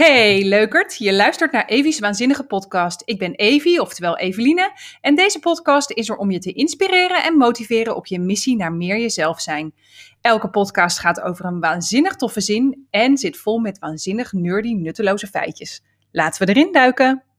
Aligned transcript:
Hey 0.00 0.44
leukert, 0.44 0.96
je 0.96 1.12
luistert 1.12 1.52
naar 1.52 1.64
Evie's 1.64 1.98
Waanzinnige 1.98 2.44
Podcast. 2.44 3.02
Ik 3.04 3.18
ben 3.18 3.34
Evie, 3.34 3.80
oftewel 3.80 4.18
Eveline, 4.18 4.72
en 5.00 5.14
deze 5.14 5.38
podcast 5.38 5.90
is 5.90 6.08
er 6.08 6.16
om 6.16 6.30
je 6.30 6.38
te 6.38 6.52
inspireren 6.52 7.24
en 7.24 7.36
motiveren 7.36 7.96
op 7.96 8.06
je 8.06 8.18
missie 8.18 8.56
naar 8.56 8.72
meer 8.72 8.98
jezelf 8.98 9.40
zijn. 9.40 9.74
Elke 10.20 10.50
podcast 10.50 10.98
gaat 10.98 11.20
over 11.20 11.44
een 11.44 11.60
waanzinnig 11.60 12.16
toffe 12.16 12.40
zin 12.40 12.86
en 12.90 13.16
zit 13.16 13.36
vol 13.36 13.58
met 13.58 13.78
waanzinnig 13.78 14.32
nerdy 14.32 14.72
nutteloze 14.72 15.26
feitjes. 15.26 15.82
Laten 16.12 16.46
we 16.46 16.52
erin 16.52 16.72
duiken! 16.72 17.29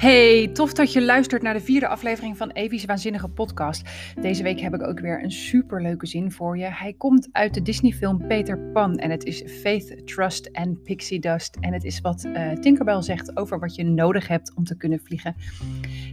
Hey, 0.00 0.48
tof 0.52 0.72
dat 0.72 0.92
je 0.92 1.02
luistert 1.02 1.42
naar 1.42 1.54
de 1.54 1.60
vierde 1.60 1.88
aflevering 1.88 2.36
van 2.36 2.50
Evie's 2.50 2.84
Waanzinnige 2.84 3.28
Podcast. 3.28 3.88
Deze 4.20 4.42
week 4.42 4.60
heb 4.60 4.74
ik 4.74 4.82
ook 4.82 5.00
weer 5.00 5.22
een 5.22 5.30
superleuke 5.30 6.06
zin 6.06 6.32
voor 6.32 6.58
je. 6.58 6.64
Hij 6.64 6.92
komt 6.92 7.28
uit 7.32 7.54
de 7.54 7.62
Disney-film 7.62 8.26
Peter 8.26 8.58
Pan 8.58 8.96
en 8.96 9.10
het 9.10 9.24
is 9.24 9.42
Faith, 9.46 10.06
Trust 10.06 10.46
en 10.46 10.82
Pixie 10.82 11.20
Dust. 11.20 11.56
En 11.60 11.72
het 11.72 11.84
is 11.84 12.00
wat 12.00 12.24
uh, 12.24 12.52
Tinkerbell 12.52 13.02
zegt 13.02 13.36
over 13.36 13.58
wat 13.58 13.74
je 13.74 13.84
nodig 13.84 14.28
hebt 14.28 14.54
om 14.54 14.64
te 14.64 14.76
kunnen 14.76 15.00
vliegen. 15.00 15.34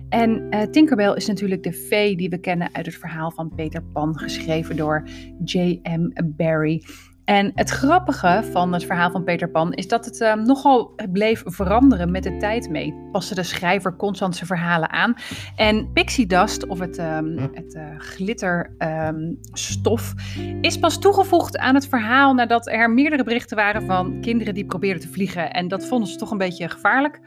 En 0.10 0.48
uh, 0.50 0.62
Tinkerbell 0.62 1.14
is 1.14 1.28
natuurlijk 1.28 1.64
de 1.64 1.74
fee 1.74 2.16
die 2.16 2.30
we 2.30 2.38
kennen 2.38 2.70
uit 2.72 2.86
het 2.86 2.96
verhaal 2.96 3.32
van 3.32 3.52
Peter 3.56 3.84
Pan, 3.84 4.20
geschreven 4.20 4.76
door 4.76 5.08
J.M. 5.44 6.12
Barrie. 6.26 6.86
En 7.28 7.52
het 7.56 7.70
grappige 7.70 8.44
van 8.52 8.74
het 8.74 8.86
verhaal 8.86 9.12
van 9.12 9.24
Peter 9.24 9.50
Pan 9.50 9.74
is 9.74 9.88
dat 9.88 10.06
het 10.06 10.22
um, 10.22 10.46
nogal 10.46 10.96
bleef 11.12 11.44
veranderen 11.46 12.12
met 12.12 12.24
de 12.24 12.38
tijd 12.38 12.70
mee. 12.70 12.94
Paste 13.12 13.36
de 13.36 13.44
schrijver 13.44 13.96
constant 13.96 14.36
zijn 14.36 14.48
verhalen 14.48 14.92
aan. 14.92 15.14
En 15.56 15.92
pixie 15.94 16.26
dust, 16.26 16.68
of 16.68 16.80
het, 16.80 16.98
um, 16.98 17.38
het 17.54 17.76
uh, 17.76 17.84
glitterstof, 17.98 20.14
um, 20.40 20.58
is 20.62 20.80
pas 20.80 21.00
toegevoegd 21.00 21.58
aan 21.58 21.76
het 21.76 21.88
verhaal 21.88 22.34
nadat 22.34 22.68
er 22.68 22.92
meerdere 22.92 23.24
berichten 23.24 23.58
waren 23.58 23.86
van 23.86 24.22
kinderen 24.22 24.54
die 24.54 24.66
probeerden 24.66 25.02
te 25.02 25.10
vliegen. 25.10 25.52
En 25.52 25.68
dat 25.68 25.86
vonden 25.86 26.10
ze 26.10 26.18
toch 26.18 26.32
een 26.32 26.38
beetje 26.38 26.70
gevaarlijk. 26.70 27.20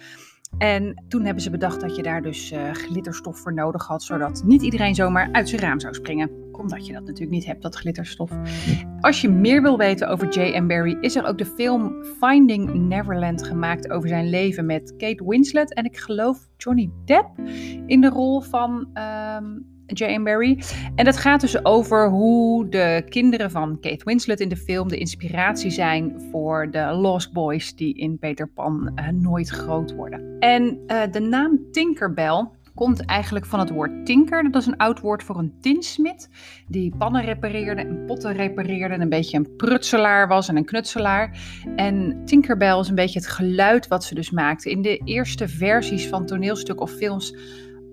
En 0.59 1.05
toen 1.09 1.25
hebben 1.25 1.42
ze 1.42 1.51
bedacht 1.51 1.81
dat 1.81 1.97
je 1.97 2.03
daar 2.03 2.23
dus 2.23 2.53
uh, 2.53 2.73
glitterstof 2.73 3.39
voor 3.39 3.55
nodig 3.55 3.87
had, 3.87 4.03
zodat 4.03 4.42
niet 4.45 4.62
iedereen 4.62 4.95
zomaar 4.95 5.29
uit 5.33 5.48
zijn 5.48 5.61
raam 5.61 5.81
zou 5.81 5.95
springen. 5.95 6.50
Omdat 6.59 6.87
je 6.87 6.93
dat 6.93 7.03
natuurlijk 7.03 7.31
niet 7.31 7.47
hebt, 7.47 7.62
dat 7.62 7.77
glitterstof. 7.77 8.31
Als 9.01 9.20
je 9.20 9.29
meer 9.29 9.62
wil 9.62 9.79
weten 9.79 10.09
over 10.09 10.29
J.M. 10.29 10.67
Barrie, 10.67 11.01
is 11.01 11.17
er 11.17 11.25
ook 11.27 11.39
de 11.39 11.47
film 11.47 12.05
Finding 12.19 12.75
Neverland 12.75 13.42
gemaakt 13.42 13.91
over 13.91 14.09
zijn 14.09 14.31
leven 14.31 14.67
met 14.67 14.95
Kate 14.97 15.25
Winslet 15.27 15.75
en 15.75 15.84
ik 15.84 15.97
geloof 15.97 16.48
Johnny 16.57 16.91
Depp 17.05 17.29
in 17.87 18.01
de 18.01 18.09
rol 18.09 18.41
van 18.41 18.89
um, 18.95 19.67
J.M. 19.87 20.23
Barrie. 20.23 20.59
En 20.95 21.05
dat 21.05 21.17
gaat 21.17 21.41
dus 21.41 21.65
over 21.65 22.09
hoe 22.09 22.69
de 22.69 23.05
kinderen 23.09 23.51
van 23.51 23.81
Kate 23.81 24.05
Winslet 24.05 24.41
in 24.41 24.48
de 24.48 24.57
film 24.57 24.89
de 24.89 24.97
inspiratie 24.97 25.70
zijn 25.70 26.20
voor 26.31 26.70
de 26.70 26.92
Lost 26.92 27.33
Boys 27.33 27.75
die 27.77 27.95
in 27.95 28.19
Peter 28.19 28.48
Pan 28.48 28.92
uh, 28.95 29.09
nooit 29.09 29.48
groot 29.48 29.95
worden. 29.95 30.37
En 30.39 30.79
uh, 30.87 31.03
de 31.11 31.20
naam 31.20 31.59
Tinkerbell 31.70 32.48
komt 32.81 33.05
eigenlijk 33.05 33.47
van 33.47 33.59
het 33.59 33.70
woord 33.70 34.06
tinker. 34.06 34.50
Dat 34.50 34.61
is 34.62 34.67
een 34.67 34.77
oud 34.77 35.00
woord 35.00 35.23
voor 35.23 35.39
een 35.39 35.53
tinsmid. 35.61 36.28
Die 36.67 36.95
pannen 36.98 37.25
repareerde 37.25 37.81
en 37.81 38.05
potten 38.06 38.33
repareerde. 38.33 38.95
En 38.95 39.00
een 39.00 39.09
beetje 39.09 39.36
een 39.36 39.56
prutselaar 39.56 40.28
was 40.28 40.48
en 40.48 40.56
een 40.56 40.64
knutselaar. 40.64 41.39
En 41.77 42.23
Tinkerbell 42.25 42.78
is 42.78 42.89
een 42.89 42.95
beetje 42.95 43.19
het 43.19 43.28
geluid 43.28 43.89
wat 43.89 44.05
ze 44.05 44.14
dus 44.14 44.31
maakte. 44.31 44.70
In 44.70 44.83
de 44.83 44.97
eerste 44.97 45.48
versies 45.48 46.08
van 46.08 46.27
toneelstuk 46.27 46.81
of 46.81 46.91
films 46.91 47.34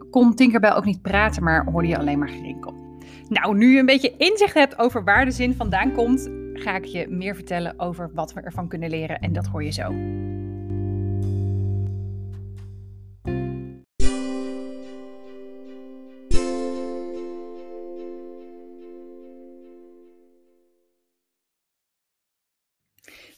kon 0.10 0.36
Tinkerbell 0.36 0.72
ook 0.72 0.86
niet 0.86 1.02
praten, 1.02 1.44
maar 1.44 1.66
hoorde 1.66 1.88
je 1.88 1.98
alleen 1.98 2.20
maar 2.20 2.30
gerinkel. 2.30 2.74
Nou, 3.30 3.58
nu 3.58 3.74
je 3.74 3.80
een 3.80 3.86
beetje 3.86 4.14
inzicht 4.18 4.54
hebt 4.54 4.80
over 4.80 5.04
waar 5.04 5.26
de 5.26 5.32
zin 5.32 5.56
vandaan 5.56 5.94
komt, 5.94 6.30
ga 6.54 6.76
ik 6.76 6.86
je 6.86 7.08
meer 7.10 7.36
vertellen 7.36 7.80
over 7.80 8.12
wat 8.14 8.34
we 8.34 8.42
ervan 8.42 8.68
kunnen 8.68 8.90
leren. 8.90 9.20
En 9.20 9.34
dat 9.34 9.48
hoor 9.48 9.64
je 9.64 9.72
zo. 9.72 9.94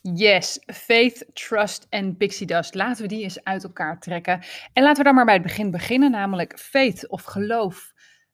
Yes, 0.01 0.59
faith, 0.65 1.25
trust 1.33 1.87
en 1.89 2.17
pixie 2.17 2.47
dust. 2.47 2.75
Laten 2.75 3.01
we 3.01 3.07
die 3.07 3.23
eens 3.23 3.43
uit 3.43 3.63
elkaar 3.63 3.99
trekken. 3.99 4.43
En 4.73 4.83
laten 4.83 4.97
we 4.97 5.03
dan 5.03 5.15
maar 5.15 5.25
bij 5.25 5.33
het 5.33 5.43
begin 5.43 5.71
beginnen, 5.71 6.11
namelijk 6.11 6.59
faith 6.59 7.09
of 7.09 7.23
geloof. 7.23 7.93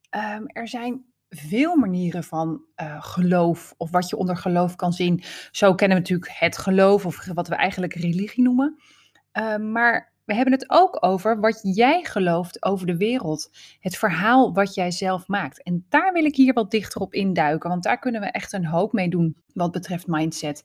Um, 0.09 0.48
er 0.48 0.68
zijn 0.68 1.06
veel 1.30 1.76
manieren 1.76 2.24
van 2.24 2.62
uh, 2.81 3.03
geloof 3.03 3.74
of 3.78 3.92
wat 3.92 4.09
je 4.09 4.18
onder 4.18 4.38
geloof 4.38 4.76
kan 4.76 4.94
zien. 4.94 5.24
Zo 5.52 5.76
kennen 5.76 5.98
we 5.98 6.03
natuurlijk 6.03 6.40
het 6.40 6.58
geloof 6.58 7.06
of 7.06 7.26
wat 7.34 7.48
we 7.48 7.56
eigenlijk 7.56 7.94
religie 7.94 8.44
noemen. 8.44 8.80
Uh, 9.34 9.56
maar 9.58 10.14
we 10.26 10.34
hebben 10.34 10.53
het 10.53 10.70
ook 10.70 10.97
over 11.00 11.40
wat 11.40 11.59
jij 11.62 12.03
gelooft 12.03 12.64
over 12.64 12.88
de 12.88 12.97
wereld. 12.97 13.50
Het 13.80 13.97
verhaal 13.97 14.53
wat 14.53 14.74
jij 14.74 14.92
zelf 14.92 15.28
maakt. 15.28 15.64
En 15.64 15.86
daar 15.90 16.14
wil 16.14 16.26
ik 16.26 16.36
hier 16.36 16.53
wat 16.53 16.72
dichter 16.72 17.02
op 17.02 17.14
induiken, 17.14 17.70
want 17.70 17.84
daar 17.84 18.00
kunnen 18.00 18.22
we 18.22 18.28
echt 18.28 18.53
een 18.53 18.66
hoop 18.66 18.94
mee 18.94 19.09
doen 19.09 19.38
wat 19.53 19.72
betreft 19.72 20.08
mindset. 20.08 20.64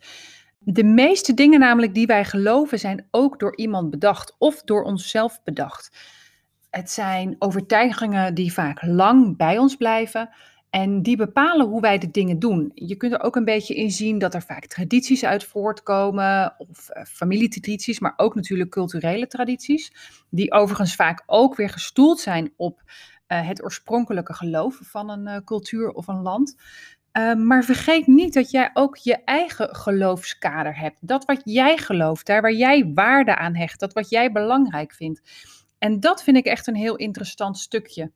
De 0.63 0.85
meeste 0.85 1.35
dingen 1.35 1.61
namelijk 1.61 1.95
die 1.95 2.07
wij 2.07 2.25
geloven 2.25 2.79
zijn 2.79 3.07
ook 3.11 3.39
door 3.39 3.57
iemand 3.57 3.91
bedacht 3.91 4.35
of 4.39 4.63
door 4.63 4.83
onszelf 4.83 5.41
bedacht. 5.45 5.97
Het 6.71 6.91
zijn 6.91 7.37
overtuigingen 7.39 8.35
die 8.35 8.53
vaak 8.53 8.83
lang 8.83 9.37
bij 9.37 9.59
ons 9.59 9.77
blijven 9.77 10.31
en 10.71 11.03
die 11.03 11.17
bepalen 11.17 11.67
hoe 11.67 11.81
wij 11.81 11.99
de 11.99 12.11
dingen 12.11 12.39
doen. 12.39 12.71
Je 12.75 12.97
kunt 12.97 13.13
er 13.13 13.23
ook 13.23 13.37
een 13.37 13.45
beetje 13.45 13.75
in 13.75 13.91
zien 13.91 14.19
dat 14.19 14.35
er 14.35 14.43
vaak 14.43 14.67
tradities 14.67 15.25
uit 15.25 15.45
voortkomen, 15.45 16.55
of 16.59 16.89
uh, 16.91 17.05
familietradities, 17.05 17.99
maar 18.01 18.15
ook 18.17 18.35
natuurlijk 18.35 18.71
culturele 18.71 19.27
tradities, 19.27 19.93
die 20.31 20.53
overigens 20.53 20.95
vaak 20.95 21.23
ook 21.27 21.57
weer 21.57 21.71
gestoeld 21.71 22.21
zijn 22.21 22.53
op 22.57 22.83
uh, 23.29 23.47
het 23.47 23.63
oorspronkelijke 23.63 24.35
geloof 24.35 24.79
van 24.83 25.11
een 25.11 25.27
uh, 25.27 25.37
cultuur 25.45 25.91
of 25.91 26.07
een 26.07 26.23
land. 26.23 26.57
Uh, 27.13 27.35
maar 27.35 27.65
vergeet 27.65 28.07
niet 28.07 28.35
dat 28.35 28.51
jij 28.51 28.71
ook 28.73 28.97
je 28.97 29.25
eigen 29.25 29.77
geloofskader 29.77 30.79
hebt. 30.79 30.99
Dat 31.01 31.25
wat 31.25 31.41
jij 31.45 31.77
gelooft, 31.77 32.27
daar 32.27 32.43
waar 32.43 32.53
jij 32.53 32.91
waarde 32.95 33.37
aan 33.37 33.57
hecht, 33.57 33.81
dat 33.81 33.93
wat 33.93 34.09
jij 34.09 34.33
belangrijk 34.33 34.93
vindt. 34.93 35.21
En 35.79 36.01
dat 36.01 36.23
vind 36.23 36.37
ik 36.37 36.45
echt 36.45 36.67
een 36.67 36.75
heel 36.75 36.97
interessant 36.97 37.59
stukje. 37.59 38.13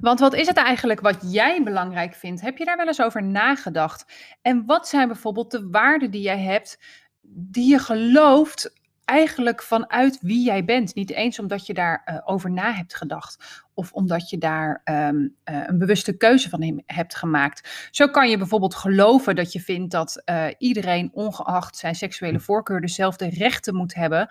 Want 0.00 0.20
wat 0.20 0.34
is 0.34 0.46
het 0.46 0.56
eigenlijk 0.56 1.00
wat 1.00 1.32
jij 1.32 1.62
belangrijk 1.62 2.14
vindt? 2.14 2.40
Heb 2.40 2.58
je 2.58 2.64
daar 2.64 2.76
wel 2.76 2.86
eens 2.86 3.02
over 3.02 3.22
nagedacht? 3.22 4.12
En 4.42 4.66
wat 4.66 4.88
zijn 4.88 5.08
bijvoorbeeld 5.08 5.50
de 5.50 5.68
waarden 5.70 6.10
die 6.10 6.22
jij 6.22 6.40
hebt, 6.40 6.78
die 7.22 7.68
je 7.68 7.78
gelooft 7.78 8.81
eigenlijk 9.04 9.62
vanuit 9.62 10.18
wie 10.20 10.44
jij 10.44 10.64
bent. 10.64 10.94
Niet 10.94 11.10
eens 11.10 11.38
omdat 11.38 11.66
je 11.66 11.74
daarover 11.74 12.14
uh, 12.14 12.20
over 12.24 12.50
na 12.50 12.72
hebt 12.72 12.94
gedacht 12.94 13.62
of 13.74 13.92
omdat 13.92 14.30
je 14.30 14.38
daar 14.38 14.80
um, 14.84 15.36
uh, 15.50 15.62
een 15.66 15.78
bewuste 15.78 16.16
keuze 16.16 16.48
van 16.48 16.62
hem 16.62 16.82
hebt 16.86 17.14
gemaakt. 17.14 17.88
Zo 17.90 18.08
kan 18.08 18.30
je 18.30 18.38
bijvoorbeeld 18.38 18.74
geloven 18.74 19.36
dat 19.36 19.52
je 19.52 19.60
vindt 19.60 19.90
dat 19.90 20.22
uh, 20.24 20.46
iedereen, 20.58 21.10
ongeacht 21.12 21.76
zijn 21.76 21.94
seksuele 21.94 22.40
voorkeur, 22.40 22.80
dezelfde 22.80 23.28
rechten 23.28 23.74
moet 23.74 23.94
hebben. 23.94 24.30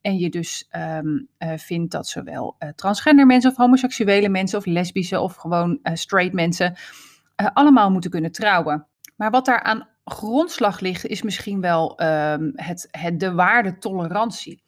En 0.00 0.18
je 0.18 0.30
dus 0.30 0.68
um, 1.02 1.28
vindt 1.56 1.92
dat 1.92 2.08
zowel 2.08 2.56
transgender 2.74 3.26
mensen 3.26 3.50
of 3.50 3.56
homoseksuele 3.56 4.28
mensen 4.28 4.58
of 4.58 4.66
lesbische 4.66 5.20
of 5.20 5.34
gewoon 5.34 5.78
straight 5.82 6.32
mensen 6.32 6.76
allemaal 7.36 7.90
moeten 7.90 8.10
kunnen 8.10 8.32
trouwen. 8.32 8.86
Maar 9.16 9.30
wat 9.30 9.44
daar 9.44 9.62
aan 9.62 9.88
grondslag 10.04 10.80
ligt, 10.80 11.06
is 11.06 11.22
misschien 11.22 11.60
wel 11.60 12.02
um, 12.02 12.52
het, 12.54 12.88
het, 12.90 13.20
de 13.20 13.32
waarde 13.32 13.78
tolerantie. 13.78 14.62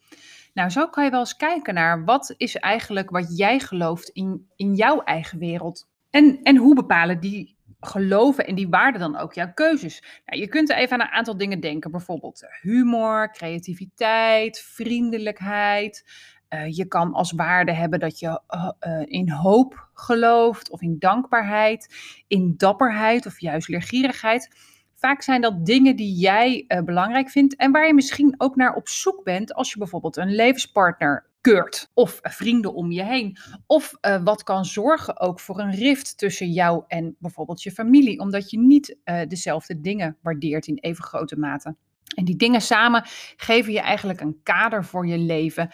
Nou, 0.53 0.69
zo 0.69 0.87
kan 0.87 1.03
je 1.03 1.09
wel 1.09 1.19
eens 1.19 1.35
kijken 1.35 1.73
naar 1.73 2.05
wat 2.05 2.33
is 2.37 2.55
eigenlijk 2.55 3.09
wat 3.09 3.37
jij 3.37 3.59
gelooft 3.59 4.09
in, 4.09 4.47
in 4.55 4.73
jouw 4.73 5.01
eigen 5.01 5.39
wereld. 5.39 5.87
En, 6.09 6.39
en 6.43 6.55
hoe 6.57 6.75
bepalen 6.75 7.19
die 7.19 7.55
geloven 7.79 8.47
en 8.47 8.55
die 8.55 8.69
waarden 8.69 9.01
dan 9.01 9.17
ook 9.17 9.33
jouw 9.33 9.53
keuzes? 9.53 10.03
Nou, 10.25 10.39
je 10.39 10.47
kunt 10.47 10.69
even 10.69 10.93
aan 10.93 11.07
een 11.07 11.13
aantal 11.13 11.37
dingen 11.37 11.59
denken, 11.59 11.91
bijvoorbeeld 11.91 12.43
eh, 12.43 12.49
humor, 12.61 13.31
creativiteit, 13.31 14.59
vriendelijkheid. 14.59 16.05
Uh, 16.49 16.75
je 16.75 16.87
kan 16.87 17.13
als 17.13 17.31
waarde 17.31 17.73
hebben 17.73 17.99
dat 17.99 18.19
je 18.19 18.41
uh, 18.49 19.01
in 19.05 19.29
hoop 19.29 19.89
gelooft 19.93 20.69
of 20.69 20.81
in 20.81 20.99
dankbaarheid, 20.99 21.93
in 22.27 22.53
dapperheid 22.57 23.25
of 23.25 23.39
juist 23.39 23.67
leergierigheid. 23.67 24.49
Vaak 24.95 25.21
zijn 25.21 25.41
dat 25.41 25.65
dingen 25.65 25.95
die 25.95 26.15
jij 26.15 26.65
uh, 26.67 26.79
belangrijk 26.81 27.29
vindt 27.29 27.55
en 27.55 27.71
waar 27.71 27.87
je 27.87 27.93
misschien 27.93 28.35
ook 28.37 28.55
naar 28.55 28.75
op 28.75 28.87
zoek 28.87 29.23
bent 29.23 29.53
als 29.53 29.71
je 29.71 29.77
bijvoorbeeld 29.77 30.17
een 30.17 30.35
levenspartner 30.35 31.29
keurt 31.41 31.89
of 31.93 32.19
uh, 32.21 32.31
vrienden 32.31 32.73
om 32.73 32.91
je 32.91 33.03
heen. 33.03 33.37
Of 33.67 33.93
uh, 34.01 34.23
wat 34.23 34.43
kan 34.43 34.65
zorgen 34.65 35.19
ook 35.19 35.39
voor 35.39 35.59
een 35.59 35.75
rift 35.75 36.17
tussen 36.17 36.51
jou 36.51 36.83
en 36.87 37.15
bijvoorbeeld 37.19 37.63
je 37.63 37.71
familie, 37.71 38.19
omdat 38.19 38.49
je 38.49 38.59
niet 38.59 38.97
dezelfde 39.27 39.81
dingen 39.81 40.17
waardeert 40.21 40.67
in 40.67 40.77
even 40.79 41.03
grote 41.03 41.39
mate. 41.39 41.75
En 42.15 42.25
die 42.25 42.35
dingen 42.35 42.61
samen 42.61 43.03
geven 43.35 43.73
je 43.73 43.79
eigenlijk 43.79 44.21
een 44.21 44.39
kader 44.43 44.85
voor 44.85 45.07
je 45.07 45.17
leven. 45.17 45.69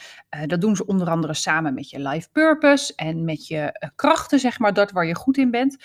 Dat 0.46 0.62
doen 0.62 0.76
ze 0.76 0.86
onder 0.86 1.10
andere 1.10 1.34
samen 1.34 1.74
met 1.74 1.90
je 1.90 2.00
life 2.00 2.30
purpose 2.32 2.94
en 2.96 3.26
met 3.26 3.48
je 3.48 3.90
krachten, 3.96 4.40
zeg 4.40 4.60
maar, 4.60 4.74
dat 4.74 4.92
waar 4.92 5.06
je 5.06 5.16
goed 5.16 5.38
in 5.38 5.52
bent. 5.52 5.78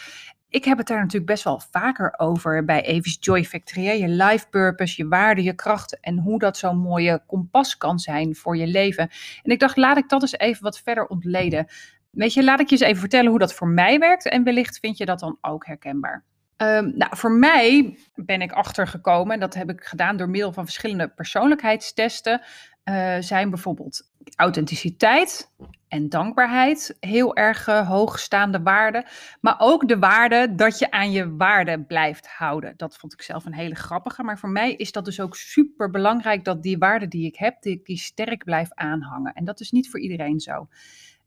Ik 0.48 0.64
heb 0.64 0.78
het 0.78 0.86
daar 0.86 0.98
natuurlijk 0.98 1.30
best 1.30 1.44
wel 1.44 1.60
vaker 1.70 2.14
over 2.16 2.64
bij 2.64 2.82
Evis 2.82 3.16
Joy 3.20 3.44
Factory. 3.44 3.84
Je 3.84 4.08
life 4.08 4.48
purpose, 4.48 5.02
je 5.02 5.08
waarden, 5.08 5.44
je 5.44 5.54
krachten 5.54 5.98
en 6.00 6.18
hoe 6.18 6.38
dat 6.38 6.56
zo'n 6.56 6.78
mooie 6.78 7.22
kompas 7.26 7.76
kan 7.76 7.98
zijn 7.98 8.36
voor 8.36 8.56
je 8.56 8.66
leven. 8.66 9.10
En 9.42 9.50
ik 9.50 9.60
dacht, 9.60 9.76
laat 9.76 9.96
ik 9.96 10.08
dat 10.08 10.22
eens 10.22 10.38
even 10.38 10.62
wat 10.62 10.80
verder 10.80 11.06
ontleden. 11.06 11.66
Weet 12.10 12.34
je, 12.34 12.44
laat 12.44 12.60
ik 12.60 12.68
je 12.68 12.76
eens 12.76 12.84
even 12.84 13.00
vertellen 13.00 13.30
hoe 13.30 13.38
dat 13.38 13.54
voor 13.54 13.68
mij 13.68 13.98
werkt. 13.98 14.28
En 14.28 14.44
wellicht 14.44 14.78
vind 14.78 14.96
je 14.96 15.04
dat 15.04 15.18
dan 15.18 15.38
ook 15.40 15.66
herkenbaar. 15.66 16.24
Um, 16.56 16.92
nou, 16.96 17.16
voor 17.16 17.32
mij 17.32 17.98
ben 18.14 18.42
ik 18.42 18.52
achtergekomen, 18.52 19.34
en 19.34 19.40
dat 19.40 19.54
heb 19.54 19.70
ik 19.70 19.84
gedaan 19.84 20.16
door 20.16 20.28
middel 20.30 20.52
van 20.52 20.64
verschillende 20.64 21.08
persoonlijkheidstesten, 21.08 22.42
uh, 22.84 23.16
zijn 23.20 23.50
bijvoorbeeld 23.50 24.10
authenticiteit 24.36 25.50
en 25.88 26.08
dankbaarheid 26.08 26.96
heel 27.00 27.36
erg 27.36 27.68
uh, 27.68 27.88
hoogstaande 27.88 28.62
waarden. 28.62 29.04
Maar 29.40 29.56
ook 29.58 29.88
de 29.88 29.98
waarde 29.98 30.54
dat 30.54 30.78
je 30.78 30.90
aan 30.90 31.10
je 31.10 31.36
waarden 31.36 31.86
blijft 31.86 32.26
houden. 32.26 32.74
Dat 32.76 32.96
vond 32.96 33.12
ik 33.12 33.22
zelf 33.22 33.44
een 33.44 33.54
hele 33.54 33.74
grappige. 33.74 34.22
Maar 34.22 34.38
voor 34.38 34.48
mij 34.48 34.74
is 34.74 34.92
dat 34.92 35.04
dus 35.04 35.20
ook 35.20 35.36
super 35.36 35.90
belangrijk 35.90 36.44
dat 36.44 36.62
die 36.62 36.78
waarden 36.78 37.10
die 37.10 37.26
ik 37.26 37.36
heb, 37.36 37.62
die, 37.62 37.98
sterk 37.98 38.44
blijf 38.44 38.68
aanhangen. 38.72 39.32
En 39.32 39.44
dat 39.44 39.60
is 39.60 39.70
niet 39.70 39.90
voor 39.90 40.00
iedereen 40.00 40.40
zo. 40.40 40.68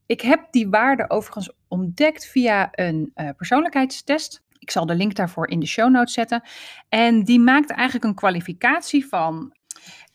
Ik 0.06 0.20
heb 0.20 0.46
die 0.50 0.68
waarden 0.68 1.10
overigens 1.10 1.52
ontdekt 1.68 2.26
via 2.26 2.68
een 2.72 3.10
uh, 3.14 3.28
persoonlijkheidstest. 3.36 4.42
Ik 4.58 4.70
zal 4.70 4.86
de 4.86 4.94
link 4.94 5.14
daarvoor 5.14 5.48
in 5.48 5.60
de 5.60 5.66
show 5.66 5.90
notes 5.90 6.14
zetten. 6.14 6.42
En 6.88 7.24
die 7.24 7.40
maakt 7.40 7.70
eigenlijk 7.70 8.04
een 8.04 8.14
kwalificatie 8.14 9.06
van. 9.06 9.58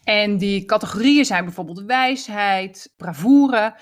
En 0.05 0.37
die 0.37 0.65
categorieën 0.65 1.25
zijn 1.25 1.43
bijvoorbeeld 1.43 1.83
wijsheid, 1.83 2.93
bravoure, 2.97 3.75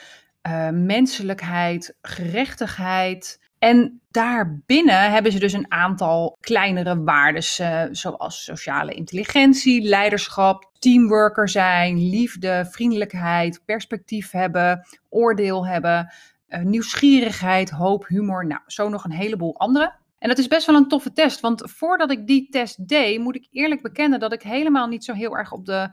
uh, 0.48 0.70
menselijkheid, 0.70 1.98
gerechtigheid. 2.02 3.42
En 3.60 4.02
daarbinnen 4.12 5.12
hebben 5.12 5.31
ze 5.31 5.40
dus 5.40 5.54
een 5.54 5.72
aantal 5.72 6.38
kleinere 6.40 7.04
waarden, 7.04 7.44
uh, 7.62 7.84
zoals 7.92 8.44
sociale 8.44 8.94
intelligentie, 8.94 9.81
leiderschap, 9.81 10.72
teamworker 10.80 11.50
zijn, 11.50 12.10
liefde, 12.10 12.68
vriendelijkheid, 12.69 13.62
perspectief 13.66 14.31
hebben, 14.31 14.88
oordeel 15.10 15.68
hebben, 15.68 16.14
uh, 16.48 16.62
nieuwsgierigheid, 16.62 17.69
hoop, 17.69 18.08
humor. 18.08 18.46
Nou, 18.46 18.62
zo 18.66 18.90
nog 18.90 19.04
een 19.04 19.12
heleboel 19.12 19.58
andere. 19.58 20.02
En 20.24 20.30
dat 20.30 20.38
is 20.38 20.48
best 20.48 20.66
wel 20.66 20.75
een 20.75 20.88
toffe 20.88 21.14
test, 21.14 21.40
want 21.40 21.72
voordat 21.72 22.12
ik 22.12 22.28
die 22.28 22.50
test 22.50 22.88
deed, 22.88 23.20
moet 23.20 23.36
ik 23.36 23.48
eerlijk 23.52 23.81
bekennen 23.81 24.20
dat 24.20 24.34
ik 24.34 24.42
helemaal 24.42 24.88
niet 24.88 25.04
zo 25.04 25.14
heel 25.14 25.38
erg 25.38 25.52
op 25.52 25.66
de 25.66 25.90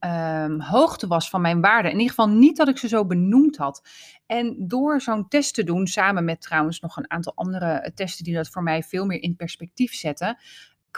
um, 0.00 0.60
hoogte 0.60 1.06
was 1.06 1.30
van 1.30 1.40
mijn 1.40 1.60
waarden. 1.60 1.90
In 1.90 1.96
ieder 1.98 2.14
geval 2.14 2.28
niet 2.28 2.56
dat 2.56 2.68
ik 2.68 2.78
ze 2.78 2.88
zo 2.88 3.06
benoemd 3.06 3.56
had. 3.56 3.88
En 4.26 4.56
door 4.58 5.00
zo'n 5.00 5.28
test 5.28 5.54
te 5.54 5.64
doen, 5.64 5.86
samen 5.86 6.24
met 6.24 6.40
trouwens 6.40 6.80
nog 6.80 6.96
een 6.96 7.10
aantal 7.10 7.32
andere 7.34 7.66
eh, 7.66 7.90
testen 7.94 8.24
die 8.24 8.34
dat 8.34 8.48
voor 8.48 8.62
mij 8.62 8.82
veel 8.82 9.06
meer 9.06 9.22
in 9.22 9.36
perspectief 9.36 9.94
zetten, 9.94 10.38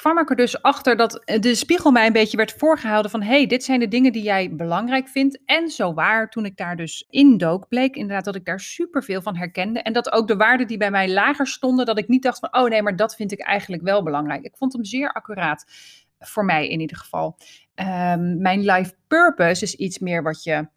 kwam 0.01 0.19
ik 0.19 0.31
er 0.31 0.37
dus 0.37 0.63
achter 0.63 0.97
dat 0.97 1.23
de 1.25 1.55
spiegel 1.55 1.91
mij 1.91 2.07
een 2.07 2.13
beetje 2.13 2.37
werd 2.37 2.53
voorgehouden 2.53 3.11
van 3.11 3.23
hey, 3.23 3.47
dit 3.47 3.65
zijn 3.65 3.81
de 3.81 3.89
dingen 3.89 4.13
die 4.13 4.23
jij 4.23 4.55
belangrijk 4.55 5.09
vindt. 5.09 5.39
En 5.45 5.69
zo 5.69 5.95
waar, 5.95 6.31
toen 6.31 6.45
ik 6.45 6.57
daar 6.57 6.77
dus 6.77 7.07
indook, 7.11 7.69
bleek 7.69 7.97
inderdaad 7.97 8.25
dat 8.25 8.35
ik 8.35 8.45
daar 8.45 8.61
superveel 8.61 9.23
van 9.23 9.37
herkende. 9.37 9.81
En 9.83 9.93
dat 9.93 10.13
ook 10.13 10.29
de 10.29 10.37
waarden 10.37 10.67
die 10.67 10.77
bij 10.77 10.91
mij 10.91 11.13
lager 11.13 11.47
stonden, 11.47 11.87
dat 11.87 11.99
ik 11.99 12.09
niet 12.09 12.23
dacht 12.23 12.39
van 12.39 12.55
oh 12.57 12.69
nee, 12.69 12.83
maar 12.83 12.97
dat 12.97 13.17
vind 13.17 13.33
ik 13.33 13.41
eigenlijk 13.41 13.83
wel 13.83 14.03
belangrijk. 14.03 14.45
Ik 14.45 14.57
vond 14.57 14.73
hem 14.73 14.85
zeer 14.85 15.13
accuraat, 15.13 15.65
voor 16.19 16.45
mij 16.45 16.69
in 16.69 16.81
ieder 16.81 16.97
geval. 16.97 17.37
Um, 17.75 18.41
mijn 18.41 18.61
life 18.61 18.95
purpose 19.07 19.63
is 19.63 19.75
iets 19.75 19.99
meer 19.99 20.23
wat 20.23 20.43
je 20.43 20.69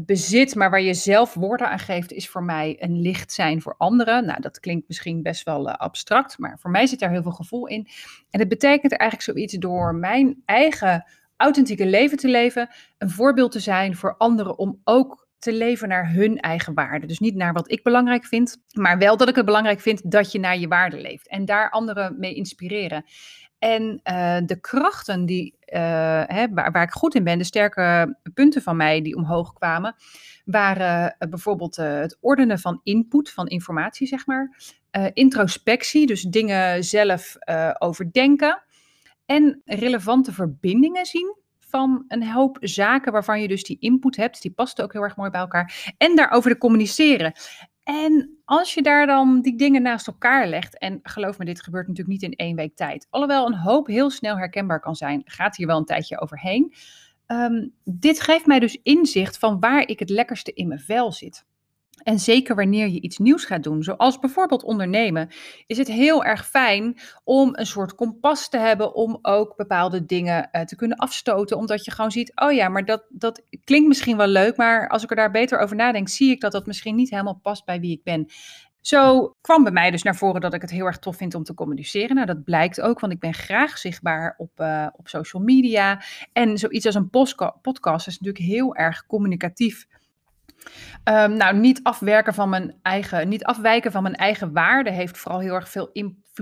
bezit, 0.00 0.54
maar 0.54 0.70
waar 0.70 0.80
je 0.80 0.94
zelf 0.94 1.34
woorden 1.34 1.68
aan 1.70 1.78
geeft, 1.78 2.12
is 2.12 2.28
voor 2.28 2.42
mij 2.42 2.76
een 2.78 3.00
licht 3.00 3.32
zijn 3.32 3.62
voor 3.62 3.74
anderen. 3.78 4.24
Nou, 4.26 4.40
dat 4.40 4.60
klinkt 4.60 4.88
misschien 4.88 5.22
best 5.22 5.44
wel 5.44 5.68
uh, 5.68 5.74
abstract, 5.74 6.38
maar 6.38 6.58
voor 6.58 6.70
mij 6.70 6.86
zit 6.86 6.98
daar 6.98 7.10
heel 7.10 7.22
veel 7.22 7.30
gevoel 7.30 7.66
in. 7.66 7.88
En 8.30 8.40
het 8.40 8.48
betekent 8.48 8.92
eigenlijk 8.96 9.30
zoiets 9.30 9.54
door 9.54 9.94
mijn 9.94 10.42
eigen 10.44 11.04
authentieke 11.36 11.86
leven 11.86 12.18
te 12.18 12.28
leven, 12.28 12.68
een 12.98 13.10
voorbeeld 13.10 13.52
te 13.52 13.60
zijn 13.60 13.96
voor 13.96 14.14
anderen 14.16 14.58
om 14.58 14.80
ook 14.84 15.28
te 15.38 15.52
leven 15.52 15.88
naar 15.88 16.12
hun 16.12 16.38
eigen 16.38 16.74
waarde. 16.74 17.06
Dus 17.06 17.18
niet 17.18 17.34
naar 17.34 17.52
wat 17.52 17.70
ik 17.70 17.82
belangrijk 17.82 18.24
vind, 18.24 18.56
maar 18.72 18.98
wel 18.98 19.16
dat 19.16 19.28
ik 19.28 19.34
het 19.34 19.44
belangrijk 19.44 19.80
vind 19.80 20.10
dat 20.10 20.32
je 20.32 20.38
naar 20.38 20.58
je 20.58 20.68
waarde 20.68 21.00
leeft 21.00 21.28
en 21.28 21.44
daar 21.44 21.70
anderen 21.70 22.18
mee 22.18 22.34
inspireren. 22.34 23.04
En 23.60 24.00
uh, 24.04 24.36
de 24.44 24.60
krachten 24.60 25.26
die, 25.26 25.56
uh, 25.66 25.78
hè, 26.26 26.48
waar, 26.48 26.70
waar, 26.70 26.82
ik 26.82 26.90
goed 26.90 27.14
in 27.14 27.24
ben, 27.24 27.38
de 27.38 27.44
sterke 27.44 28.18
punten 28.34 28.62
van 28.62 28.76
mij 28.76 29.02
die 29.02 29.16
omhoog 29.16 29.52
kwamen, 29.52 29.94
waren 30.44 31.16
uh, 31.18 31.28
bijvoorbeeld 31.28 31.76
het 31.76 32.18
ordenen 32.20 32.58
van 32.58 32.80
input, 32.82 33.30
van 33.30 33.46
informatie, 33.46 34.06
zeg 34.06 34.26
maar. 34.26 34.56
introspectie, 35.12 36.06
dus 36.06 36.22
dingen 36.22 36.84
zelf 36.84 37.36
overdenken. 37.78 38.62
En 39.26 39.62
relevante 39.64 40.32
verbindingen 40.32 41.06
zien 41.06 41.36
van 41.58 42.04
een 42.08 42.30
hoop 42.30 42.56
zaken 42.60 43.12
waarvan 43.12 43.40
je 43.40 43.48
dus 43.48 43.64
die 43.64 43.76
input 43.80 44.16
hebt. 44.16 44.42
Die 44.42 44.50
past 44.50 44.82
ook 44.82 44.92
heel 44.92 45.02
erg 45.02 45.16
mooi 45.16 45.30
bij 45.30 45.40
elkaar. 45.40 45.94
En 45.98 46.16
daarover 46.16 46.50
te 46.50 46.58
communiceren. 46.58 47.32
En 47.90 48.38
als 48.44 48.74
je 48.74 48.82
daar 48.82 49.06
dan 49.06 49.40
die 49.40 49.56
dingen 49.56 49.82
naast 49.82 50.06
elkaar 50.06 50.48
legt, 50.48 50.78
en 50.78 51.00
geloof 51.02 51.38
me, 51.38 51.44
dit 51.44 51.62
gebeurt 51.62 51.88
natuurlijk 51.88 52.20
niet 52.20 52.30
in 52.30 52.36
één 52.36 52.56
week 52.56 52.76
tijd. 52.76 53.06
Alhoewel 53.10 53.46
een 53.46 53.58
hoop 53.58 53.86
heel 53.86 54.10
snel 54.10 54.36
herkenbaar 54.36 54.80
kan 54.80 54.96
zijn, 54.96 55.22
gaat 55.24 55.56
hier 55.56 55.66
wel 55.66 55.76
een 55.78 55.84
tijdje 55.84 56.20
overheen. 56.20 56.74
Um, 57.26 57.74
dit 57.84 58.20
geeft 58.20 58.46
mij 58.46 58.58
dus 58.58 58.78
inzicht 58.82 59.38
van 59.38 59.60
waar 59.60 59.88
ik 59.88 59.98
het 59.98 60.10
lekkerste 60.10 60.52
in 60.52 60.68
mijn 60.68 60.80
vel 60.80 61.12
zit. 61.12 61.44
En 62.02 62.18
zeker 62.18 62.54
wanneer 62.54 62.88
je 62.88 63.00
iets 63.00 63.18
nieuws 63.18 63.44
gaat 63.44 63.62
doen, 63.62 63.82
zoals 63.82 64.18
bijvoorbeeld 64.18 64.62
ondernemen, 64.62 65.28
is 65.66 65.78
het 65.78 65.88
heel 65.88 66.24
erg 66.24 66.46
fijn 66.46 66.98
om 67.24 67.50
een 67.52 67.66
soort 67.66 67.94
kompas 67.94 68.48
te 68.48 68.58
hebben 68.58 68.94
om 68.94 69.18
ook 69.22 69.56
bepaalde 69.56 70.04
dingen 70.06 70.48
uh, 70.52 70.62
te 70.62 70.76
kunnen 70.76 70.96
afstoten. 70.96 71.56
Omdat 71.56 71.84
je 71.84 71.90
gewoon 71.90 72.10
ziet, 72.10 72.32
oh 72.34 72.52
ja, 72.52 72.68
maar 72.68 72.84
dat, 72.84 73.04
dat 73.08 73.42
klinkt 73.64 73.88
misschien 73.88 74.16
wel 74.16 74.26
leuk, 74.26 74.56
maar 74.56 74.88
als 74.88 75.02
ik 75.02 75.10
er 75.10 75.16
daar 75.16 75.30
beter 75.30 75.58
over 75.58 75.76
nadenk, 75.76 76.08
zie 76.08 76.30
ik 76.30 76.40
dat 76.40 76.52
dat 76.52 76.66
misschien 76.66 76.94
niet 76.94 77.10
helemaal 77.10 77.40
past 77.42 77.64
bij 77.64 77.80
wie 77.80 77.92
ik 77.92 78.02
ben. 78.02 78.26
Zo 78.80 79.34
kwam 79.40 79.62
bij 79.62 79.72
mij 79.72 79.90
dus 79.90 80.02
naar 80.02 80.16
voren 80.16 80.40
dat 80.40 80.54
ik 80.54 80.60
het 80.60 80.70
heel 80.70 80.86
erg 80.86 80.98
tof 80.98 81.16
vind 81.16 81.34
om 81.34 81.42
te 81.42 81.54
communiceren. 81.54 82.14
Nou, 82.14 82.26
dat 82.26 82.44
blijkt 82.44 82.80
ook, 82.80 83.00
want 83.00 83.12
ik 83.12 83.20
ben 83.20 83.34
graag 83.34 83.78
zichtbaar 83.78 84.34
op, 84.38 84.50
uh, 84.60 84.86
op 84.96 85.08
social 85.08 85.42
media. 85.42 86.02
En 86.32 86.58
zoiets 86.58 86.86
als 86.86 86.94
een 86.94 87.10
podcast 87.62 88.06
is 88.06 88.18
natuurlijk 88.18 88.44
heel 88.44 88.74
erg 88.74 89.06
communicatief 89.06 89.86
Um, 91.04 91.36
nou, 91.36 91.56
niet 91.56 91.80
afwerken 91.82 92.34
van 92.34 92.48
mijn 92.48 92.78
eigen, 92.82 93.28
niet 93.28 93.44
afwijken 93.44 93.92
van 93.92 94.02
mijn 94.02 94.14
eigen 94.14 94.52
waarde 94.52 94.90
heeft 94.90 95.18
vooral 95.18 95.40
heel 95.40 95.54
erg 95.54 95.68
veel 95.68 95.90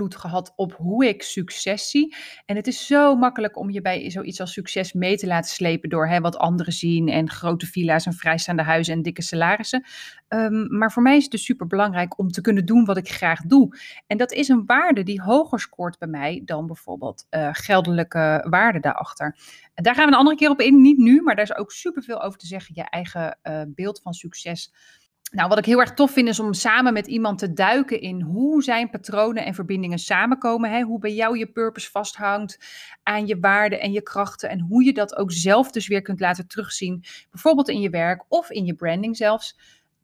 gehad 0.07 0.53
op 0.57 0.73
hoe 0.73 1.07
ik 1.07 1.23
succes 1.23 1.91
zie. 1.91 2.17
En 2.47 2.57
het 2.57 2.67
is 2.67 2.87
zo 2.87 3.17
makkelijk 3.17 3.57
om 3.59 3.71
je 3.71 3.81
bij 3.81 4.11
zoiets 4.11 4.41
als 4.41 4.53
succes 4.53 4.93
mee 4.93 5.17
te 5.17 5.27
laten 5.27 5.51
slepen 5.51 5.89
door 5.89 6.09
hè, 6.09 6.21
wat 6.21 6.39
anderen 6.39 6.73
zien 6.73 7.09
en 7.09 7.31
grote 7.31 7.67
villa's 7.67 8.07
en 8.07 8.13
vrijstaande 8.13 8.63
huizen 8.63 8.95
en 8.95 9.03
dikke 9.03 9.23
salarissen. 9.23 9.85
Um, 10.29 10.77
maar 10.79 10.93
voor 10.93 11.03
mij 11.03 11.17
is 11.17 11.23
het 11.23 11.33
dus 11.33 11.45
super 11.45 11.67
belangrijk 11.67 12.19
om 12.19 12.31
te 12.31 12.41
kunnen 12.41 12.67
doen 12.67 12.85
wat 12.85 12.97
ik 12.97 13.09
graag 13.09 13.41
doe. 13.41 13.79
En 14.07 14.17
dat 14.17 14.33
is 14.33 14.49
een 14.49 14.67
waarde 14.67 15.03
die 15.03 15.23
hoger 15.23 15.61
scoort 15.61 15.99
bij 15.99 16.09
mij 16.09 16.43
dan 16.45 16.67
bijvoorbeeld 16.67 17.27
uh, 17.31 17.49
geldelijke 17.53 18.47
waarde 18.51 18.81
daarachter. 18.81 19.37
Daar 19.75 19.95
gaan 19.95 20.07
we 20.07 20.13
een 20.13 20.19
andere 20.19 20.37
keer 20.37 20.51
op 20.51 20.61
in, 20.61 20.81
niet 20.81 20.99
nu, 20.99 21.23
maar 21.23 21.35
daar 21.35 21.45
is 21.45 21.57
ook 21.57 21.73
super 21.73 22.03
veel 22.03 22.23
over 22.23 22.39
te 22.39 22.47
zeggen. 22.47 22.75
Je 22.75 22.83
eigen 22.83 23.39
uh, 23.43 23.63
beeld 23.67 24.01
van 24.03 24.13
succes 24.13 24.73
nou, 25.31 25.49
wat 25.49 25.59
ik 25.59 25.65
heel 25.65 25.81
erg 25.81 25.95
tof 25.95 26.11
vind 26.11 26.29
is 26.29 26.41
om 26.41 26.53
samen 26.53 26.93
met 26.93 27.07
iemand 27.07 27.39
te 27.39 27.53
duiken 27.53 28.01
in 28.01 28.21
hoe 28.21 28.63
zijn 28.63 28.91
patronen 28.91 29.45
en 29.45 29.55
verbindingen 29.55 29.99
samenkomen. 29.99 30.71
Hè? 30.71 30.83
Hoe 30.83 30.99
bij 30.99 31.15
jou 31.15 31.39
je 31.39 31.47
purpose 31.47 31.91
vasthangt 31.91 32.59
aan 33.03 33.27
je 33.27 33.39
waarden 33.41 33.81
en 33.81 33.93
je 33.93 34.03
krachten. 34.03 34.51
En 34.51 34.61
hoe 34.61 34.85
je 34.85 34.93
dat 34.93 35.17
ook 35.17 35.33
zelf 35.33 35.71
dus 35.71 35.89
weer 35.89 36.03
kunt 36.03 36.21
laten 36.21 36.49
terugzien. 36.49 37.05
Bijvoorbeeld 37.31 37.69
in 37.69 37.81
je 37.81 37.91
werk 37.91 38.25
of 38.29 38.51
in 38.51 38.65
je 38.65 38.75
branding 38.75 39.17
zelfs. 39.17 39.59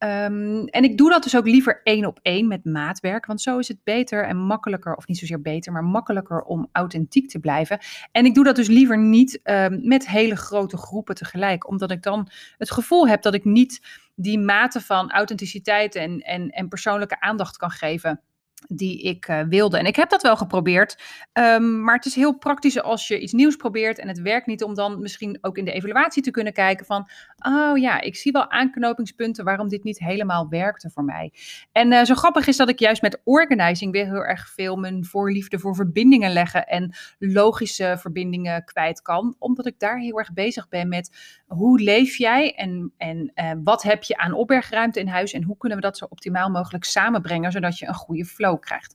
Um, 0.05 0.67
en 0.67 0.85
ik 0.85 0.97
doe 0.99 1.11
dat 1.11 1.23
dus 1.23 1.37
ook 1.37 1.47
liever 1.47 1.81
één 1.83 2.07
op 2.07 2.19
één 2.23 2.49
met 2.49 2.65
maatwerk, 2.65 3.27
want 3.27 3.41
zo 3.41 3.59
is 3.59 3.69
het 3.69 3.85
beter 3.85 4.25
en 4.25 4.37
makkelijker, 4.37 4.95
of 4.95 5.07
niet 5.07 5.19
zozeer 5.19 5.41
beter, 5.41 5.73
maar 5.73 5.85
makkelijker 5.85 6.43
om 6.43 6.69
authentiek 6.73 7.29
te 7.29 7.39
blijven. 7.39 7.79
En 8.13 8.25
ik 8.25 8.35
doe 8.35 8.45
dat 8.45 8.57
dus 8.57 8.69
liever 8.69 8.99
niet 8.99 9.41
um, 9.45 9.81
met 9.89 10.09
hele 10.09 10.37
grote 10.37 10.77
groepen 10.77 11.15
tegelijk, 11.15 11.69
omdat 11.69 11.91
ik 11.91 12.03
dan 12.03 12.29
het 12.59 12.71
gevoel 12.71 13.09
heb 13.09 13.23
dat 13.23 13.35
ik 13.35 13.45
niet 13.45 13.81
die 14.15 14.39
mate 14.39 14.81
van 14.81 15.11
authenticiteit 15.11 15.95
en, 15.95 16.21
en, 16.21 16.51
en 16.51 16.69
persoonlijke 16.69 17.21
aandacht 17.21 17.57
kan 17.57 17.71
geven 17.71 18.21
die 18.69 19.03
ik 19.03 19.29
uh, 19.29 19.41
wilde. 19.49 19.79
En 19.79 19.87
ik 19.87 19.97
heb 19.97 20.11
dat 20.11 20.23
wel 20.23 20.37
geprobeerd. 20.37 21.03
Um, 21.33 21.83
maar 21.83 21.95
het 21.95 22.07
is 22.07 22.15
heel 22.15 22.39
praktisch 22.39 22.83
als 22.83 23.09
je 23.09 23.21
iets 23.21 23.33
nieuws 23.33 23.57
probeert 23.57 23.99
en 23.99 24.09
het 24.09 24.21
werkt 24.21 24.47
niet, 24.47 24.63
om 24.63 24.75
dan 24.75 25.01
misschien 25.01 25.39
ook 25.41 25.59
in 25.59 25.65
de 25.65 25.73
evaluatie 25.73 26.23
te 26.23 26.31
kunnen 26.31 26.53
kijken 26.53 26.87
van, 26.87 27.09
oh 27.39 27.79
ja, 27.79 28.01
ik 28.01 28.17
zie 28.17 28.33
wel 28.33 28.51
aanknopingspunten 28.51 29.45
waarom 29.45 29.69
dit 29.69 29.85
niet 29.85 29.99
helemaal 29.99 30.49
werkte 30.49 30.91
voor 30.91 31.05
mij. 31.05 31.33
En 31.73 31.93
uh, 31.93 32.05
zo 32.05 32.15
grappig 32.15 32.47
is 32.47 32.57
dat 32.57 32.69
ik 32.69 32.79
juist 32.79 33.03
met 33.03 33.21
organizing 33.25 33.93
weer 33.93 34.05
heel 34.05 34.25
erg 34.25 34.49
veel 34.49 34.77
mijn 34.77 35.05
voorliefde 35.05 35.59
voor 35.59 35.75
verbindingen 35.75 36.33
leggen 36.33 36.67
en 36.67 36.95
logische 37.19 37.97
verbindingen 37.99 38.65
kwijt 38.65 39.03
kan, 39.03 39.37
omdat 39.39 39.67
ik 39.67 39.79
daar 39.79 39.99
heel 39.99 40.19
erg 40.19 40.33
bezig 40.33 40.69
ben 40.69 40.89
met 40.89 41.43
hoe 41.47 41.81
leef 41.81 42.17
jij 42.17 42.55
en, 42.55 42.93
en 42.97 43.33
uh, 43.35 43.51
wat 43.65 43.83
heb 43.83 44.03
je 44.03 44.17
aan 44.17 44.33
opbergruimte 44.33 45.01
in 45.01 45.09
huis 45.09 45.33
en 45.33 45.43
hoe 45.43 45.57
kunnen 45.57 45.79
we 45.79 45.85
dat 45.85 45.99
zo 45.99 46.07
optimaal 46.09 46.51
mogelijk 46.51 46.85
samenbrengen, 46.85 47.53
zodat 47.53 47.79
je 47.79 47.87
een 47.87 47.95
goede 47.95 48.25
flow 48.25 48.54
krijgt. 48.61 48.95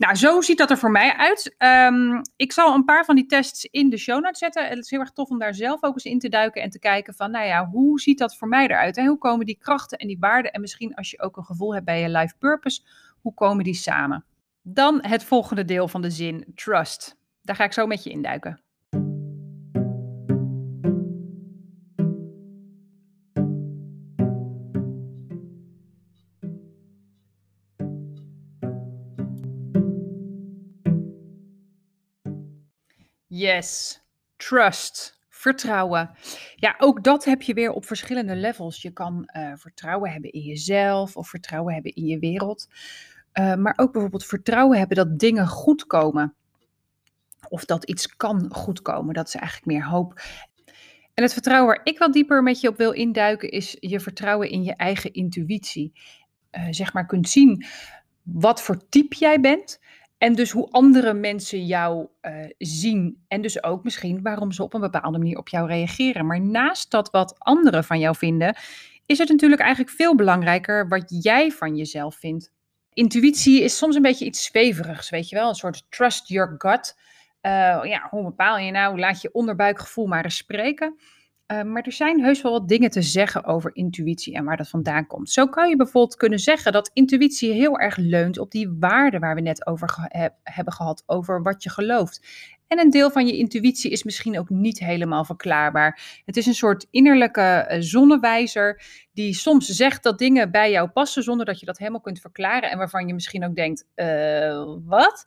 Nou, 0.00 0.14
zo 0.14 0.40
ziet 0.40 0.58
dat 0.58 0.70
er 0.70 0.78
voor 0.78 0.90
mij 0.90 1.16
uit. 1.16 1.54
Ehm, 1.58 2.22
ik 2.36 2.52
zal 2.52 2.74
een 2.74 2.84
paar 2.84 3.04
van 3.04 3.14
die 3.14 3.26
tests 3.26 3.64
in 3.64 3.90
de 3.90 3.96
show 3.96 4.22
notes 4.22 4.38
zetten. 4.38 4.68
Het 4.68 4.78
is 4.78 4.90
heel 4.90 5.00
erg 5.00 5.10
tof 5.10 5.28
om 5.28 5.38
daar 5.38 5.54
zelf 5.54 5.82
ook 5.82 5.94
eens 5.94 6.04
in 6.04 6.18
te 6.18 6.28
duiken 6.28 6.62
en 6.62 6.70
te 6.70 6.78
kijken 6.78 7.14
van, 7.14 7.30
nou 7.30 7.46
ja, 7.46 7.66
hoe 7.66 8.00
ziet 8.00 8.18
dat 8.18 8.36
voor 8.36 8.48
mij 8.48 8.64
eruit? 8.64 8.96
En 8.96 9.06
hoe 9.06 9.18
komen 9.18 9.46
die 9.46 9.58
krachten 9.60 9.98
en 9.98 10.06
die 10.06 10.18
waarden 10.18 10.52
en 10.52 10.60
misschien 10.60 10.94
als 10.94 11.10
je 11.10 11.20
ook 11.20 11.36
een 11.36 11.44
gevoel 11.44 11.74
hebt 11.74 11.84
bij 11.84 12.00
je 12.00 12.08
life 12.08 12.34
purpose, 12.38 12.82
hoe 13.20 13.34
komen 13.34 13.64
die 13.64 13.74
samen? 13.74 14.24
Dan 14.62 14.98
het 15.02 15.24
volgende 15.24 15.64
deel 15.64 15.88
van 15.88 16.02
de 16.02 16.10
zin, 16.10 16.52
trust. 16.54 17.16
Daar 17.42 17.56
ga 17.56 17.64
ik 17.64 17.72
zo 17.72 17.86
met 17.86 18.04
je 18.04 18.10
induiken. 18.10 18.60
Yes, 33.40 34.00
trust, 34.36 35.18
vertrouwen. 35.28 36.10
Ja, 36.56 36.74
ook 36.78 37.04
dat 37.04 37.24
heb 37.24 37.42
je 37.42 37.54
weer 37.54 37.72
op 37.72 37.86
verschillende 37.86 38.36
levels. 38.36 38.82
Je 38.82 38.90
kan 38.90 39.30
uh, 39.36 39.52
vertrouwen 39.56 40.10
hebben 40.10 40.30
in 40.32 40.40
jezelf 40.40 41.16
of 41.16 41.28
vertrouwen 41.28 41.74
hebben 41.74 41.94
in 41.94 42.06
je 42.06 42.18
wereld. 42.18 42.68
Uh, 43.34 43.54
maar 43.54 43.72
ook 43.76 43.92
bijvoorbeeld 43.92 44.26
vertrouwen 44.26 44.78
hebben 44.78 44.96
dat 44.96 45.18
dingen 45.18 45.46
goed 45.46 45.86
komen. 45.86 46.34
Of 47.48 47.64
dat 47.64 47.84
iets 47.84 48.16
kan 48.16 48.54
goed 48.54 48.82
komen. 48.82 49.14
Dat 49.14 49.28
is 49.28 49.34
eigenlijk 49.34 49.66
meer 49.66 49.84
hoop. 49.84 50.20
En 51.14 51.22
het 51.22 51.32
vertrouwen 51.32 51.68
waar 51.68 51.84
ik 51.84 51.98
wat 51.98 52.12
dieper 52.12 52.42
met 52.42 52.60
je 52.60 52.68
op 52.68 52.76
wil 52.76 52.92
induiken, 52.92 53.50
is 53.50 53.76
je 53.80 54.00
vertrouwen 54.00 54.50
in 54.50 54.62
je 54.62 54.74
eigen 54.76 55.12
intuïtie. 55.12 55.92
Uh, 56.52 56.66
zeg 56.70 56.92
maar 56.92 57.06
kunt 57.06 57.28
zien 57.28 57.64
wat 58.22 58.62
voor 58.62 58.88
type 58.88 59.16
jij 59.18 59.40
bent. 59.40 59.80
En 60.20 60.34
dus 60.34 60.50
hoe 60.50 60.70
andere 60.70 61.14
mensen 61.14 61.66
jou 61.66 62.06
uh, 62.22 62.32
zien. 62.58 63.24
En 63.28 63.42
dus 63.42 63.62
ook 63.62 63.84
misschien 63.84 64.22
waarom 64.22 64.52
ze 64.52 64.62
op 64.62 64.74
een 64.74 64.80
bepaalde 64.80 65.18
manier 65.18 65.38
op 65.38 65.48
jou 65.48 65.66
reageren. 65.66 66.26
Maar 66.26 66.40
naast 66.40 66.90
dat 66.90 67.10
wat 67.10 67.34
anderen 67.38 67.84
van 67.84 67.98
jou 67.98 68.16
vinden, 68.16 68.56
is 69.06 69.18
het 69.18 69.28
natuurlijk 69.28 69.60
eigenlijk 69.60 69.92
veel 69.92 70.14
belangrijker 70.14 70.88
wat 70.88 71.22
jij 71.22 71.50
van 71.50 71.76
jezelf 71.76 72.14
vindt. 72.14 72.52
Intuïtie 72.92 73.62
is 73.62 73.76
soms 73.76 73.96
een 73.96 74.02
beetje 74.02 74.24
iets 74.24 74.44
zweverigs, 74.44 75.10
weet 75.10 75.28
je 75.28 75.36
wel? 75.36 75.48
Een 75.48 75.54
soort 75.54 75.86
trust 75.88 76.28
your 76.28 76.54
gut. 76.58 76.96
Uh, 77.42 77.80
ja, 77.82 78.06
hoe 78.10 78.24
bepaal 78.24 78.58
je 78.58 78.70
nou? 78.70 78.98
Laat 78.98 79.20
je 79.20 79.32
onderbuikgevoel 79.32 80.06
maar 80.06 80.24
eens 80.24 80.36
spreken. 80.36 81.00
Uh, 81.52 81.62
maar 81.62 81.82
er 81.82 81.92
zijn 81.92 82.22
heus 82.22 82.42
wel 82.42 82.52
wat 82.52 82.68
dingen 82.68 82.90
te 82.90 83.02
zeggen 83.02 83.44
over 83.44 83.70
intuïtie 83.74 84.34
en 84.34 84.44
waar 84.44 84.56
dat 84.56 84.68
vandaan 84.68 85.06
komt. 85.06 85.30
Zo 85.30 85.46
kan 85.46 85.68
je 85.68 85.76
bijvoorbeeld 85.76 86.16
kunnen 86.16 86.38
zeggen 86.38 86.72
dat 86.72 86.90
intuïtie 86.92 87.52
heel 87.52 87.78
erg 87.78 87.96
leunt 87.96 88.38
op 88.38 88.50
die 88.50 88.76
waarden 88.78 89.20
waar 89.20 89.34
we 89.34 89.40
net 89.40 89.66
over 89.66 90.08
hebben 90.42 90.72
gehad, 90.72 91.02
over 91.06 91.42
wat 91.42 91.62
je 91.62 91.70
gelooft. 91.70 92.26
En 92.66 92.78
een 92.78 92.90
deel 92.90 93.10
van 93.10 93.26
je 93.26 93.36
intuïtie 93.36 93.90
is 93.90 94.02
misschien 94.02 94.38
ook 94.38 94.48
niet 94.48 94.78
helemaal 94.78 95.24
verklaarbaar. 95.24 96.20
Het 96.24 96.36
is 96.36 96.46
een 96.46 96.54
soort 96.54 96.86
innerlijke 96.90 97.66
uh, 97.70 97.76
zonnewijzer 97.80 98.82
die 99.12 99.34
soms 99.34 99.66
zegt 99.66 100.02
dat 100.02 100.18
dingen 100.18 100.50
bij 100.50 100.70
jou 100.70 100.88
passen 100.88 101.22
zonder 101.22 101.46
dat 101.46 101.60
je 101.60 101.66
dat 101.66 101.78
helemaal 101.78 102.00
kunt 102.00 102.20
verklaren 102.20 102.70
en 102.70 102.78
waarvan 102.78 103.06
je 103.06 103.14
misschien 103.14 103.44
ook 103.44 103.54
denkt, 103.54 103.86
uh, 103.96 104.76
wat? 104.84 105.26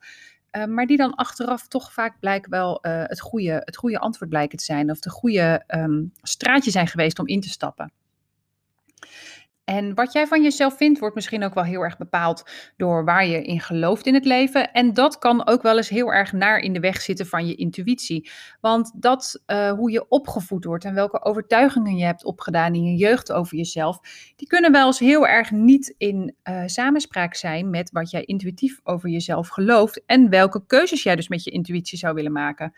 Uh, 0.58 0.66
maar 0.66 0.86
die 0.86 0.98
dan 0.98 1.16
achteraf 1.16 1.68
toch 1.68 1.94
vaak 1.94 2.20
blijkt 2.20 2.48
wel 2.48 2.86
uh, 2.86 3.04
het, 3.06 3.20
goede, 3.20 3.62
het 3.66 3.78
goede 3.78 4.00
antwoord 4.00 4.30
blijken 4.30 4.58
te 4.58 4.64
zijn. 4.64 4.92
Of 4.92 5.00
de 5.00 5.10
goede 5.10 5.64
um, 5.68 6.12
straatje 6.22 6.72
zijn 6.72 6.88
geweest 6.88 7.20
om 7.20 7.28
in 7.28 7.42
te 7.42 7.50
stappen. 7.50 7.92
En 9.64 9.94
wat 9.94 10.14
jij 10.14 10.28
van 10.28 10.44
jezelf 10.44 10.78
vindt, 10.78 11.00
wordt 11.00 11.16
misschien 11.16 11.44
ook 11.44 11.54
wel 11.54 11.64
heel 11.64 11.82
erg 11.82 11.98
bepaald 11.98 12.44
door 12.78 13.06
waar 13.06 13.26
je 13.26 13.44
in 13.44 13.60
gelooft 13.60 14.06
in 14.06 14.14
het 14.14 14.26
leven. 14.26 14.72
En 14.72 14.94
dat 14.94 15.18
kan 15.18 15.48
ook 15.48 15.62
wel 15.62 15.78
eens 15.78 15.90
heel 15.90 16.14
erg 16.14 16.32
naar 16.32 16.60
in 16.60 16.74
de 16.74 16.80
weg 16.80 17.02
zitten 17.02 17.26
van 17.26 17.48
je 17.48 17.56
intuïtie. 17.56 18.30
Want 18.62 18.92
dat, 18.96 19.44
uh, 19.48 19.72
hoe 19.72 19.92
je 19.92 20.08
opgevoed 20.08 20.66
wordt 20.66 20.86
en 20.86 20.94
welke 20.94 21.24
overtuigingen 21.24 21.96
je 21.96 22.06
hebt 22.06 22.26
opgedaan 22.26 22.76
in 22.76 22.84
je 22.84 22.96
jeugd 22.96 23.32
over 23.32 23.58
jezelf, 23.58 24.00
die 24.36 24.48
kunnen 24.48 24.72
wel 24.72 24.86
eens 24.86 25.00
heel 25.00 25.28
erg 25.28 25.52
niet 25.52 25.96
in 25.98 26.36
uh, 26.44 26.64
samenspraak 26.66 27.36
zijn 27.36 27.70
met 27.70 27.92
wat 27.92 28.10
jij 28.12 28.24
intuïtief 28.24 28.80
over 28.84 29.10
jezelf 29.10 29.48
gelooft 29.48 30.04
en 30.06 30.30
welke 30.30 30.66
keuzes 30.66 31.04
jij 31.04 31.16
dus 31.16 31.28
met 31.28 31.44
je 31.44 31.52
intuïtie 31.52 31.98
zou 31.98 32.14
willen 32.14 32.32
maken. 32.32 32.74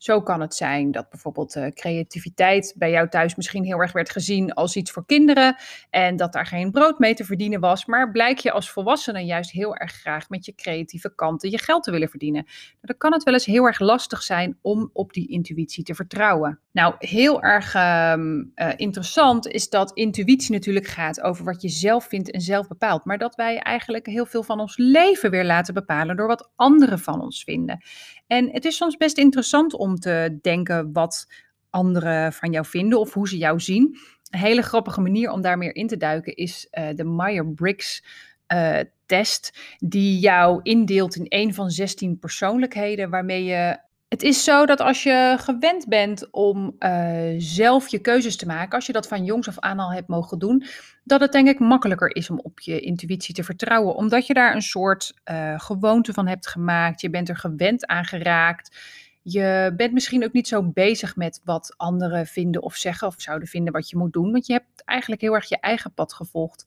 Zo 0.00 0.22
kan 0.22 0.40
het 0.40 0.54
zijn 0.54 0.90
dat 0.90 1.10
bijvoorbeeld 1.10 1.56
uh, 1.56 1.66
creativiteit 1.66 2.74
bij 2.76 2.90
jou 2.90 3.08
thuis 3.08 3.34
misschien 3.34 3.64
heel 3.64 3.78
erg 3.78 3.92
werd 3.92 4.10
gezien 4.10 4.52
als 4.52 4.76
iets 4.76 4.90
voor 4.90 5.06
kinderen 5.06 5.56
en 5.90 6.16
dat 6.16 6.32
daar 6.32 6.46
geen 6.46 6.70
brood 6.70 6.98
mee 6.98 7.14
te 7.14 7.24
verdienen 7.24 7.60
was, 7.60 7.86
maar 7.86 8.10
blijk 8.10 8.38
je 8.38 8.52
als 8.52 8.70
volwassene 8.70 9.20
juist 9.24 9.50
heel 9.50 9.76
erg 9.76 9.92
graag 9.92 10.28
met 10.28 10.44
je 10.44 10.54
creatieve 10.54 11.14
kanten 11.14 11.50
je 11.50 11.58
geld 11.58 11.82
te 11.82 11.90
willen 11.90 12.08
verdienen. 12.08 12.42
Nou, 12.42 12.78
dan 12.80 12.96
kan 12.96 13.12
het 13.12 13.22
wel 13.22 13.34
eens 13.34 13.44
heel 13.44 13.66
erg 13.66 13.78
lastig 13.78 14.22
zijn 14.22 14.58
om 14.62 14.90
op 14.92 15.12
die 15.12 15.28
intuïtie 15.28 15.84
te 15.84 15.94
vertrouwen. 15.94 16.60
Nou, 16.72 16.94
heel 16.98 17.42
erg 17.42 17.74
uh, 17.74 18.14
uh, 18.16 18.72
interessant 18.76 19.46
is 19.48 19.68
dat 19.68 19.92
intuïtie 19.92 20.52
natuurlijk 20.52 20.86
gaat 20.86 21.20
over 21.20 21.44
wat 21.44 21.62
je 21.62 21.68
zelf 21.68 22.04
vindt 22.04 22.30
en 22.30 22.40
zelf 22.40 22.68
bepaalt, 22.68 23.04
maar 23.04 23.18
dat 23.18 23.34
wij 23.34 23.58
eigenlijk 23.58 24.06
heel 24.06 24.26
veel 24.26 24.42
van 24.42 24.60
ons 24.60 24.76
leven 24.76 25.30
weer 25.30 25.44
laten 25.44 25.74
bepalen 25.74 26.16
door 26.16 26.26
wat 26.26 26.50
anderen 26.56 26.98
van 26.98 27.20
ons 27.20 27.44
vinden. 27.44 27.82
En 28.30 28.50
het 28.52 28.64
is 28.64 28.76
soms 28.76 28.96
best 28.96 29.18
interessant 29.18 29.74
om 29.74 29.96
te 29.96 30.38
denken 30.42 30.92
wat 30.92 31.26
anderen 31.70 32.32
van 32.32 32.52
jou 32.52 32.66
vinden 32.66 33.00
of 33.00 33.14
hoe 33.14 33.28
ze 33.28 33.36
jou 33.36 33.60
zien. 33.60 33.98
Een 34.30 34.38
hele 34.38 34.62
grappige 34.62 35.00
manier 35.00 35.30
om 35.30 35.40
daar 35.40 35.58
meer 35.58 35.74
in 35.74 35.86
te 35.86 35.96
duiken 35.96 36.34
is 36.34 36.68
uh, 36.72 36.88
de 36.94 37.04
Meyer-Briggs 37.04 38.04
uh, 38.52 38.78
test, 39.06 39.58
die 39.78 40.18
jou 40.18 40.60
indeelt 40.62 41.16
in 41.16 41.26
één 41.28 41.54
van 41.54 41.70
16 41.70 42.18
persoonlijkheden, 42.18 43.10
waarmee 43.10 43.44
je 43.44 43.78
het 44.10 44.22
is 44.22 44.44
zo 44.44 44.66
dat 44.66 44.80
als 44.80 45.02
je 45.02 45.36
gewend 45.40 45.88
bent 45.88 46.30
om 46.30 46.76
uh, 46.78 47.34
zelf 47.38 47.88
je 47.88 47.98
keuzes 47.98 48.36
te 48.36 48.46
maken, 48.46 48.74
als 48.74 48.86
je 48.86 48.92
dat 48.92 49.08
van 49.08 49.24
jongs 49.24 49.48
af 49.48 49.58
aan 49.58 49.78
al 49.78 49.92
hebt 49.92 50.08
mogen 50.08 50.38
doen, 50.38 50.64
dat 51.04 51.20
het 51.20 51.32
denk 51.32 51.48
ik 51.48 51.58
makkelijker 51.58 52.16
is 52.16 52.30
om 52.30 52.40
op 52.40 52.60
je 52.60 52.80
intuïtie 52.80 53.34
te 53.34 53.44
vertrouwen, 53.44 53.94
omdat 53.94 54.26
je 54.26 54.34
daar 54.34 54.54
een 54.54 54.62
soort 54.62 55.14
uh, 55.30 55.60
gewoonte 55.60 56.12
van 56.12 56.26
hebt 56.26 56.46
gemaakt. 56.46 57.00
Je 57.00 57.10
bent 57.10 57.28
er 57.28 57.36
gewend 57.36 57.86
aan 57.86 58.04
geraakt. 58.04 58.76
Je 59.22 59.72
bent 59.76 59.92
misschien 59.92 60.24
ook 60.24 60.32
niet 60.32 60.48
zo 60.48 60.62
bezig 60.62 61.16
met 61.16 61.40
wat 61.44 61.74
anderen 61.76 62.26
vinden 62.26 62.62
of 62.62 62.76
zeggen 62.76 63.06
of 63.06 63.14
zouden 63.18 63.48
vinden 63.48 63.72
wat 63.72 63.90
je 63.90 63.96
moet 63.96 64.12
doen, 64.12 64.32
want 64.32 64.46
je 64.46 64.52
hebt 64.52 64.84
eigenlijk 64.84 65.20
heel 65.20 65.34
erg 65.34 65.48
je 65.48 65.60
eigen 65.60 65.94
pad 65.94 66.12
gevolgd. 66.12 66.66